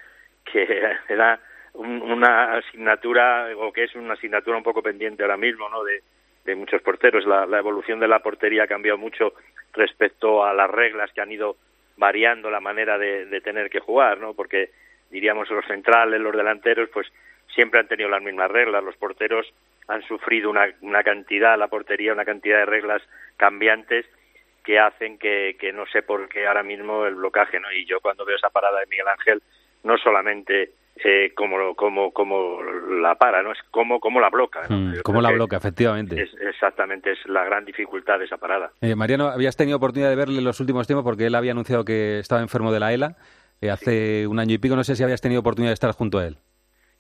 que 0.45 0.63
era 1.09 1.41
un, 1.75 2.03
una 2.03 2.55
asignatura 2.57 3.49
o 3.57 3.73
que 3.73 3.85
es 3.85 3.95
una 3.95 4.15
asignatura 4.15 4.57
un 4.57 4.63
poco 4.63 4.83
pendiente 4.83 5.23
ahora 5.23 5.37
mismo 5.37 5.69
no 5.69 5.83
de, 5.85 6.03
muchos 6.55 6.83
porteros. 6.83 7.25
La, 7.25 7.47
la, 7.47 7.59
evolución 7.59 8.01
de 8.01 8.09
la 8.09 8.19
portería 8.19 8.65
ha 8.65 8.69
cambiado 8.69 8.99
mucho 8.99 9.35
respecto 9.73 10.45
a 10.45 10.53
las 10.53 10.71
reglas 10.71 11.11
que 11.13 11.21
han 11.21 11.33
ido 11.33 11.57
variando 11.97 12.51
la 12.51 12.61
manera 12.61 12.99
de, 12.99 13.27
de 13.27 13.41
tener 13.41 13.71
que 13.71 13.81
jugar 13.81 14.19
no 14.19 14.35
porque 14.35 14.71
diríamos 15.11 15.49
los 15.51 15.65
centrales 15.67 16.21
los 16.21 16.35
delanteros 16.35 16.89
pues 16.89 17.07
siempre 17.55 17.81
han 17.81 17.89
tenido 17.89 18.09
las 18.09 18.23
mismas 18.23 18.51
reglas. 18.51 18.83
Los 18.83 18.97
porteros 18.97 19.47
han 19.89 20.03
sufrido 20.03 20.51
una, 20.51 20.67
una 20.81 21.03
cantidad 21.03 21.59
la 21.59 21.69
portería 21.69 22.13
una 22.13 22.25
cantidad 22.25 22.59
de 22.59 22.67
reglas 22.67 23.03
cambiantes 23.37 24.07
que 24.65 24.79
hacen 24.79 25.19
que, 25.19 25.57
que 25.59 25.73
no 25.73 25.87
sé 25.87 26.03
por 26.03 26.29
qué 26.29 26.47
ahora 26.47 26.63
mismo 26.63 27.07
el 27.07 27.17
blocaje 27.17 27.61
no 27.61 27.73
y 27.73 27.85
yo 27.85 28.01
cuando 28.01 28.25
veo 28.25 28.37
esa 28.37 28.51
parada 28.51 28.81
de 28.81 28.87
Miguel 28.87 29.09
Ángel 29.09 29.43
no 29.85 29.99
solamente 29.99 30.71
eh, 30.97 31.33
como, 31.35 31.75
como, 31.75 32.13
como 32.13 32.63
la 32.63 33.15
para, 33.17 33.43
¿no? 33.43 33.53
Es 33.53 33.59
como, 33.71 33.99
como 34.01 34.21
la 34.21 34.29
bloca. 34.31 34.61
¿no? 34.69 34.77
Mm, 34.77 34.95
Yo 34.97 35.03
¿Cómo 35.03 35.19
creo 35.21 35.31
la 35.31 35.35
bloca, 35.35 35.57
efectivamente? 35.57 36.23
es- 36.23 36.35
exactamente, 36.41 37.13
es 37.13 37.19
la 37.27 37.45
gran 37.45 37.65
dificultad 37.65 38.19
de 38.19 38.27
esa 38.27 38.37
parada. 38.37 38.73
Eh, 38.81 38.95
Mariano, 38.95 39.29
habías 39.29 39.57
tenido 39.57 39.79
oportunidad 39.79 40.11
de 40.11 40.17
verle 40.17 40.39
en 40.39 40.45
los 40.45 40.61
últimos 40.61 40.87
tiempos 40.87 41.05
porque 41.05 41.27
él 41.27 41.35
había 41.35 41.53
anunciado 41.53 41.85
que 41.85 42.19
estaba 42.19 42.41
enfermo 42.43 42.73
de 42.73 42.81
la 42.81 42.93
ELA 42.93 43.17
eh, 43.61 43.71
hace 43.71 44.27
un 44.27 44.39
año 44.39 44.55
y 44.55 44.59
pico. 44.59 44.77
No 44.77 44.85
sé 44.85 44.95
si 44.97 45.03
habías 45.03 45.21
tenido 45.21 45.41
oportunidad 45.41 45.71
de 45.71 45.75
estar 45.75 45.93
junto 45.93 46.19
a 46.19 46.27
él. 46.27 46.37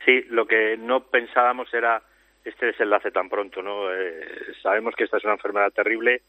Sí, 0.05 0.25
lo 0.31 0.47
que 0.47 0.77
no 0.79 1.05
pensábamos 1.05 1.73
era 1.75 2.03
este 2.45 2.67
desenlace 2.67 3.11
tan 3.13 3.29
pronto, 3.29 3.63
¿no? 3.63 3.93
Eh, 3.95 4.21
sabemos 4.63 4.95
que 4.97 5.05
esta 5.05 5.19
es 5.19 5.25
una 5.25 5.35
enfermedad 5.35 5.71
terrible. 5.73 6.23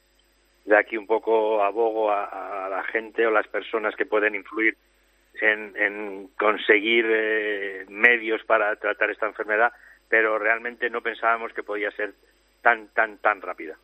De 0.65 0.77
aquí 0.77 0.95
un 0.95 1.07
poco 1.07 1.63
abogo 1.63 2.11
a, 2.11 2.65
a 2.65 2.69
la 2.69 2.83
gente 2.83 3.25
o 3.25 3.31
las 3.31 3.47
personas 3.47 3.95
que 3.95 4.05
pueden 4.05 4.35
influir 4.35 4.77
en, 5.41 5.75
en 5.75 6.29
conseguir 6.37 7.05
eh, 7.07 7.85
medios 7.89 8.41
para 8.45 8.75
tratar 8.75 9.11
esta 9.11 9.27
enfermedad, 9.27 9.71
pero 10.09 10.37
realmente 10.39 10.89
no 10.89 11.01
pensábamos 11.01 11.53
que 11.53 11.63
podía 11.63 11.91
ser 11.91 12.13
tan, 12.61 12.87
tan, 12.89 13.17
tan 13.17 13.41
rápida. 13.41 13.75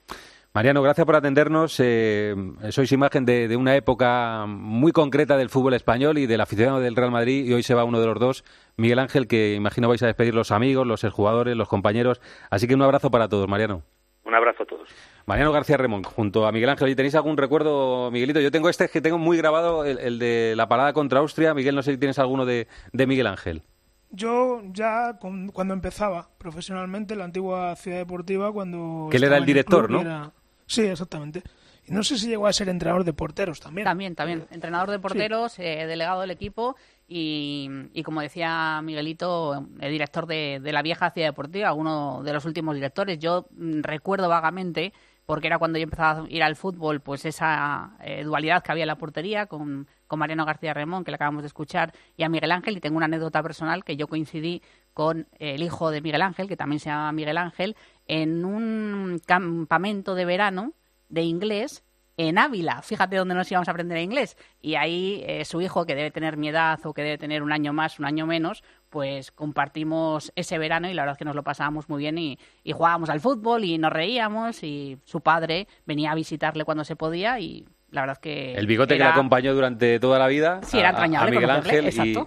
Mariano, 0.52 0.82
gracias 0.82 1.06
por 1.06 1.16
atendernos. 1.16 1.80
Eh, 1.80 2.34
sois 2.70 2.92
imagen 2.92 3.24
de, 3.24 3.48
de 3.48 3.56
una 3.56 3.76
época 3.76 4.46
muy 4.48 4.92
concreta 4.92 5.38
del 5.38 5.50
fútbol 5.50 5.76
español 5.76 6.18
y 6.18 6.26
del 6.26 6.42
aficionado 6.42 6.80
del 6.80 6.96
Real 6.96 7.12
Madrid 7.12 7.46
y 7.46 7.54
hoy 7.54 7.62
se 7.62 7.76
va 7.76 7.84
uno 7.84 8.00
de 8.00 8.08
los 8.08 8.20
dos, 8.20 8.44
Miguel 8.76 8.98
Ángel, 8.98 9.28
que 9.28 9.54
imagino 9.54 9.88
vais 9.88 10.02
a 10.02 10.08
despedir 10.08 10.34
los 10.34 10.52
amigos, 10.52 10.88
los 10.88 11.04
exjugadores, 11.04 11.56
los 11.56 11.70
compañeros. 11.70 12.20
Así 12.50 12.68
que 12.68 12.74
un 12.74 12.82
abrazo 12.82 13.12
para 13.12 13.30
todos, 13.30 13.48
Mariano. 13.48 13.84
Un 14.26 14.34
abrazo 14.34 14.64
a 14.64 14.66
todos. 14.66 14.90
Mariano 15.30 15.52
García 15.52 15.78
Remón, 15.78 16.04
junto 16.04 16.48
a 16.48 16.52
Miguel 16.52 16.70
Ángel. 16.70 16.90
¿Y 16.90 16.96
tenéis 16.96 17.14
algún 17.14 17.38
recuerdo, 17.38 18.10
Miguelito? 18.10 18.40
Yo 18.40 18.50
tengo 18.50 18.68
este 18.68 18.90
que 18.90 19.00
tengo 19.00 19.20
muy 19.20 19.38
grabado, 19.38 19.86
el, 19.86 20.00
el 20.00 20.18
de 20.18 20.56
la 20.58 20.68
parada 20.68 20.92
contra 20.92 21.20
Austria. 21.20 21.54
Miguel, 21.54 21.76
no 21.76 21.84
sé 21.84 21.92
si 21.92 21.98
tienes 22.00 22.18
alguno 22.18 22.48
de, 22.48 22.68
de 22.94 23.06
Miguel 23.06 23.28
Ángel. 23.28 23.62
Yo 24.10 24.64
ya 24.74 25.20
con- 25.20 25.50
cuando 25.50 25.76
empezaba 25.76 26.30
profesionalmente 26.40 27.14
en 27.14 27.20
la 27.20 27.26
antigua 27.26 27.76
ciudad 27.76 27.98
deportiva, 28.00 28.52
cuando... 28.52 29.08
Que 29.12 29.18
él 29.18 29.24
era 29.26 29.38
el 29.38 29.46
director, 29.46 29.86
club 29.86 30.02
¿no? 30.04 30.10
era- 30.10 30.32
Sí, 30.66 30.82
exactamente. 30.82 31.44
Y 31.88 31.92
no 31.92 32.04
sé 32.04 32.18
si 32.18 32.28
llegó 32.28 32.48
a 32.48 32.54
ser 32.54 32.68
entrenador 32.70 33.04
de 33.04 33.14
porteros 33.14 33.60
también. 33.60 33.86
También, 33.86 34.16
también. 34.16 34.46
Entrenador 34.50 34.90
de 34.90 34.98
porteros, 34.98 35.60
eh, 35.60 35.86
delegado 35.88 36.22
del 36.22 36.32
equipo 36.32 36.76
y, 37.08 37.70
y, 37.94 38.02
como 38.04 38.22
decía 38.22 38.82
Miguelito, 38.84 39.66
el 39.80 39.92
director 39.92 40.26
de, 40.28 40.60
de 40.62 40.72
la 40.72 40.82
vieja 40.82 41.12
ciudad 41.12 41.28
deportiva, 41.30 41.74
uno 41.74 42.22
de 42.24 42.34
los 42.34 42.46
últimos 42.46 42.74
directores. 42.76 43.18
Yo 43.20 43.46
mm, 43.52 43.82
recuerdo 43.82 44.28
vagamente, 44.30 44.92
porque 45.30 45.46
era 45.46 45.60
cuando 45.60 45.78
yo 45.78 45.84
empezaba 45.84 46.22
a 46.22 46.26
ir 46.28 46.42
al 46.42 46.56
fútbol, 46.56 47.02
pues 47.02 47.24
esa 47.24 47.92
eh, 48.00 48.24
dualidad 48.24 48.64
que 48.64 48.72
había 48.72 48.86
en 48.86 48.88
la 48.88 48.98
portería 48.98 49.46
con, 49.46 49.88
con 50.08 50.18
Mariano 50.18 50.44
García 50.44 50.74
Remón, 50.74 51.04
que 51.04 51.12
le 51.12 51.16
acabamos 51.18 51.44
de 51.44 51.48
escuchar, 51.50 51.94
y 52.18 52.24
a 52.24 52.30
Miguel 52.30 52.52
Ángel. 52.52 52.78
Y 52.78 52.80
tengo 52.80 52.98
una 52.98 53.06
anécdota 53.06 53.44
personal 53.44 53.84
que 53.84 53.96
yo 53.96 54.08
coincidí 54.08 54.64
con 54.92 55.28
el 55.38 55.62
hijo 55.62 55.92
de 55.92 56.02
Miguel 56.02 56.24
Ángel, 56.24 56.48
que 56.48 56.58
también 56.58 56.80
se 56.80 56.90
llama 56.90 57.12
Miguel 57.12 57.38
Ángel, 57.38 57.76
en 58.08 58.44
un 58.44 59.22
campamento 59.24 60.16
de 60.16 60.26
verano 60.26 60.74
de 61.10 61.22
inglés 61.22 61.84
en 62.28 62.38
Ávila. 62.38 62.82
Fíjate 62.82 63.16
dónde 63.16 63.34
nos 63.34 63.50
íbamos 63.50 63.70
a 63.70 63.72
aprender 63.72 63.98
inglés. 64.00 64.36
Y 64.62 64.76
ahí 64.76 65.24
eh, 65.26 65.46
su 65.46 65.62
hijo, 65.62 65.86
que 65.86 65.96
debe 65.96 66.12
tener 66.12 66.36
mi 66.36 66.50
edad 66.50 66.78
o 66.84 66.94
que 66.94 67.02
debe 67.02 67.18
tener 67.18 67.42
un 67.42 67.54
año 67.54 67.72
más, 67.72 67.98
un 67.98 68.06
año 68.06 68.26
menos, 68.28 68.62
pues 68.90 69.32
compartimos 69.32 70.32
ese 70.36 70.58
verano 70.58 70.90
y 70.90 70.94
la 70.94 71.04
verdad 71.04 71.14
es 71.14 71.18
que 71.20 71.26
nos 71.26 71.36
lo 71.36 71.44
pasábamos 71.44 71.88
muy 71.88 72.00
bien 72.00 72.18
y, 72.18 72.38
y 72.64 72.74
jugábamos 72.74 73.10
al 73.10 73.22
fútbol 73.22 73.64
y 73.64 73.78
nos 73.78 73.94
reíamos 73.94 74.64
y 74.64 74.98
su 75.06 75.22
padre 75.22 75.68
venía 75.86 76.12
a 76.12 76.16
visitarle 76.16 76.66
cuando 76.66 76.84
se 76.84 76.98
podía 76.98 77.40
y 77.40 77.66
la 77.92 78.02
verdad 78.02 78.18
es 78.18 78.22
que... 78.22 78.54
El 78.54 78.68
bigote 78.68 78.96
que 78.98 79.04
le 79.04 79.10
acompañó 79.10 79.56
durante 79.56 80.00
toda 80.00 80.20
la 80.20 80.28
vida 80.28 80.60
Sí, 80.64 80.78
era 80.78 80.90
a- 80.92 81.04
a, 81.04 81.08
Miguel 81.26 81.50
Ángel 81.50 81.90
y, 81.90 82.18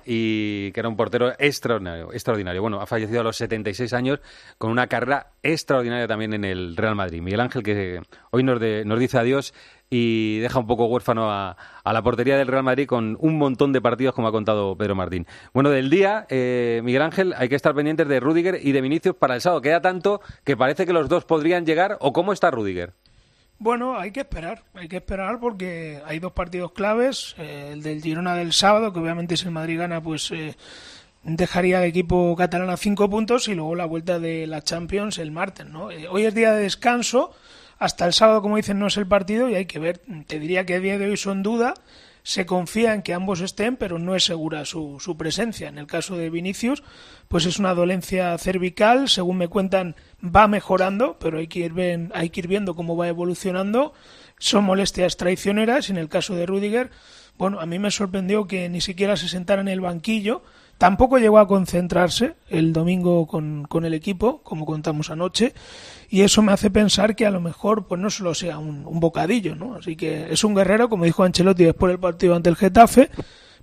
y 0.66 0.72
que 0.72 0.80
era 0.80 0.88
un 0.88 0.96
portero 0.96 1.32
extraordinario, 1.38 2.12
extraordinario. 2.12 2.60
Bueno, 2.62 2.80
ha 2.80 2.86
fallecido 2.86 3.20
a 3.20 3.22
los 3.24 3.36
76 3.36 3.92
años 3.92 4.18
con 4.58 4.70
una 4.72 4.88
carrera 4.88 5.28
extraordinaria 5.40 6.08
también 6.08 6.32
en 6.34 6.44
el 6.44 6.76
Real 6.76 6.96
Madrid. 6.96 7.22
Miguel 7.22 7.38
Ángel 7.40 7.62
que 7.62 8.00
hoy 8.32 8.42
nos, 8.42 8.58
de- 8.58 8.84
nos 8.84 8.98
dice 8.98 9.18
adiós 9.18 9.54
y 9.94 10.38
deja 10.38 10.58
un 10.58 10.66
poco 10.66 10.86
huérfano 10.86 11.30
a, 11.30 11.54
la 11.84 12.02
portería 12.02 12.38
del 12.38 12.46
Real 12.48 12.62
Madrid 12.62 12.86
con 12.86 13.18
un 13.20 13.36
montón 13.36 13.74
de 13.74 13.82
partidos 13.82 14.14
como 14.14 14.26
ha 14.26 14.32
contado 14.32 14.74
Pedro 14.74 14.94
Martín. 14.94 15.26
Bueno, 15.52 15.68
del 15.68 15.90
día, 15.90 16.26
eh, 16.30 16.80
Miguel 16.82 17.02
Ángel, 17.02 17.34
hay 17.36 17.50
que 17.50 17.56
estar 17.56 17.74
pendientes 17.74 18.08
de 18.08 18.18
Rudiger 18.18 18.58
y 18.62 18.72
de 18.72 18.80
Vinicius 18.80 19.14
para 19.14 19.34
el 19.34 19.42
sábado. 19.42 19.60
Queda 19.60 19.82
tanto 19.82 20.22
que 20.44 20.56
parece 20.56 20.86
que 20.86 20.94
los 20.94 21.10
dos 21.10 21.26
podrían 21.26 21.66
llegar. 21.66 21.98
¿O 22.00 22.14
cómo 22.14 22.32
está 22.32 22.50
Rudiger? 22.50 22.94
Bueno, 23.58 23.98
hay 23.98 24.12
que 24.12 24.20
esperar, 24.20 24.62
hay 24.72 24.88
que 24.88 24.96
esperar 24.96 25.38
porque 25.38 26.00
hay 26.06 26.18
dos 26.20 26.32
partidos 26.32 26.72
claves, 26.72 27.34
eh, 27.36 27.70
el 27.74 27.82
del 27.82 28.02
Girona 28.02 28.34
del 28.34 28.54
sábado, 28.54 28.94
que 28.94 28.98
obviamente 28.98 29.36
si 29.36 29.44
el 29.44 29.50
Madrid 29.50 29.78
gana, 29.78 30.02
pues 30.02 30.30
eh, 30.30 30.56
dejaría 31.22 31.78
al 31.78 31.84
equipo 31.84 32.34
catalán 32.34 32.70
a 32.70 32.78
cinco 32.78 33.10
puntos 33.10 33.46
y 33.46 33.54
luego 33.54 33.74
la 33.74 33.84
vuelta 33.84 34.18
de 34.18 34.46
la 34.46 34.62
Champions 34.62 35.18
el 35.18 35.32
martes, 35.32 35.66
¿no? 35.66 35.90
Eh, 35.90 36.08
hoy 36.08 36.24
es 36.24 36.34
día 36.34 36.52
de 36.52 36.62
descanso, 36.62 37.34
hasta 37.84 38.06
el 38.06 38.12
sábado, 38.12 38.42
como 38.42 38.56
dicen, 38.56 38.78
no 38.78 38.86
es 38.86 38.96
el 38.96 39.06
partido 39.06 39.48
y 39.48 39.54
hay 39.54 39.66
que 39.66 39.78
ver, 39.78 40.00
te 40.26 40.38
diría 40.38 40.64
que 40.66 40.74
a 40.74 40.80
día 40.80 40.98
de 40.98 41.10
hoy 41.10 41.16
son 41.16 41.42
duda, 41.42 41.74
se 42.24 42.46
confía 42.46 42.94
en 42.94 43.02
que 43.02 43.14
ambos 43.14 43.40
estén, 43.40 43.76
pero 43.76 43.98
no 43.98 44.14
es 44.14 44.24
segura 44.24 44.64
su, 44.64 44.98
su 45.00 45.16
presencia. 45.16 45.68
En 45.68 45.76
el 45.78 45.88
caso 45.88 46.16
de 46.16 46.30
Vinicius, 46.30 46.84
pues 47.26 47.46
es 47.46 47.58
una 47.58 47.74
dolencia 47.74 48.38
cervical, 48.38 49.08
según 49.08 49.38
me 49.38 49.48
cuentan, 49.48 49.96
va 50.24 50.46
mejorando, 50.46 51.18
pero 51.18 51.38
hay 51.38 51.48
que 51.48 51.58
ir, 51.60 51.72
ven- 51.72 52.12
hay 52.14 52.30
que 52.30 52.38
ir 52.40 52.46
viendo 52.48 52.74
cómo 52.76 52.96
va 52.96 53.08
evolucionando. 53.08 53.92
Son 54.38 54.62
molestias 54.64 55.16
traicioneras. 55.16 55.90
En 55.90 55.96
el 55.96 56.08
caso 56.08 56.36
de 56.36 56.46
Rudiger, 56.46 56.90
bueno, 57.38 57.58
a 57.60 57.66
mí 57.66 57.80
me 57.80 57.90
sorprendió 57.90 58.46
que 58.46 58.68
ni 58.68 58.80
siquiera 58.80 59.16
se 59.16 59.28
sentara 59.28 59.60
en 59.60 59.68
el 59.68 59.80
banquillo. 59.80 60.44
Tampoco 60.78 61.18
llegó 61.18 61.38
a 61.38 61.46
concentrarse 61.46 62.34
el 62.48 62.72
domingo 62.72 63.26
con, 63.26 63.64
con 63.68 63.84
el 63.84 63.94
equipo, 63.94 64.42
como 64.42 64.66
contamos 64.66 65.10
anoche, 65.10 65.54
y 66.10 66.22
eso 66.22 66.42
me 66.42 66.52
hace 66.52 66.70
pensar 66.70 67.14
que 67.14 67.24
a 67.24 67.30
lo 67.30 67.40
mejor 67.40 67.86
pues 67.86 68.00
no 68.00 68.10
solo 68.10 68.34
sea 68.34 68.58
un, 68.58 68.82
bocadillo, 69.00 69.54
¿no? 69.54 69.76
Así 69.76 69.94
que 69.96 70.32
es 70.32 70.42
un 70.42 70.54
guerrero, 70.56 70.88
como 70.88 71.04
dijo 71.04 71.22
Ancelotti 71.22 71.64
después 71.64 71.90
del 71.92 72.00
partido 72.00 72.34
ante 72.34 72.50
el 72.50 72.56
Getafe, 72.56 73.10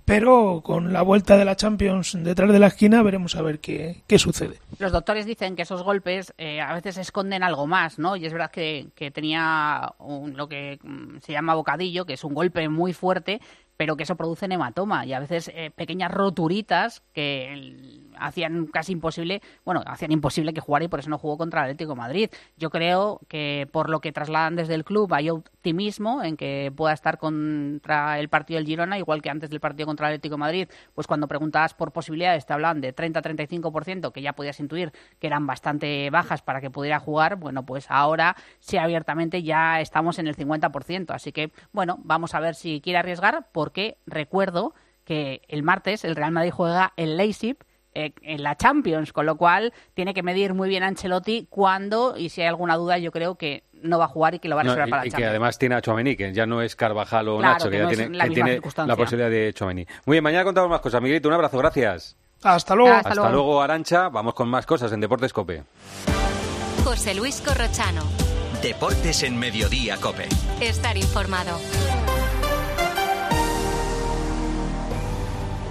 pero 0.06 0.62
con 0.64 0.92
la 0.94 1.02
vuelta 1.02 1.36
de 1.36 1.44
la 1.44 1.56
Champions 1.56 2.16
detrás 2.20 2.50
de 2.50 2.58
la 2.58 2.68
esquina 2.68 3.02
veremos 3.02 3.36
a 3.36 3.42
ver 3.42 3.60
qué, 3.60 4.02
qué 4.06 4.18
sucede. 4.18 4.58
Los 4.78 4.90
doctores 4.90 5.26
dicen 5.26 5.54
que 5.56 5.62
esos 5.62 5.82
golpes 5.82 6.32
eh, 6.38 6.60
a 6.62 6.72
veces 6.72 6.96
esconden 6.96 7.42
algo 7.42 7.66
más, 7.66 7.98
¿no? 7.98 8.16
Y 8.16 8.24
es 8.24 8.32
verdad 8.32 8.50
que, 8.50 8.88
que 8.94 9.10
tenía 9.10 9.92
un- 9.98 10.36
lo 10.38 10.48
que 10.48 10.78
mm, 10.82 11.18
se 11.20 11.32
llama 11.32 11.54
bocadillo, 11.54 12.06
que 12.06 12.14
es 12.14 12.24
un 12.24 12.32
golpe 12.34 12.66
muy 12.70 12.94
fuerte, 12.94 13.40
pero 13.80 13.96
que 13.96 14.02
eso 14.02 14.14
produce 14.14 14.44
hematoma 14.44 15.06
y 15.06 15.14
a 15.14 15.20
veces 15.20 15.50
eh, 15.54 15.70
pequeñas 15.74 16.10
roturitas 16.10 17.02
que 17.14 17.50
el- 17.50 18.09
hacían 18.20 18.66
casi 18.66 18.92
imposible, 18.92 19.42
bueno, 19.64 19.82
hacían 19.86 20.12
imposible 20.12 20.52
que 20.52 20.60
jugara 20.60 20.84
y 20.84 20.88
por 20.88 21.00
eso 21.00 21.10
no 21.10 21.18
jugó 21.18 21.38
contra 21.38 21.60
el 21.60 21.70
Atlético 21.70 21.96
Madrid. 21.96 22.30
Yo 22.56 22.70
creo 22.70 23.20
que 23.28 23.68
por 23.72 23.90
lo 23.90 24.00
que 24.00 24.12
trasladan 24.12 24.56
desde 24.56 24.74
el 24.74 24.84
club 24.84 25.12
hay 25.14 25.30
optimismo 25.30 26.22
en 26.22 26.36
que 26.36 26.72
pueda 26.74 26.92
estar 26.92 27.18
contra 27.18 28.18
el 28.18 28.28
partido 28.28 28.58
del 28.58 28.66
Girona, 28.66 28.98
igual 28.98 29.22
que 29.22 29.30
antes 29.30 29.50
del 29.50 29.60
partido 29.60 29.86
contra 29.86 30.08
el 30.08 30.14
Atlético 30.14 30.38
Madrid, 30.38 30.68
pues 30.94 31.06
cuando 31.06 31.28
preguntabas 31.28 31.74
por 31.74 31.92
posibilidades 31.92 32.46
te 32.46 32.52
hablaban 32.52 32.80
de 32.80 32.94
30-35%, 32.94 34.12
que 34.12 34.22
ya 34.22 34.32
podías 34.32 34.60
intuir 34.60 34.92
que 35.18 35.26
eran 35.26 35.46
bastante 35.46 36.10
bajas 36.10 36.42
para 36.42 36.60
que 36.60 36.70
pudiera 36.70 37.00
jugar, 37.00 37.36
bueno, 37.36 37.64
pues 37.64 37.86
ahora 37.88 38.36
sí 38.58 38.76
abiertamente 38.76 39.42
ya 39.42 39.80
estamos 39.80 40.18
en 40.18 40.26
el 40.26 40.36
50%, 40.36 41.10
así 41.10 41.32
que 41.32 41.52
bueno, 41.72 41.98
vamos 42.02 42.34
a 42.34 42.40
ver 42.40 42.54
si 42.54 42.80
quiere 42.80 42.98
arriesgar, 42.98 43.48
porque 43.52 43.98
recuerdo 44.06 44.74
que 45.04 45.42
el 45.48 45.62
martes 45.62 46.04
el 46.04 46.16
Real 46.16 46.32
Madrid 46.32 46.52
juega 46.52 46.92
el 46.96 47.16
Leipzig 47.16 47.56
eh, 47.94 48.12
en 48.22 48.42
la 48.42 48.56
Champions, 48.56 49.12
con 49.12 49.26
lo 49.26 49.36
cual 49.36 49.72
tiene 49.94 50.14
que 50.14 50.22
medir 50.22 50.54
muy 50.54 50.68
bien 50.68 50.82
Ancelotti 50.82 51.46
cuándo 51.50 52.16
y 52.16 52.28
si 52.28 52.40
hay 52.42 52.46
alguna 52.48 52.76
duda 52.76 52.98
yo 52.98 53.10
creo 53.12 53.34
que 53.36 53.64
no 53.82 53.98
va 53.98 54.04
a 54.04 54.08
jugar 54.08 54.34
y 54.34 54.38
que 54.38 54.48
lo 54.48 54.56
va 54.56 54.60
a 54.62 54.64
No, 54.64 54.70
reservar 54.74 54.88
y, 54.88 54.90
para 54.90 55.02
la 55.02 55.06
y 55.06 55.08
que 55.08 55.12
Champions. 55.12 55.30
además 55.30 55.58
tiene 55.58 55.74
a 55.74 55.80
Chouameni, 55.80 56.16
que 56.16 56.32
ya 56.32 56.46
no 56.46 56.62
es 56.62 56.76
Carvajal 56.76 57.28
o 57.28 57.38
Claro, 57.38 57.52
Nacho, 57.54 57.64
que, 57.64 57.70
que 57.70 57.76
ya 57.78 57.84
no 57.84 57.90
es 57.90 57.96
tiene, 57.98 58.16
la 58.16 58.24
que 58.24 58.28
misma 58.30 58.44
tiene 58.44 58.52
circunstancia. 58.56 58.92
la 58.92 58.96
posibilidad 58.96 59.30
de 59.30 59.52
Chouameni. 59.54 59.86
Muy 60.06 60.14
bien, 60.16 60.24
mañana 60.24 60.44
contamos 60.44 60.70
más 60.70 60.80
cosas. 60.80 61.00
Miguelito, 61.02 61.28
un 61.28 61.34
abrazo, 61.34 61.58
gracias. 61.58 62.16
Hasta 62.42 62.74
luego. 62.74 62.94
Hasta, 62.94 63.14
luego, 63.30 63.60
Arancha. 63.62 64.08
Vamos 64.08 64.34
con 64.34 64.48
más 64.48 64.64
cosas 64.66 64.92
en 64.92 65.00
Deportes 65.00 65.32
Cope. 65.32 65.62
José 66.84 67.14
Luis 67.14 67.40
Corrochano. 67.40 68.02
Deportes 68.62 69.22
en 69.22 69.38
Mediodía, 69.38 69.96
Cope. 69.98 70.26
Estar 70.60 70.96
informado. 70.96 71.58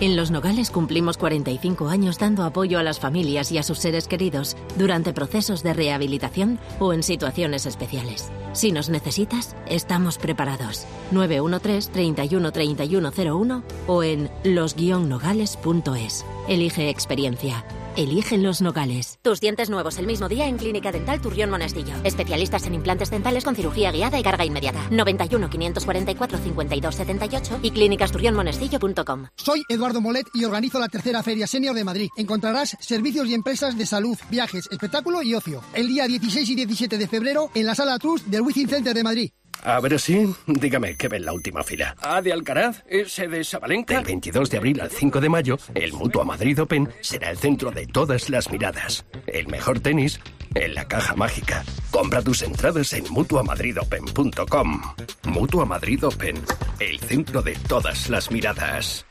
En 0.02 0.16
Los 0.16 0.32
Nogales 0.32 0.72
cumplimos 0.72 1.18
45 1.18 1.90
años 1.90 2.18
dando 2.18 2.44
apoyo 2.44 2.80
a 2.80 2.84
las 2.84 3.02
familias 3.02 3.52
y 3.52 3.58
a 3.58 3.64
sus 3.64 3.80
seres 3.80 4.08
queridos 4.08 4.56
durante 4.78 5.12
procesos 5.12 5.62
de 5.62 5.74
rehabilitación 5.74 6.58
o 6.80 6.94
en 6.94 7.04
situaciones 7.04 7.66
especiales. 7.66 8.32
Si 8.54 8.72
nos 8.72 8.90
necesitas, 8.90 9.58
estamos 9.68 10.18
preparados. 10.18 10.86
913 11.12 11.92
31 11.92 12.52
3101 12.54 13.64
o 13.88 14.04
en 14.04 14.30
los-nogales.es. 14.46 16.26
Elige 16.48 16.90
experiencia. 16.90 17.66
Eligen 17.96 18.44
los 18.44 18.62
nogales. 18.62 19.20
Tus 19.22 19.40
dientes 19.40 19.70
nuevos 19.70 19.98
el 19.98 20.08
mismo 20.08 20.30
día 20.30 20.48
en 20.48 20.58
Clínica 20.58 20.92
Dental 20.92 21.22
Turrión 21.22 21.50
Monestillo. 21.50 21.94
Especialistas 22.04 22.66
en 22.66 22.76
implantes 22.76 23.10
dentales 23.10 23.44
con 23.44 23.56
cirugía 23.56 23.92
guiada 23.92 24.20
y 24.20 24.24
carga 24.24 24.46
inmediata. 24.46 24.88
91 24.92 25.50
544 25.50 26.38
52 26.38 26.96
78 26.96 27.60
y 27.64 27.72
clínicasturrionmonestillo.com. 27.72 29.28
Soy 29.36 29.64
Eduardo 29.70 30.02
Molet 30.02 30.28
y 30.34 30.44
organizo 30.46 30.80
la 30.80 30.88
tercera 30.88 31.24
Feria 31.24 31.48
Senior 31.48 31.76
de 31.76 31.84
Madrid. 31.84 32.10
Encontrarás 32.18 32.78
servicios 32.80 33.28
y 33.28 33.34
empresas 33.34 33.78
de 33.78 33.86
salud, 33.86 34.18
viajes, 34.30 34.68
espectáculo 34.72 35.22
y 35.22 35.34
ocio. 35.34 35.62
El 35.74 35.88
día 35.88 36.08
16 36.08 36.50
y 36.50 36.56
17 36.56 36.98
de 36.98 37.08
febrero 37.08 37.50
en 37.54 37.66
la 37.66 37.76
Sala 37.76 37.98
Trust 38.00 38.26
del 38.28 38.42
Wizzing 38.42 38.70
Center 38.70 38.94
de 38.94 39.04
Madrid. 39.04 39.32
A 39.64 39.80
ver 39.80 40.00
si, 40.00 40.34
dígame, 40.48 40.96
¿qué 40.96 41.08
ve 41.08 41.18
en 41.18 41.26
la 41.26 41.34
última 41.34 41.64
fila? 41.64 41.96
¿A 42.02 42.22
de 42.22 42.32
Alcaraz? 42.32 42.84
¿Ese 42.88 43.28
de 43.28 43.44
Sabalenka? 43.44 43.96
Del 43.96 44.06
22 44.06 44.50
de 44.50 44.58
abril 44.58 44.82
al 44.82 44.90
5 44.90 45.20
de 45.20 45.30
mayo, 45.30 45.58
el 45.76 45.94
Mutua 45.94 46.24
Madrid 46.24 46.62
Open 46.62 46.90
será 47.02 47.30
el 47.30 47.38
centro 47.38 47.72
de 47.72 47.86
todas 47.86 48.30
las 48.30 48.50
miradas. 48.52 49.06
El 49.28 49.48
mejor 49.48 49.80
tenis 49.80 50.20
en 50.56 50.76
la 50.76 50.88
caja 50.88 51.16
mágica. 51.16 51.64
Compra 51.92 52.22
tus 52.22 52.42
entradas 52.42 52.94
en 52.94 53.04
mutuamadridopen.com. 53.12 54.82
Mutua 55.24 55.66
Madrid 55.66 56.06
Open, 56.06 56.42
el 56.80 57.00
centro 57.00 57.42
de 57.42 57.56
todas 57.68 58.10
las 58.10 58.32
miradas. 58.32 59.06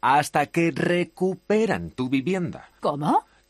Hasta 0.00 0.46
que 0.46 0.70
recuperan 0.70 1.90
tu 1.90 2.10
vivienda. 2.10 2.70
¿Cómo? 2.80 3.24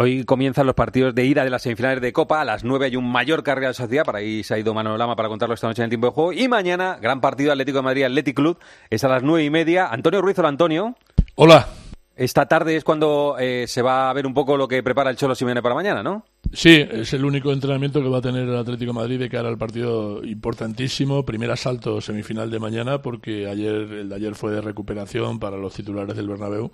Hoy 0.00 0.22
comienzan 0.22 0.64
los 0.64 0.76
partidos 0.76 1.12
de 1.12 1.26
ida 1.26 1.42
de 1.42 1.50
las 1.50 1.62
semifinales 1.62 2.00
de 2.00 2.12
Copa. 2.12 2.40
A 2.40 2.44
las 2.44 2.62
9 2.62 2.86
hay 2.86 2.94
un 2.94 3.10
mayor 3.10 3.44
Real 3.44 3.74
Sociedad. 3.74 4.04
Para 4.04 4.18
ahí 4.18 4.44
se 4.44 4.54
ha 4.54 4.58
ido 4.58 4.72
Manolo 4.72 4.96
Lama 4.96 5.16
para 5.16 5.28
contarlo 5.28 5.56
esta 5.56 5.66
noche 5.66 5.82
en 5.82 5.86
el 5.86 5.90
tiempo 5.90 6.06
de 6.06 6.12
juego. 6.12 6.32
Y 6.32 6.46
mañana, 6.46 6.98
gran 7.02 7.20
partido 7.20 7.50
Atlético 7.50 7.78
de 7.78 7.82
Madrid 7.82 8.04
Athletic 8.04 8.36
Club. 8.36 8.58
Es 8.90 9.02
a 9.02 9.08
las 9.08 9.24
9 9.24 9.42
y 9.42 9.50
media. 9.50 9.88
Antonio 9.88 10.22
Ruiz, 10.22 10.38
hola 10.38 10.50
Antonio. 10.50 10.94
Hola. 11.34 11.66
Esta 12.14 12.46
tarde 12.46 12.76
es 12.76 12.84
cuando 12.84 13.36
eh, 13.40 13.66
se 13.66 13.82
va 13.82 14.08
a 14.08 14.12
ver 14.12 14.24
un 14.24 14.34
poco 14.34 14.56
lo 14.56 14.68
que 14.68 14.84
prepara 14.84 15.10
el 15.10 15.16
Cholo 15.16 15.34
Simeone 15.34 15.62
para 15.62 15.74
mañana, 15.74 16.02
¿no? 16.02 16.24
Sí, 16.52 16.84
es 16.90 17.12
el 17.12 17.24
único 17.24 17.52
entrenamiento 17.52 18.00
que 18.00 18.08
va 18.08 18.18
a 18.18 18.22
tener 18.22 18.42
el 18.42 18.56
Atlético 18.56 18.92
de 18.92 18.98
Madrid 18.98 19.18
de 19.18 19.28
cara 19.28 19.48
al 19.48 19.58
partido 19.58 20.24
importantísimo, 20.24 21.24
primer 21.24 21.50
asalto 21.50 22.00
semifinal 22.00 22.50
de 22.50 22.58
mañana, 22.58 23.02
porque 23.02 23.48
ayer 23.48 23.74
el 23.74 24.08
de 24.08 24.14
ayer 24.14 24.34
fue 24.34 24.50
de 24.50 24.60
recuperación 24.60 25.38
para 25.38 25.56
los 25.56 25.74
titulares 25.74 26.16
del 26.16 26.28
Bernabéu 26.28 26.72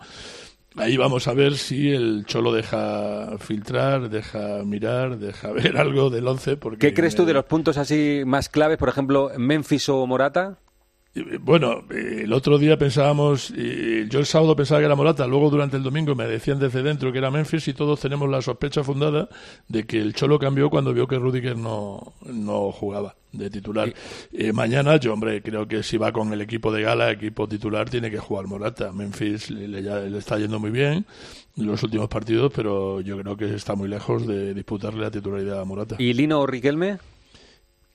Ahí 0.77 0.97
vamos 0.97 1.29
a 1.29 1.35
ver 1.35 1.57
si 1.57 1.93
el 1.93 2.25
Cholo 2.27 2.53
deja 2.53 3.39
filtrar, 3.39 4.11
deja 4.11 4.65
mirar, 4.65 5.19
deja 5.19 5.53
ver 5.53 5.77
algo 5.77 6.11
del 6.11 6.27
once. 6.27 6.57
Porque 6.57 6.89
¿Qué 6.89 6.95
crees 6.95 7.15
tú 7.15 7.25
de 7.25 7.33
los 7.33 7.45
puntos 7.45 7.79
así 7.79 8.23
más 8.27 8.49
claves, 8.49 8.79
por 8.79 8.89
ejemplo, 8.89 9.31
Memphis 9.37 9.89
o 9.89 10.07
Morata? 10.07 10.59
Bueno, 11.41 11.85
el 11.91 12.33
otro 12.33 12.59
día 12.59 12.77
pensábamos, 12.77 13.49
yo 13.49 14.19
el 14.19 14.27
sábado 14.27 14.57
pensaba 14.57 14.81
que 14.81 14.87
era 14.87 14.97
Morata, 14.97 15.29
luego 15.29 15.49
durante 15.49 15.77
el 15.77 15.85
domingo 15.85 16.17
me 16.17 16.27
decían 16.27 16.59
desde 16.59 16.83
dentro 16.83 17.13
que 17.13 17.19
era 17.19 17.31
Memphis 17.31 17.69
y 17.69 17.75
todos 17.75 18.01
tenemos 18.01 18.29
la 18.29 18.43
sospecha 18.43 18.83
fundada 18.83 19.29
de 19.69 19.87
que 19.87 20.01
el 20.01 20.13
Cholo 20.15 20.41
cambió 20.41 20.71
cuando 20.71 20.93
vio 20.93 21.07
que 21.07 21.17
Rudiger 21.17 21.57
no, 21.57 22.15
no 22.27 22.73
jugaba 22.73 23.15
de 23.31 23.51
titular. 23.51 23.93
Eh, 24.33 24.53
mañana, 24.53 24.97
yo, 24.97 25.13
hombre, 25.13 25.43
creo 25.43 25.69
que 25.69 25.83
si 25.83 25.97
va 25.97 26.13
con 26.13 26.33
el 26.33 26.41
equipo 26.41 26.73
de 26.73 26.83
gala, 26.83 27.11
equipo 27.11 27.49
titular, 27.49 27.89
tiene 27.89 28.11
que 28.11 28.19
jugar 28.19 28.47
Morata. 28.47 28.93
Memphis 28.93 29.51
le, 29.51 30.19
está 30.19 30.39
yendo 30.39 30.59
muy 30.59 30.71
bien 30.71 31.05
en 31.57 31.67
los 31.67 31.83
últimos 31.83 32.09
partidos, 32.09 32.53
pero 32.55 33.01
yo 33.01 33.17
creo 33.19 33.37
que 33.37 33.55
está 33.55 33.75
muy 33.75 33.89
lejos 33.89 34.27
de 34.27 34.55
disputarle 34.55 35.03
la 35.03 35.11
titularidad 35.11 35.61
a 35.61 35.65
Morata. 35.65 35.97
¿Y 35.99 36.13
Lino 36.13 36.45
Riquelme? 36.47 36.99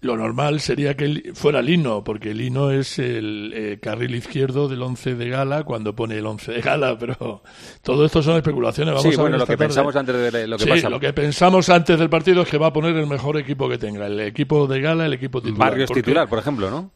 Lo 0.02 0.16
normal 0.16 0.62
sería 0.62 0.96
que 0.96 1.34
fuera 1.34 1.62
Lino, 1.62 2.06
porque 2.06 2.34
Lino 2.34 2.72
es 2.72 3.00
el 3.00 3.52
eh, 3.54 3.80
carril 3.82 4.16
izquierdo 4.16 4.70
del 4.70 4.82
once 4.82 5.14
de 5.14 5.30
gala 5.30 5.64
cuando 5.64 5.94
pone 5.94 6.18
el 6.18 6.26
once 6.26 6.54
de 6.54 6.62
gala, 6.62 6.98
pero 6.98 7.44
todo 7.84 8.06
esto 8.06 8.24
son 8.24 8.38
especulaciones. 8.38 8.94
Vamos 8.94 9.14
sí, 9.14 9.20
a 9.20 9.22
bueno, 9.22 9.38
lo 9.38 9.46
que 9.46 9.58
pensamos 9.58 9.96
antes 9.98 10.32
de 10.32 10.48
lo 10.48 10.58
que 10.58 10.80
sí, 10.80 10.88
lo 10.88 11.00
que 11.02 11.12
pensamos 11.12 11.68
antes 11.70 12.00
del 12.00 12.10
partido 12.10 12.44
es 12.44 12.48
que 12.48 12.58
va 12.58 12.68
a 12.68 12.74
poner 12.74 12.96
el 12.96 13.08
mejor 13.08 13.38
equipo 13.38 13.68
que 13.68 13.78
tenga, 13.78 14.08
el 14.08 14.22
equipo 14.22 14.68
de 14.68 14.80
gala, 14.80 15.06
el 15.06 15.14
equipo 15.14 15.42
titular. 15.42 15.72
Barrios 15.72 15.92
titular, 15.92 16.30
por 16.30 16.40
ejemplo, 16.40 16.72
¿no? 16.72 16.92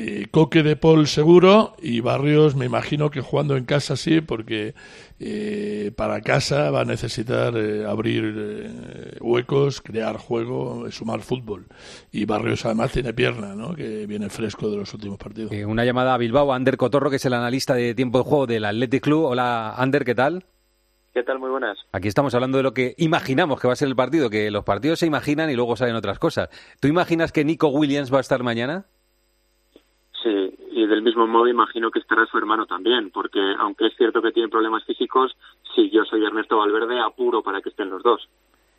Eh, 0.00 0.28
Coque 0.30 0.62
de 0.62 0.76
Paul 0.76 1.08
seguro 1.08 1.74
y 1.82 1.98
Barrios 1.98 2.54
me 2.54 2.66
imagino 2.66 3.10
que 3.10 3.20
jugando 3.20 3.56
en 3.56 3.64
casa 3.64 3.96
sí, 3.96 4.20
porque 4.20 4.74
eh, 5.18 5.90
para 5.96 6.20
casa 6.20 6.70
va 6.70 6.82
a 6.82 6.84
necesitar 6.84 7.56
eh, 7.56 7.84
abrir 7.84 9.18
huecos, 9.20 9.80
crear 9.80 10.16
juego, 10.16 10.88
sumar 10.92 11.22
fútbol. 11.22 11.66
Y 12.12 12.26
Barrios 12.26 12.64
además 12.64 12.92
tiene 12.92 13.12
pierna, 13.12 13.56
¿no? 13.56 13.74
que 13.74 14.06
viene 14.06 14.30
fresco 14.30 14.70
de 14.70 14.76
los 14.76 14.94
últimos 14.94 15.18
partidos. 15.18 15.50
una 15.66 15.84
llamada 15.84 16.14
a 16.14 16.18
Bilbao, 16.18 16.52
Ander 16.52 16.76
Cotorro, 16.76 17.10
que 17.10 17.16
es 17.16 17.24
el 17.24 17.34
analista 17.34 17.74
de 17.74 17.92
tiempo 17.96 18.18
de 18.18 18.24
juego 18.24 18.46
del 18.46 18.66
Athletic 18.66 19.02
Club. 19.02 19.24
Hola, 19.24 19.74
Ander, 19.76 20.04
¿qué 20.04 20.14
tal? 20.14 20.44
¿Qué 21.12 21.24
tal? 21.24 21.40
Muy 21.40 21.50
buenas. 21.50 21.76
Aquí 21.90 22.06
estamos 22.06 22.32
hablando 22.34 22.58
de 22.58 22.62
lo 22.62 22.72
que 22.72 22.94
imaginamos 22.98 23.60
que 23.60 23.66
va 23.66 23.72
a 23.72 23.76
ser 23.76 23.88
el 23.88 23.96
partido, 23.96 24.30
que 24.30 24.52
los 24.52 24.62
partidos 24.62 25.00
se 25.00 25.06
imaginan 25.06 25.50
y 25.50 25.54
luego 25.54 25.74
salen 25.74 25.96
otras 25.96 26.20
cosas. 26.20 26.50
¿Tú 26.78 26.86
imaginas 26.86 27.32
que 27.32 27.44
Nico 27.44 27.66
Williams 27.66 28.14
va 28.14 28.18
a 28.18 28.20
estar 28.20 28.44
mañana? 28.44 28.86
Y 30.78 30.86
del 30.86 31.02
mismo 31.02 31.26
modo 31.26 31.48
imagino 31.48 31.90
que 31.90 31.98
estará 31.98 32.24
su 32.26 32.38
hermano 32.38 32.64
también, 32.64 33.10
porque 33.10 33.40
aunque 33.58 33.86
es 33.86 33.96
cierto 33.96 34.22
que 34.22 34.30
tiene 34.30 34.48
problemas 34.48 34.84
físicos, 34.84 35.36
si 35.74 35.90
yo 35.90 36.04
soy 36.04 36.24
Ernesto 36.24 36.56
Valverde, 36.56 37.00
apuro 37.00 37.42
para 37.42 37.60
que 37.60 37.70
estén 37.70 37.90
los 37.90 38.00
dos. 38.04 38.28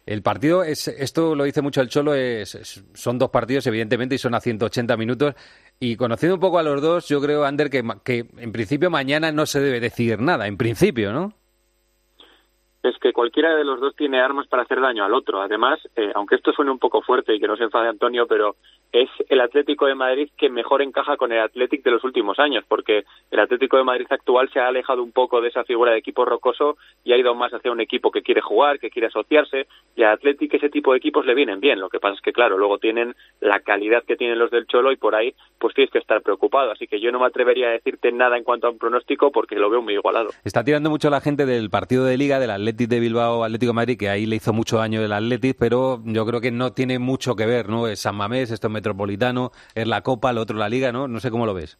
El 0.06 0.22
partido, 0.22 0.64
es, 0.64 0.88
esto 0.88 1.36
lo 1.36 1.43
dice 1.43 1.62
mucho 1.62 1.82
el 1.82 1.89
Cholo, 1.89 2.14
es, 2.14 2.86
son 2.93 3.20
dos 3.20 3.30
partidos 3.32 3.68
evidentemente 3.68 4.16
y 4.16 4.18
son 4.18 4.34
a 4.34 4.39
180 4.39 4.95
minutos. 4.95 5.36
Y 5.78 5.97
conociendo 5.97 6.36
un 6.36 6.39
poco 6.39 6.58
a 6.58 6.64
los 6.64 6.82
dos, 6.82 7.10
yo 7.10 7.20
creo, 7.20 7.43
Ander, 7.43 7.70
que, 7.70 7.84
que 8.06 8.26
en 8.38 8.54
principio 8.54 8.89
mañana 8.89 9.34
no 9.34 9.45
se 9.45 9.60
debe 9.60 9.82
decir 9.82 10.22
nada, 10.22 10.47
en 10.47 10.56
principio, 10.56 11.12
¿no? 11.12 11.34
es 12.82 12.97
que 13.00 13.12
cualquiera 13.12 13.56
de 13.56 13.66
los 13.66 13.80
dos 13.80 13.95
tiene 13.95 14.22
armas 14.22 14.47
para 14.47 14.64
hacer 14.64 14.80
daño 14.80 15.04
al 15.04 15.14
otro. 15.14 15.41
Además, 15.41 15.80
eh, 15.95 16.12
aunque 16.16 16.36
esto 16.36 16.54
suene 16.54 16.72
un 16.72 16.80
poco 16.80 17.02
fuerte 17.02 17.36
y 17.36 17.39
que 17.39 17.47
no 17.47 17.58
se 17.58 17.64
enfade 17.64 17.89
Antonio, 17.89 18.26
pero 18.26 18.56
es 18.91 19.09
el 19.29 19.41
Atlético 19.41 19.85
de 19.85 19.95
Madrid 19.95 20.29
que 20.37 20.49
mejor 20.49 20.81
encaja 20.81 21.17
con 21.17 21.31
el 21.31 21.39
Atlético 21.39 21.83
de 21.85 21.91
los 21.91 22.03
últimos 22.03 22.39
años, 22.39 22.63
porque 22.67 23.03
el 23.31 23.39
Atlético 23.39 23.77
de 23.77 23.83
Madrid 23.83 24.07
actual 24.09 24.49
se 24.51 24.59
ha 24.59 24.67
alejado 24.67 25.03
un 25.03 25.11
poco 25.11 25.41
de 25.41 25.49
esa 25.49 25.63
figura 25.63 25.91
de 25.91 25.99
equipo 25.99 26.25
rocoso 26.25 26.77
y 27.03 27.13
ha 27.13 27.17
ido 27.17 27.35
más 27.35 27.53
hacia 27.53 27.71
un 27.71 27.81
equipo 27.81 28.11
que 28.11 28.21
quiere 28.21 28.41
jugar, 28.41 28.79
que 28.79 28.89
quiere 28.89 29.07
asociarse, 29.07 29.67
y 29.95 30.03
al 30.03 30.13
Atlético 30.13 30.57
ese 30.57 30.69
tipo 30.69 30.91
de 30.91 30.97
equipos 30.97 31.25
le 31.25 31.35
vienen 31.35 31.59
bien. 31.59 31.79
Lo 31.79 31.89
que 31.89 31.99
pasa 31.99 32.15
es 32.15 32.21
que, 32.21 32.33
claro, 32.33 32.57
luego 32.57 32.79
tienen 32.79 33.15
la 33.41 33.59
calidad 33.59 34.03
que 34.03 34.15
tienen 34.15 34.39
los 34.39 34.51
del 34.51 34.65
Cholo 34.67 34.91
y 34.91 34.97
por 34.97 35.15
ahí 35.15 35.33
pues 35.59 35.73
tienes 35.75 35.91
que 35.91 35.99
estar 35.99 36.21
preocupado. 36.21 36.71
Así 36.71 36.87
que 36.87 36.99
yo 36.99 37.11
no 37.11 37.19
me 37.19 37.25
atrevería 37.27 37.67
a 37.67 37.71
decirte 37.71 38.11
nada 38.11 38.37
en 38.37 38.43
cuanto 38.43 38.67
a 38.67 38.71
un 38.71 38.77
pronóstico 38.77 39.31
porque 39.31 39.55
lo 39.55 39.69
veo 39.69 39.81
muy 39.81 39.93
igualado. 39.93 40.29
Está 40.43 40.63
tirando 40.63 40.89
mucho 40.89 41.09
la 41.09 41.21
gente 41.21 41.45
del 41.45 41.69
partido 41.69 42.05
de 42.05 42.17
Liga, 42.17 42.39
del 42.39 42.51
Atlético 42.51 42.89
de 42.89 42.99
Bilbao 42.99 43.43
Atlético 43.43 43.71
de 43.71 43.75
Madrid, 43.75 43.97
que 43.97 44.09
ahí 44.09 44.25
le 44.25 44.37
hizo 44.37 44.53
mucho 44.53 44.77
daño 44.77 45.01
el 45.01 45.11
Atlético, 45.11 45.57
pero 45.59 45.99
yo 46.05 46.25
creo 46.25 46.41
que 46.41 46.51
no 46.51 46.71
tiene 46.71 46.97
mucho 46.97 47.35
que 47.35 47.45
ver, 47.45 47.69
¿no? 47.69 47.85
San 47.95 48.15
Mamés, 48.15 48.51
esto 48.51 48.67
es 48.67 48.78
Metropolitano, 48.80 49.51
es 49.75 49.88
la 49.88 50.01
Copa, 50.01 50.34
lo 50.34 50.41
otro 50.41 50.57
la 50.57 50.69
Liga, 50.69 50.91
¿no? 50.91 51.07
No 51.07 51.19
sé 51.19 51.30
cómo 51.30 51.45
lo 51.45 51.53
ves. 51.53 51.77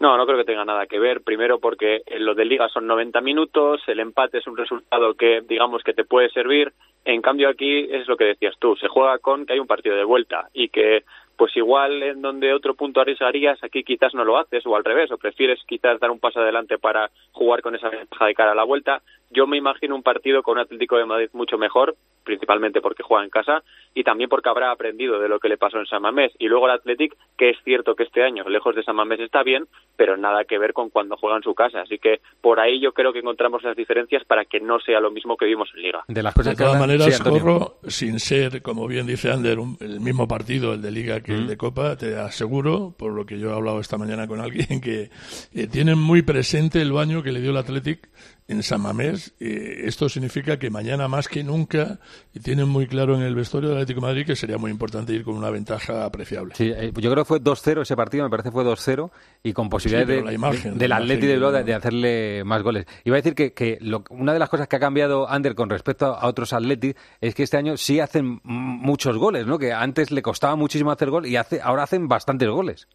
No, 0.00 0.16
no 0.16 0.26
creo 0.26 0.38
que 0.38 0.44
tenga 0.44 0.64
nada 0.64 0.86
que 0.86 0.98
ver. 0.98 1.22
Primero 1.22 1.60
porque 1.60 2.02
lo 2.18 2.34
de 2.34 2.44
Liga 2.44 2.68
son 2.68 2.86
90 2.86 3.20
minutos, 3.20 3.80
el 3.86 4.00
empate 4.00 4.38
es 4.38 4.46
un 4.46 4.56
resultado 4.56 5.14
que 5.14 5.42
digamos 5.48 5.82
que 5.82 5.94
te 5.94 6.04
puede 6.04 6.30
servir 6.30 6.72
En 7.04 7.20
cambio 7.20 7.48
aquí 7.48 7.86
es 7.90 8.08
lo 8.08 8.16
que 8.16 8.24
decías 8.24 8.54
tú, 8.58 8.76
se 8.76 8.88
juega 8.88 9.18
con 9.18 9.44
que 9.44 9.52
hay 9.52 9.58
un 9.58 9.66
partido 9.66 9.94
de 9.94 10.04
vuelta 10.04 10.48
y 10.52 10.68
que 10.68 11.04
pues 11.36 11.56
igual 11.56 12.02
en 12.02 12.22
donde 12.22 12.52
otro 12.52 12.74
punto 12.74 13.00
arriesgarías, 13.00 13.62
aquí 13.62 13.82
quizás 13.82 14.14
no 14.14 14.24
lo 14.24 14.38
haces 14.38 14.64
o 14.66 14.76
al 14.76 14.84
revés, 14.84 15.10
o 15.10 15.18
prefieres 15.18 15.60
quizás 15.66 15.98
dar 16.00 16.10
un 16.10 16.20
paso 16.20 16.40
adelante 16.40 16.78
para 16.78 17.10
jugar 17.32 17.62
con 17.62 17.74
esa 17.74 17.88
ventaja 17.88 18.26
de 18.26 18.34
cara 18.34 18.52
a 18.52 18.54
la 18.54 18.64
vuelta. 18.64 19.02
Yo 19.30 19.46
me 19.46 19.56
imagino 19.56 19.96
un 19.96 20.02
partido 20.02 20.42
con 20.42 20.58
un 20.58 20.60
Atlético 20.60 20.96
de 20.96 21.06
Madrid 21.06 21.28
mucho 21.32 21.58
mejor, 21.58 21.96
principalmente 22.24 22.80
porque 22.80 23.02
juega 23.02 23.24
en 23.24 23.30
casa 23.30 23.62
y 23.94 24.04
también 24.04 24.30
porque 24.30 24.48
habrá 24.48 24.70
aprendido 24.70 25.20
de 25.20 25.28
lo 25.28 25.38
que 25.38 25.48
le 25.48 25.56
pasó 25.56 25.78
en 25.78 25.86
San 25.86 26.02
Mamés. 26.02 26.32
Y 26.38 26.46
luego 26.46 26.66
el 26.66 26.72
Athletic, 26.72 27.16
que 27.36 27.50
es 27.50 27.56
cierto 27.64 27.94
que 27.94 28.04
este 28.04 28.22
año 28.22 28.44
lejos 28.48 28.74
de 28.74 28.82
San 28.82 28.96
Mamés 28.96 29.20
está 29.20 29.42
bien, 29.42 29.66
pero 29.96 30.16
nada 30.16 30.44
que 30.44 30.58
ver 30.58 30.72
con 30.72 30.90
cuando 30.90 31.16
juega 31.16 31.36
en 31.36 31.42
su 31.42 31.54
casa. 31.54 31.82
Así 31.82 31.98
que 31.98 32.20
por 32.40 32.60
ahí 32.60 32.80
yo 32.80 32.92
creo 32.92 33.12
que 33.12 33.18
encontramos 33.18 33.62
las 33.62 33.76
diferencias 33.76 34.24
para 34.24 34.44
que 34.44 34.60
no 34.60 34.78
sea 34.80 35.00
lo 35.00 35.10
mismo 35.10 35.36
que 35.36 35.46
vimos 35.46 35.68
en 35.74 35.82
Liga. 35.82 36.04
De, 36.08 36.22
las 36.22 36.34
cosas 36.34 36.56
todas 36.56 36.78
maneras, 36.78 37.20
corro, 37.20 37.78
sin 37.86 38.18
ser, 38.18 38.62
como 38.62 38.86
bien 38.86 39.06
dice 39.06 39.30
Ander, 39.30 39.58
el 39.80 40.00
mismo 40.00 40.26
partido, 40.26 40.74
el 40.74 40.82
de 40.82 40.90
Liga 40.90 41.20
que 41.24 41.32
el 41.34 41.48
de 41.48 41.56
Copa, 41.56 41.96
te 41.96 42.16
aseguro, 42.16 42.94
por 42.96 43.12
lo 43.12 43.26
que 43.26 43.38
yo 43.38 43.50
he 43.50 43.52
hablado 43.52 43.80
esta 43.80 43.98
mañana 43.98 44.28
con 44.28 44.40
alguien, 44.40 44.80
que 44.82 45.10
eh, 45.52 45.66
tienen 45.66 45.98
muy 45.98 46.22
presente 46.22 46.80
el 46.80 46.92
baño 46.92 47.22
que 47.22 47.32
le 47.32 47.40
dio 47.40 47.50
el 47.50 47.56
Athletic 47.56 48.08
en 48.46 48.62
San 48.62 48.82
Mamés. 48.82 49.34
Eh, 49.40 49.82
esto 49.84 50.08
significa 50.08 50.58
que 50.58 50.70
mañana 50.70 51.08
más 51.08 51.28
que 51.28 51.42
nunca 51.42 51.98
tienen 52.42 52.68
muy 52.68 52.86
claro 52.86 53.14
en 53.14 53.22
el 53.22 53.34
vestuario 53.34 53.70
del 53.70 53.78
Atlético 53.78 54.00
de 54.00 54.06
Madrid 54.06 54.26
que 54.26 54.36
sería 54.36 54.58
muy 54.58 54.70
importante 54.70 55.12
ir 55.12 55.24
con 55.24 55.36
una 55.36 55.50
ventaja 55.50 56.04
apreciable. 56.04 56.54
Sí, 56.54 56.70
eh, 56.74 56.92
yo 56.94 57.10
creo 57.10 57.24
que 57.24 57.28
fue 57.28 57.40
2-0 57.40 57.82
ese 57.82 57.96
partido, 57.96 58.24
me 58.24 58.30
parece 58.30 58.50
fue 58.50 58.64
2-0 58.64 59.10
y 59.42 59.52
con 59.52 59.68
posibilidades 59.68 60.08
de, 60.08 60.70
del 60.72 60.92
Atlético 60.92 61.52
de, 61.52 61.74
hacerle 61.74 62.44
más 62.44 62.62
goles. 62.62 62.86
Iba 63.04 63.16
a 63.16 63.20
decir 63.20 63.34
que, 63.34 63.52
que 63.52 63.78
una 64.10 64.32
de 64.32 64.38
las 64.38 64.48
cosas 64.48 64.68
que 64.68 64.76
ha 64.76 64.80
cambiado 64.80 65.28
Ander 65.28 65.54
con 65.54 65.70
respecto 65.70 66.06
a 66.06 66.26
otros 66.26 66.52
Atletic 66.52 66.96
es 67.20 67.34
que 67.34 67.42
este 67.42 67.56
año 67.56 67.76
sí 67.76 68.00
hacen 68.00 68.40
muchos 68.44 69.16
goles, 69.16 69.46
¿no? 69.46 69.58
Que 69.58 69.72
antes 69.72 70.10
le 70.10 70.22
costaba 70.22 70.56
muchísimo 70.56 70.90
hacer 70.90 71.10
gol 71.10 71.26
y 71.26 71.36
hace, 71.36 71.60
ahora 71.62 71.84
hacen 71.84 72.08
bastantes 72.08 72.48
goles. 72.48 72.88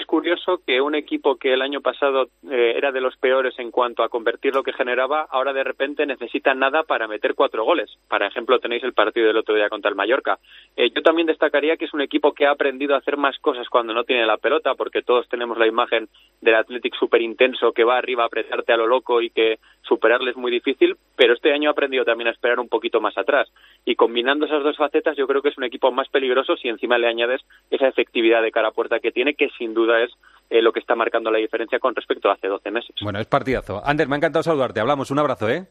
Es 0.00 0.06
curioso 0.06 0.62
que 0.66 0.80
un 0.80 0.94
equipo 0.94 1.36
que 1.36 1.52
el 1.52 1.60
año 1.60 1.82
pasado 1.82 2.30
eh, 2.50 2.72
era 2.74 2.90
de 2.90 3.02
los 3.02 3.18
peores 3.18 3.58
en 3.58 3.70
cuanto 3.70 4.02
a 4.02 4.08
convertir 4.08 4.54
lo 4.54 4.62
que 4.62 4.72
generaba, 4.72 5.26
ahora 5.30 5.52
de 5.52 5.62
repente 5.62 6.06
necesita 6.06 6.54
nada 6.54 6.84
para 6.84 7.06
meter 7.06 7.34
cuatro 7.34 7.64
goles. 7.64 7.90
Por 8.08 8.22
ejemplo, 8.22 8.58
tenéis 8.58 8.82
el 8.82 8.94
partido 8.94 9.26
del 9.26 9.36
otro 9.36 9.54
día 9.54 9.68
contra 9.68 9.90
el 9.90 9.96
Mallorca. 9.96 10.38
Eh, 10.74 10.90
yo 10.96 11.02
también 11.02 11.26
destacaría 11.26 11.76
que 11.76 11.84
es 11.84 11.92
un 11.92 12.00
equipo 12.00 12.32
que 12.32 12.46
ha 12.46 12.52
aprendido 12.52 12.94
a 12.94 12.98
hacer 12.98 13.18
más 13.18 13.38
cosas 13.40 13.68
cuando 13.68 13.92
no 13.92 14.04
tiene 14.04 14.24
la 14.24 14.38
pelota, 14.38 14.74
porque 14.74 15.02
todos 15.02 15.28
tenemos 15.28 15.58
la 15.58 15.66
imagen 15.66 16.08
del 16.40 16.54
Athletic 16.54 16.94
súper 16.94 17.20
intenso 17.20 17.72
que 17.72 17.84
va 17.84 17.98
arriba 17.98 18.22
a 18.22 18.28
apretarte 18.28 18.72
a 18.72 18.78
lo 18.78 18.86
loco 18.86 19.20
y 19.20 19.28
que 19.28 19.58
superarle 19.82 20.30
es 20.30 20.36
muy 20.36 20.50
difícil, 20.50 20.96
pero 21.14 21.34
este 21.34 21.52
año 21.52 21.68
ha 21.68 21.72
aprendido 21.72 22.06
también 22.06 22.28
a 22.28 22.30
esperar 22.30 22.58
un 22.58 22.68
poquito 22.68 23.02
más 23.02 23.18
atrás. 23.18 23.52
Y 23.84 23.96
combinando 23.96 24.46
esas 24.46 24.62
dos 24.62 24.78
facetas, 24.78 25.16
yo 25.16 25.26
creo 25.26 25.42
que 25.42 25.50
es 25.50 25.58
un 25.58 25.64
equipo 25.64 25.92
más 25.92 26.08
peligroso 26.08 26.56
si 26.56 26.68
encima 26.68 26.96
le 26.96 27.06
añades 27.06 27.42
esa 27.70 27.88
efectividad 27.88 28.40
de 28.40 28.50
cara 28.50 28.68
a 28.68 28.72
puerta 28.72 29.00
que 29.00 29.12
tiene, 29.12 29.34
que 29.34 29.50
sin 29.58 29.74
duda 29.74 29.89
es 29.96 30.10
eh, 30.50 30.62
lo 30.62 30.72
que 30.72 30.80
está 30.80 30.94
marcando 30.94 31.30
la 31.30 31.38
diferencia 31.38 31.78
con 31.78 31.94
respecto 31.94 32.28
a 32.28 32.34
hace 32.34 32.48
12 32.48 32.70
meses. 32.70 32.96
Bueno, 33.02 33.20
es 33.20 33.26
partidazo. 33.26 33.82
Ander, 33.84 34.08
me 34.08 34.16
ha 34.16 34.18
encantado 34.18 34.42
saludarte. 34.42 34.80
Hablamos. 34.80 35.10
Un 35.10 35.18
abrazo, 35.18 35.48
¿eh? 35.48 35.66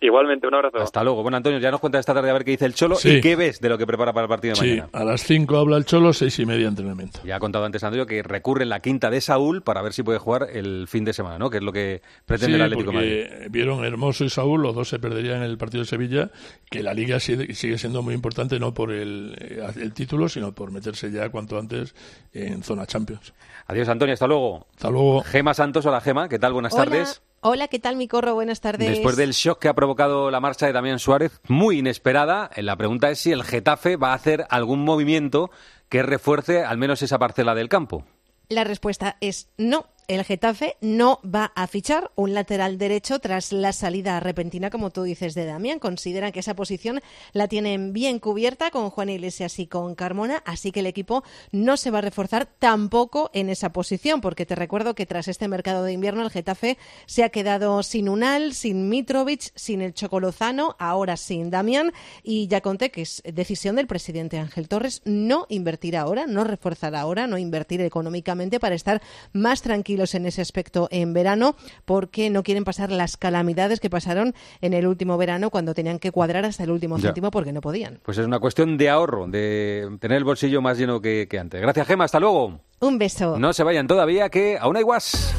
Igualmente, 0.00 0.46
un 0.46 0.54
abrazo. 0.54 0.78
Hasta 0.78 1.02
luego. 1.02 1.22
Bueno, 1.22 1.38
Antonio, 1.38 1.58
ya 1.58 1.70
nos 1.70 1.80
cuenta 1.80 1.98
esta 1.98 2.12
tarde 2.14 2.28
a 2.30 2.32
ver 2.34 2.44
qué 2.44 2.52
dice 2.52 2.66
el 2.66 2.74
Cholo 2.74 2.96
y 3.02 3.20
qué 3.20 3.34
ves 3.34 3.60
de 3.60 3.68
lo 3.70 3.78
que 3.78 3.86
prepara 3.86 4.12
para 4.12 4.24
el 4.24 4.28
partido 4.28 4.54
de 4.54 4.60
sí, 4.60 4.68
mañana. 4.68 4.88
a 4.92 5.04
las 5.04 5.22
5 5.22 5.56
habla 5.56 5.76
el 5.78 5.84
Cholo, 5.86 6.12
seis 6.12 6.38
y 6.38 6.44
media 6.46 6.68
entrenamiento. 6.68 7.20
Ya 7.24 7.36
ha 7.36 7.40
contado 7.40 7.64
antes 7.64 7.82
Antonio 7.82 8.06
que 8.06 8.22
recurre 8.22 8.62
en 8.64 8.68
la 8.68 8.80
quinta 8.80 9.10
de 9.10 9.20
Saúl 9.20 9.62
para 9.62 9.80
ver 9.82 9.92
si 9.94 10.02
puede 10.02 10.18
jugar 10.18 10.48
el 10.52 10.86
fin 10.86 11.04
de 11.04 11.12
semana, 11.14 11.38
¿no? 11.38 11.48
Que 11.50 11.56
es 11.58 11.62
lo 11.62 11.72
que 11.72 12.02
pretende 12.26 12.56
el 12.56 12.62
Atlético 12.62 12.92
porque 12.92 13.28
Madrid. 13.32 13.46
vieron 13.50 13.84
Hermoso 13.84 14.24
y 14.24 14.30
Saúl, 14.30 14.62
los 14.62 14.74
dos 14.74 14.88
se 14.88 14.98
perderían 14.98 15.38
en 15.38 15.44
el 15.44 15.56
partido 15.58 15.82
de 15.82 15.88
Sevilla, 15.88 16.30
que 16.70 16.82
la 16.82 16.92
Liga 16.94 17.18
sigue, 17.18 17.54
siendo 17.54 18.02
muy 18.02 18.14
importante 18.14 18.58
no 18.60 18.74
por 18.74 18.92
el, 18.92 19.34
el 19.80 19.92
título, 19.94 20.28
sino 20.28 20.52
por 20.54 20.70
meterse 20.72 21.10
ya 21.10 21.30
cuanto 21.30 21.58
antes 21.58 21.94
en 22.34 22.62
zona 22.62 22.86
Champions. 22.86 23.32
Adiós, 23.66 23.88
Antonio, 23.88 24.12
hasta 24.12 24.26
luego. 24.26 24.66
Hasta 24.74 24.90
luego. 24.90 25.22
Gema 25.22 25.54
Santos, 25.54 25.84
hola 25.86 26.00
Gema, 26.00 26.28
¿qué 26.28 26.38
tal? 26.38 26.52
Buenas 26.52 26.74
Hola. 26.74 26.84
tardes. 26.84 27.22
Hola, 27.48 27.68
¿qué 27.68 27.78
tal, 27.78 27.94
mi 27.94 28.08
corro? 28.08 28.34
Buenas 28.34 28.60
tardes. 28.60 28.88
Después 28.88 29.14
del 29.14 29.30
shock 29.30 29.60
que 29.60 29.68
ha 29.68 29.74
provocado 29.74 30.32
la 30.32 30.40
marcha 30.40 30.66
de 30.66 30.72
Damián 30.72 30.98
Suárez, 30.98 31.40
muy 31.46 31.78
inesperada, 31.78 32.50
la 32.56 32.74
pregunta 32.74 33.08
es 33.08 33.20
si 33.20 33.30
el 33.30 33.44
Getafe 33.44 33.94
va 33.94 34.10
a 34.10 34.14
hacer 34.14 34.46
algún 34.50 34.80
movimiento 34.80 35.52
que 35.88 36.02
refuerce 36.02 36.64
al 36.64 36.76
menos 36.76 37.02
esa 37.02 37.20
parcela 37.20 37.54
del 37.54 37.68
campo. 37.68 38.04
La 38.48 38.64
respuesta 38.64 39.16
es 39.20 39.48
no. 39.58 39.86
El 40.08 40.22
Getafe 40.22 40.76
no 40.80 41.18
va 41.24 41.50
a 41.56 41.66
fichar 41.66 42.12
un 42.14 42.32
lateral 42.32 42.78
derecho 42.78 43.18
tras 43.18 43.52
la 43.52 43.72
salida 43.72 44.20
repentina, 44.20 44.70
como 44.70 44.90
tú 44.90 45.02
dices, 45.02 45.34
de 45.34 45.46
Damián. 45.46 45.80
Consideran 45.80 46.30
que 46.30 46.38
esa 46.38 46.54
posición 46.54 47.00
la 47.32 47.48
tienen 47.48 47.92
bien 47.92 48.20
cubierta 48.20 48.70
con 48.70 48.90
Juan 48.90 49.08
Iglesias 49.08 49.58
y 49.58 49.66
con 49.66 49.96
Carmona, 49.96 50.44
así 50.46 50.70
que 50.70 50.78
el 50.78 50.86
equipo 50.86 51.24
no 51.50 51.76
se 51.76 51.90
va 51.90 51.98
a 51.98 52.02
reforzar 52.02 52.46
tampoco 52.46 53.30
en 53.34 53.48
esa 53.48 53.72
posición, 53.72 54.20
porque 54.20 54.46
te 54.46 54.54
recuerdo 54.54 54.94
que 54.94 55.06
tras 55.06 55.26
este 55.26 55.48
mercado 55.48 55.82
de 55.82 55.94
invierno 55.94 56.22
el 56.22 56.30
Getafe 56.30 56.78
se 57.06 57.24
ha 57.24 57.30
quedado 57.30 57.82
sin 57.82 58.08
Unal, 58.08 58.54
sin 58.54 58.88
Mitrovic, 58.88 59.50
sin 59.56 59.82
el 59.82 59.92
Chocolozano, 59.92 60.76
ahora 60.78 61.16
sin 61.16 61.50
Damián, 61.50 61.92
y 62.22 62.46
ya 62.46 62.60
conté 62.60 62.92
que 62.92 63.02
es 63.02 63.24
decisión 63.24 63.74
del 63.74 63.88
presidente 63.88 64.38
Ángel 64.38 64.68
Torres 64.68 65.02
no 65.04 65.46
invertir 65.48 65.96
ahora, 65.96 66.28
no 66.28 66.44
reforzar 66.44 66.94
ahora, 66.94 67.26
no 67.26 67.38
invertir 67.38 67.80
económicamente 67.80 68.60
para 68.60 68.76
estar 68.76 69.02
más 69.32 69.62
tranquilo 69.62 69.95
en 70.14 70.26
ese 70.26 70.42
aspecto 70.42 70.88
en 70.90 71.12
verano 71.14 71.56
porque 71.84 72.28
no 72.30 72.42
quieren 72.42 72.64
pasar 72.64 72.90
las 72.92 73.16
calamidades 73.16 73.80
que 73.80 73.88
pasaron 73.90 74.34
en 74.60 74.74
el 74.74 74.86
último 74.86 75.16
verano 75.16 75.50
cuando 75.50 75.74
tenían 75.74 75.98
que 75.98 76.10
cuadrar 76.12 76.44
hasta 76.44 76.64
el 76.64 76.70
último 76.70 76.96
Ya. 76.98 77.08
céntimo 77.08 77.30
porque 77.30 77.52
no 77.52 77.60
podían. 77.60 78.00
Pues 78.04 78.18
es 78.18 78.26
una 78.26 78.38
cuestión 78.38 78.76
de 78.76 78.90
ahorro, 78.90 79.26
de 79.26 79.96
tener 80.00 80.18
el 80.18 80.24
bolsillo 80.24 80.60
más 80.60 80.78
lleno 80.78 81.00
que, 81.00 81.26
que 81.28 81.38
antes. 81.38 81.60
Gracias, 81.60 81.86
Gema, 81.86 82.04
hasta 82.04 82.20
luego. 82.20 82.60
Un 82.80 82.98
beso. 82.98 83.38
No 83.38 83.52
se 83.52 83.62
vayan 83.62 83.86
todavía, 83.86 84.28
que 84.28 84.58
aún 84.60 84.76
hay 84.76 84.82
guas. 84.82 85.34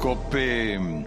COPE 0.00 1.06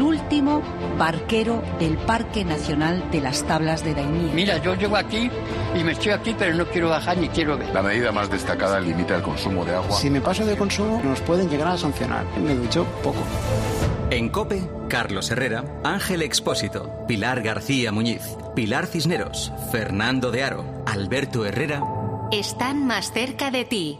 último 0.00 0.62
barquero 0.96 1.62
del 1.78 1.98
Parque 1.98 2.44
Nacional 2.44 3.10
de 3.10 3.20
las 3.20 3.42
Tablas 3.42 3.84
de 3.84 3.94
Daimiel. 3.94 4.32
Mira, 4.32 4.58
yo 4.58 4.74
llego 4.74 4.96
aquí 4.96 5.30
y 5.74 5.84
me 5.84 5.92
estoy 5.92 6.12
aquí, 6.12 6.34
pero 6.38 6.54
no 6.54 6.66
quiero 6.66 6.88
bajar 6.88 7.18
ni 7.18 7.28
quiero 7.28 7.58
ver. 7.58 7.74
La 7.74 7.82
medida 7.82 8.12
más 8.12 8.30
destacada 8.30 8.80
limita 8.80 9.16
el 9.16 9.22
consumo 9.22 9.64
de 9.64 9.74
agua. 9.74 9.96
Si 9.96 10.08
me 10.08 10.20
paso 10.20 10.46
de 10.46 10.56
consumo, 10.56 11.00
nos 11.04 11.20
pueden 11.20 11.50
llegar 11.50 11.68
a 11.68 11.76
sancionar. 11.76 12.24
Me 12.38 12.54
ducho 12.54 12.86
poco. 13.02 13.22
En 14.10 14.28
COPE, 14.28 14.62
Carlos 14.88 15.30
Herrera, 15.30 15.64
Ángel 15.84 16.22
Expósito, 16.22 17.04
Pilar 17.08 17.42
García 17.42 17.92
Muñiz, 17.92 18.36
Pilar 18.54 18.86
Cisneros, 18.86 19.52
Fernando 19.72 20.30
de 20.30 20.44
Aro, 20.44 20.64
Alberto 20.86 21.44
Herrera. 21.44 21.82
Están 22.30 22.86
más 22.86 23.12
cerca 23.12 23.50
de 23.50 23.64
ti. 23.64 23.98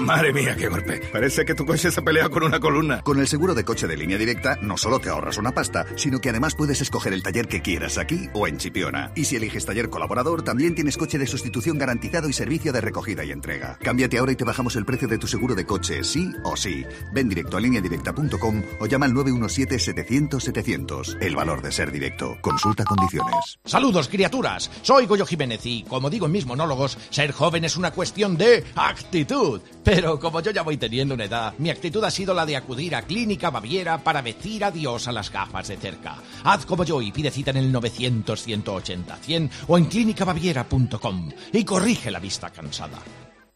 Madre 0.00 0.32
mía, 0.32 0.56
qué 0.56 0.68
golpe. 0.68 1.02
Parece 1.12 1.44
que 1.44 1.54
tu 1.54 1.66
coche 1.66 1.90
se 1.90 2.00
pelea 2.00 2.30
con 2.30 2.42
una 2.42 2.58
columna. 2.58 3.02
Con 3.02 3.20
el 3.20 3.28
seguro 3.28 3.54
de 3.54 3.64
coche 3.64 3.86
de 3.86 3.98
línea 3.98 4.16
directa, 4.16 4.56
no 4.62 4.78
solo 4.78 4.98
te 4.98 5.10
ahorras 5.10 5.36
una 5.36 5.52
pasta, 5.52 5.84
sino 5.96 6.20
que 6.20 6.30
además 6.30 6.54
puedes 6.54 6.80
escoger 6.80 7.12
el 7.12 7.22
taller 7.22 7.48
que 7.48 7.60
quieras 7.60 7.98
aquí 7.98 8.30
o 8.32 8.46
en 8.46 8.56
Chipiona. 8.56 9.12
Y 9.14 9.26
si 9.26 9.36
eliges 9.36 9.66
taller 9.66 9.90
colaborador, 9.90 10.42
también 10.42 10.74
tienes 10.74 10.96
coche 10.96 11.18
de 11.18 11.26
sustitución 11.26 11.76
garantizado 11.78 12.28
y 12.28 12.32
servicio 12.32 12.72
de 12.72 12.80
recogida 12.80 13.24
y 13.24 13.30
entrega. 13.30 13.78
Cámbiate 13.82 14.16
ahora 14.18 14.32
y 14.32 14.36
te 14.36 14.44
bajamos 14.44 14.74
el 14.76 14.86
precio 14.86 15.06
de 15.06 15.18
tu 15.18 15.26
seguro 15.26 15.54
de 15.54 15.66
coche, 15.66 16.02
sí 16.02 16.32
o 16.44 16.56
sí. 16.56 16.86
Ven 17.12 17.28
directo 17.28 17.58
a 17.58 17.60
lineadirecta.com 17.60 18.62
o 18.80 18.86
llama 18.86 19.04
al 19.06 19.12
917-700-700. 19.12 21.18
El 21.20 21.36
valor 21.36 21.60
de 21.62 21.72
ser 21.72 21.92
directo. 21.92 22.38
Consulta 22.40 22.84
condiciones. 22.84 23.58
Saludos, 23.64 24.08
criaturas. 24.08 24.70
Soy 24.82 25.06
Goyo 25.06 25.26
Jiménez 25.26 25.60
y, 25.64 25.82
como 25.82 26.08
digo 26.08 26.26
en 26.26 26.32
mis 26.32 26.46
monólogos, 26.46 26.96
ser 27.10 27.32
joven 27.32 27.64
es 27.64 27.76
una 27.76 27.90
cuestión 27.90 28.36
de 28.36 28.64
actitud. 28.76 29.60
Pero 29.84 29.89
como 30.20 30.40
yo 30.40 30.50
ya 30.50 30.62
voy 30.62 30.76
teniendo 30.76 31.14
una 31.14 31.24
edad, 31.24 31.54
mi 31.58 31.70
actitud 31.70 32.02
ha 32.04 32.10
sido 32.10 32.34
la 32.34 32.46
de 32.46 32.56
acudir 32.56 32.94
a 32.94 33.02
Clínica 33.02 33.50
Baviera 33.50 33.98
para 33.98 34.22
decir 34.22 34.64
adiós 34.64 35.08
a 35.08 35.12
las 35.12 35.30
gafas 35.30 35.68
de 35.68 35.76
cerca. 35.76 36.16
Haz 36.44 36.66
como 36.66 36.84
yo 36.84 37.00
y 37.02 37.12
pide 37.12 37.30
cita 37.30 37.50
en 37.50 37.58
el 37.58 37.72
900-180-100 37.72 39.50
o 39.68 39.78
en 39.78 39.84
clínicabaviera.com 39.86 41.30
y 41.52 41.64
corrige 41.64 42.10
la 42.10 42.20
vista 42.20 42.50
cansada. 42.50 42.98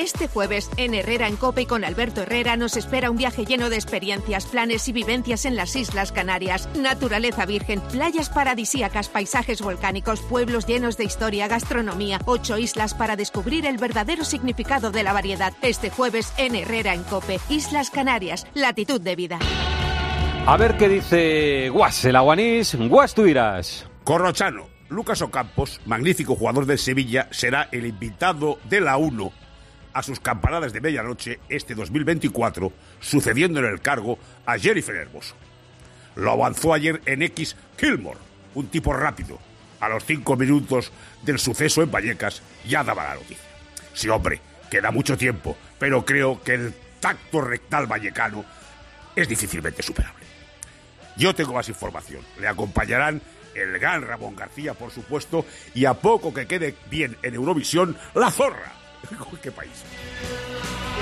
Este 0.00 0.28
jueves, 0.28 0.70
en 0.78 0.94
Herrera 0.94 1.28
en 1.28 1.36
Cope 1.36 1.60
y 1.60 1.66
con 1.66 1.84
Alberto 1.84 2.22
Herrera, 2.22 2.56
nos 2.56 2.78
espera 2.78 3.10
un 3.10 3.18
viaje 3.18 3.44
lleno 3.44 3.68
de 3.68 3.76
experiencias, 3.76 4.46
planes 4.46 4.88
y 4.88 4.92
vivencias 4.92 5.44
en 5.44 5.56
las 5.56 5.76
Islas 5.76 6.10
Canarias. 6.10 6.70
Naturaleza 6.74 7.44
virgen, 7.44 7.82
playas 7.82 8.30
paradisíacas, 8.30 9.10
paisajes 9.10 9.60
volcánicos, 9.60 10.22
pueblos 10.22 10.64
llenos 10.64 10.96
de 10.96 11.04
historia, 11.04 11.48
gastronomía, 11.48 12.18
ocho 12.24 12.56
islas 12.56 12.94
para 12.94 13.14
descubrir 13.14 13.66
el 13.66 13.76
verdadero 13.76 14.24
significado 14.24 14.90
de 14.90 15.02
la 15.02 15.12
variedad. 15.12 15.52
Este 15.60 15.90
jueves, 15.90 16.32
en 16.38 16.54
Herrera 16.54 16.94
en 16.94 17.02
Cope, 17.02 17.38
Islas 17.50 17.90
Canarias, 17.90 18.46
latitud 18.54 19.02
de 19.02 19.16
vida. 19.16 19.38
A 20.46 20.56
ver 20.56 20.78
qué 20.78 20.88
dice 20.88 21.68
Guas, 21.68 22.02
el 22.06 22.16
aguanís. 22.16 22.74
Guas, 22.74 23.12
tú 23.12 23.26
irás. 23.26 23.86
Corrochano. 24.04 24.66
Lucas 24.88 25.20
Ocampos, 25.20 25.78
magnífico 25.84 26.36
jugador 26.36 26.64
del 26.64 26.78
Sevilla, 26.78 27.28
será 27.30 27.68
el 27.70 27.84
invitado 27.84 28.58
de 28.64 28.80
la 28.80 28.96
1 28.96 29.49
a 29.92 30.02
sus 30.02 30.20
campanadas 30.20 30.72
de 30.72 30.80
medianoche 30.80 31.40
este 31.48 31.74
2024, 31.74 32.72
sucediendo 33.00 33.60
en 33.60 33.66
el 33.66 33.80
cargo 33.80 34.18
a 34.46 34.58
Jennifer 34.58 34.94
Hermoso. 34.94 35.34
Lo 36.16 36.32
avanzó 36.32 36.74
ayer 36.74 37.00
en 37.06 37.22
X 37.22 37.56
Kilmore, 37.76 38.18
un 38.54 38.68
tipo 38.68 38.92
rápido. 38.92 39.38
A 39.80 39.88
los 39.88 40.04
cinco 40.04 40.36
minutos 40.36 40.92
del 41.22 41.38
suceso 41.38 41.82
en 41.82 41.90
Vallecas 41.90 42.42
ya 42.66 42.84
daba 42.84 43.04
la 43.04 43.14
noticia. 43.14 43.48
Sí, 43.94 44.08
hombre, 44.08 44.40
queda 44.70 44.90
mucho 44.90 45.16
tiempo, 45.16 45.56
pero 45.78 46.04
creo 46.04 46.42
que 46.42 46.54
el 46.54 46.74
tacto 47.00 47.40
rectal 47.40 47.86
vallecano 47.86 48.44
es 49.16 49.28
difícilmente 49.28 49.82
superable. 49.82 50.26
Yo 51.16 51.34
tengo 51.34 51.54
más 51.54 51.68
información. 51.68 52.22
Le 52.38 52.48
acompañarán 52.48 53.20
el 53.54 53.78
gran 53.78 54.02
Ramón 54.02 54.36
García, 54.36 54.74
por 54.74 54.90
supuesto, 54.90 55.44
y 55.74 55.84
a 55.84 55.94
poco 55.94 56.32
que 56.32 56.46
quede 56.46 56.74
bien 56.90 57.16
en 57.22 57.34
Eurovisión, 57.34 57.96
la 58.14 58.30
zorra. 58.30 58.79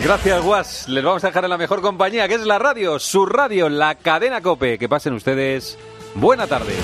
Gracias, 0.02 0.42
Guas. 0.42 0.88
Les 0.88 1.02
vamos 1.02 1.24
a 1.24 1.28
dejar 1.28 1.44
en 1.44 1.50
la 1.50 1.58
mejor 1.58 1.80
compañía, 1.80 2.28
que 2.28 2.34
es 2.34 2.42
la 2.42 2.58
radio, 2.58 2.98
su 2.98 3.26
radio, 3.26 3.68
la 3.68 3.96
cadena 3.96 4.40
Cope. 4.40 4.78
Que 4.78 4.88
pasen 4.88 5.14
ustedes. 5.14 5.76
Buena 6.14 6.46
tarde. 6.46 6.74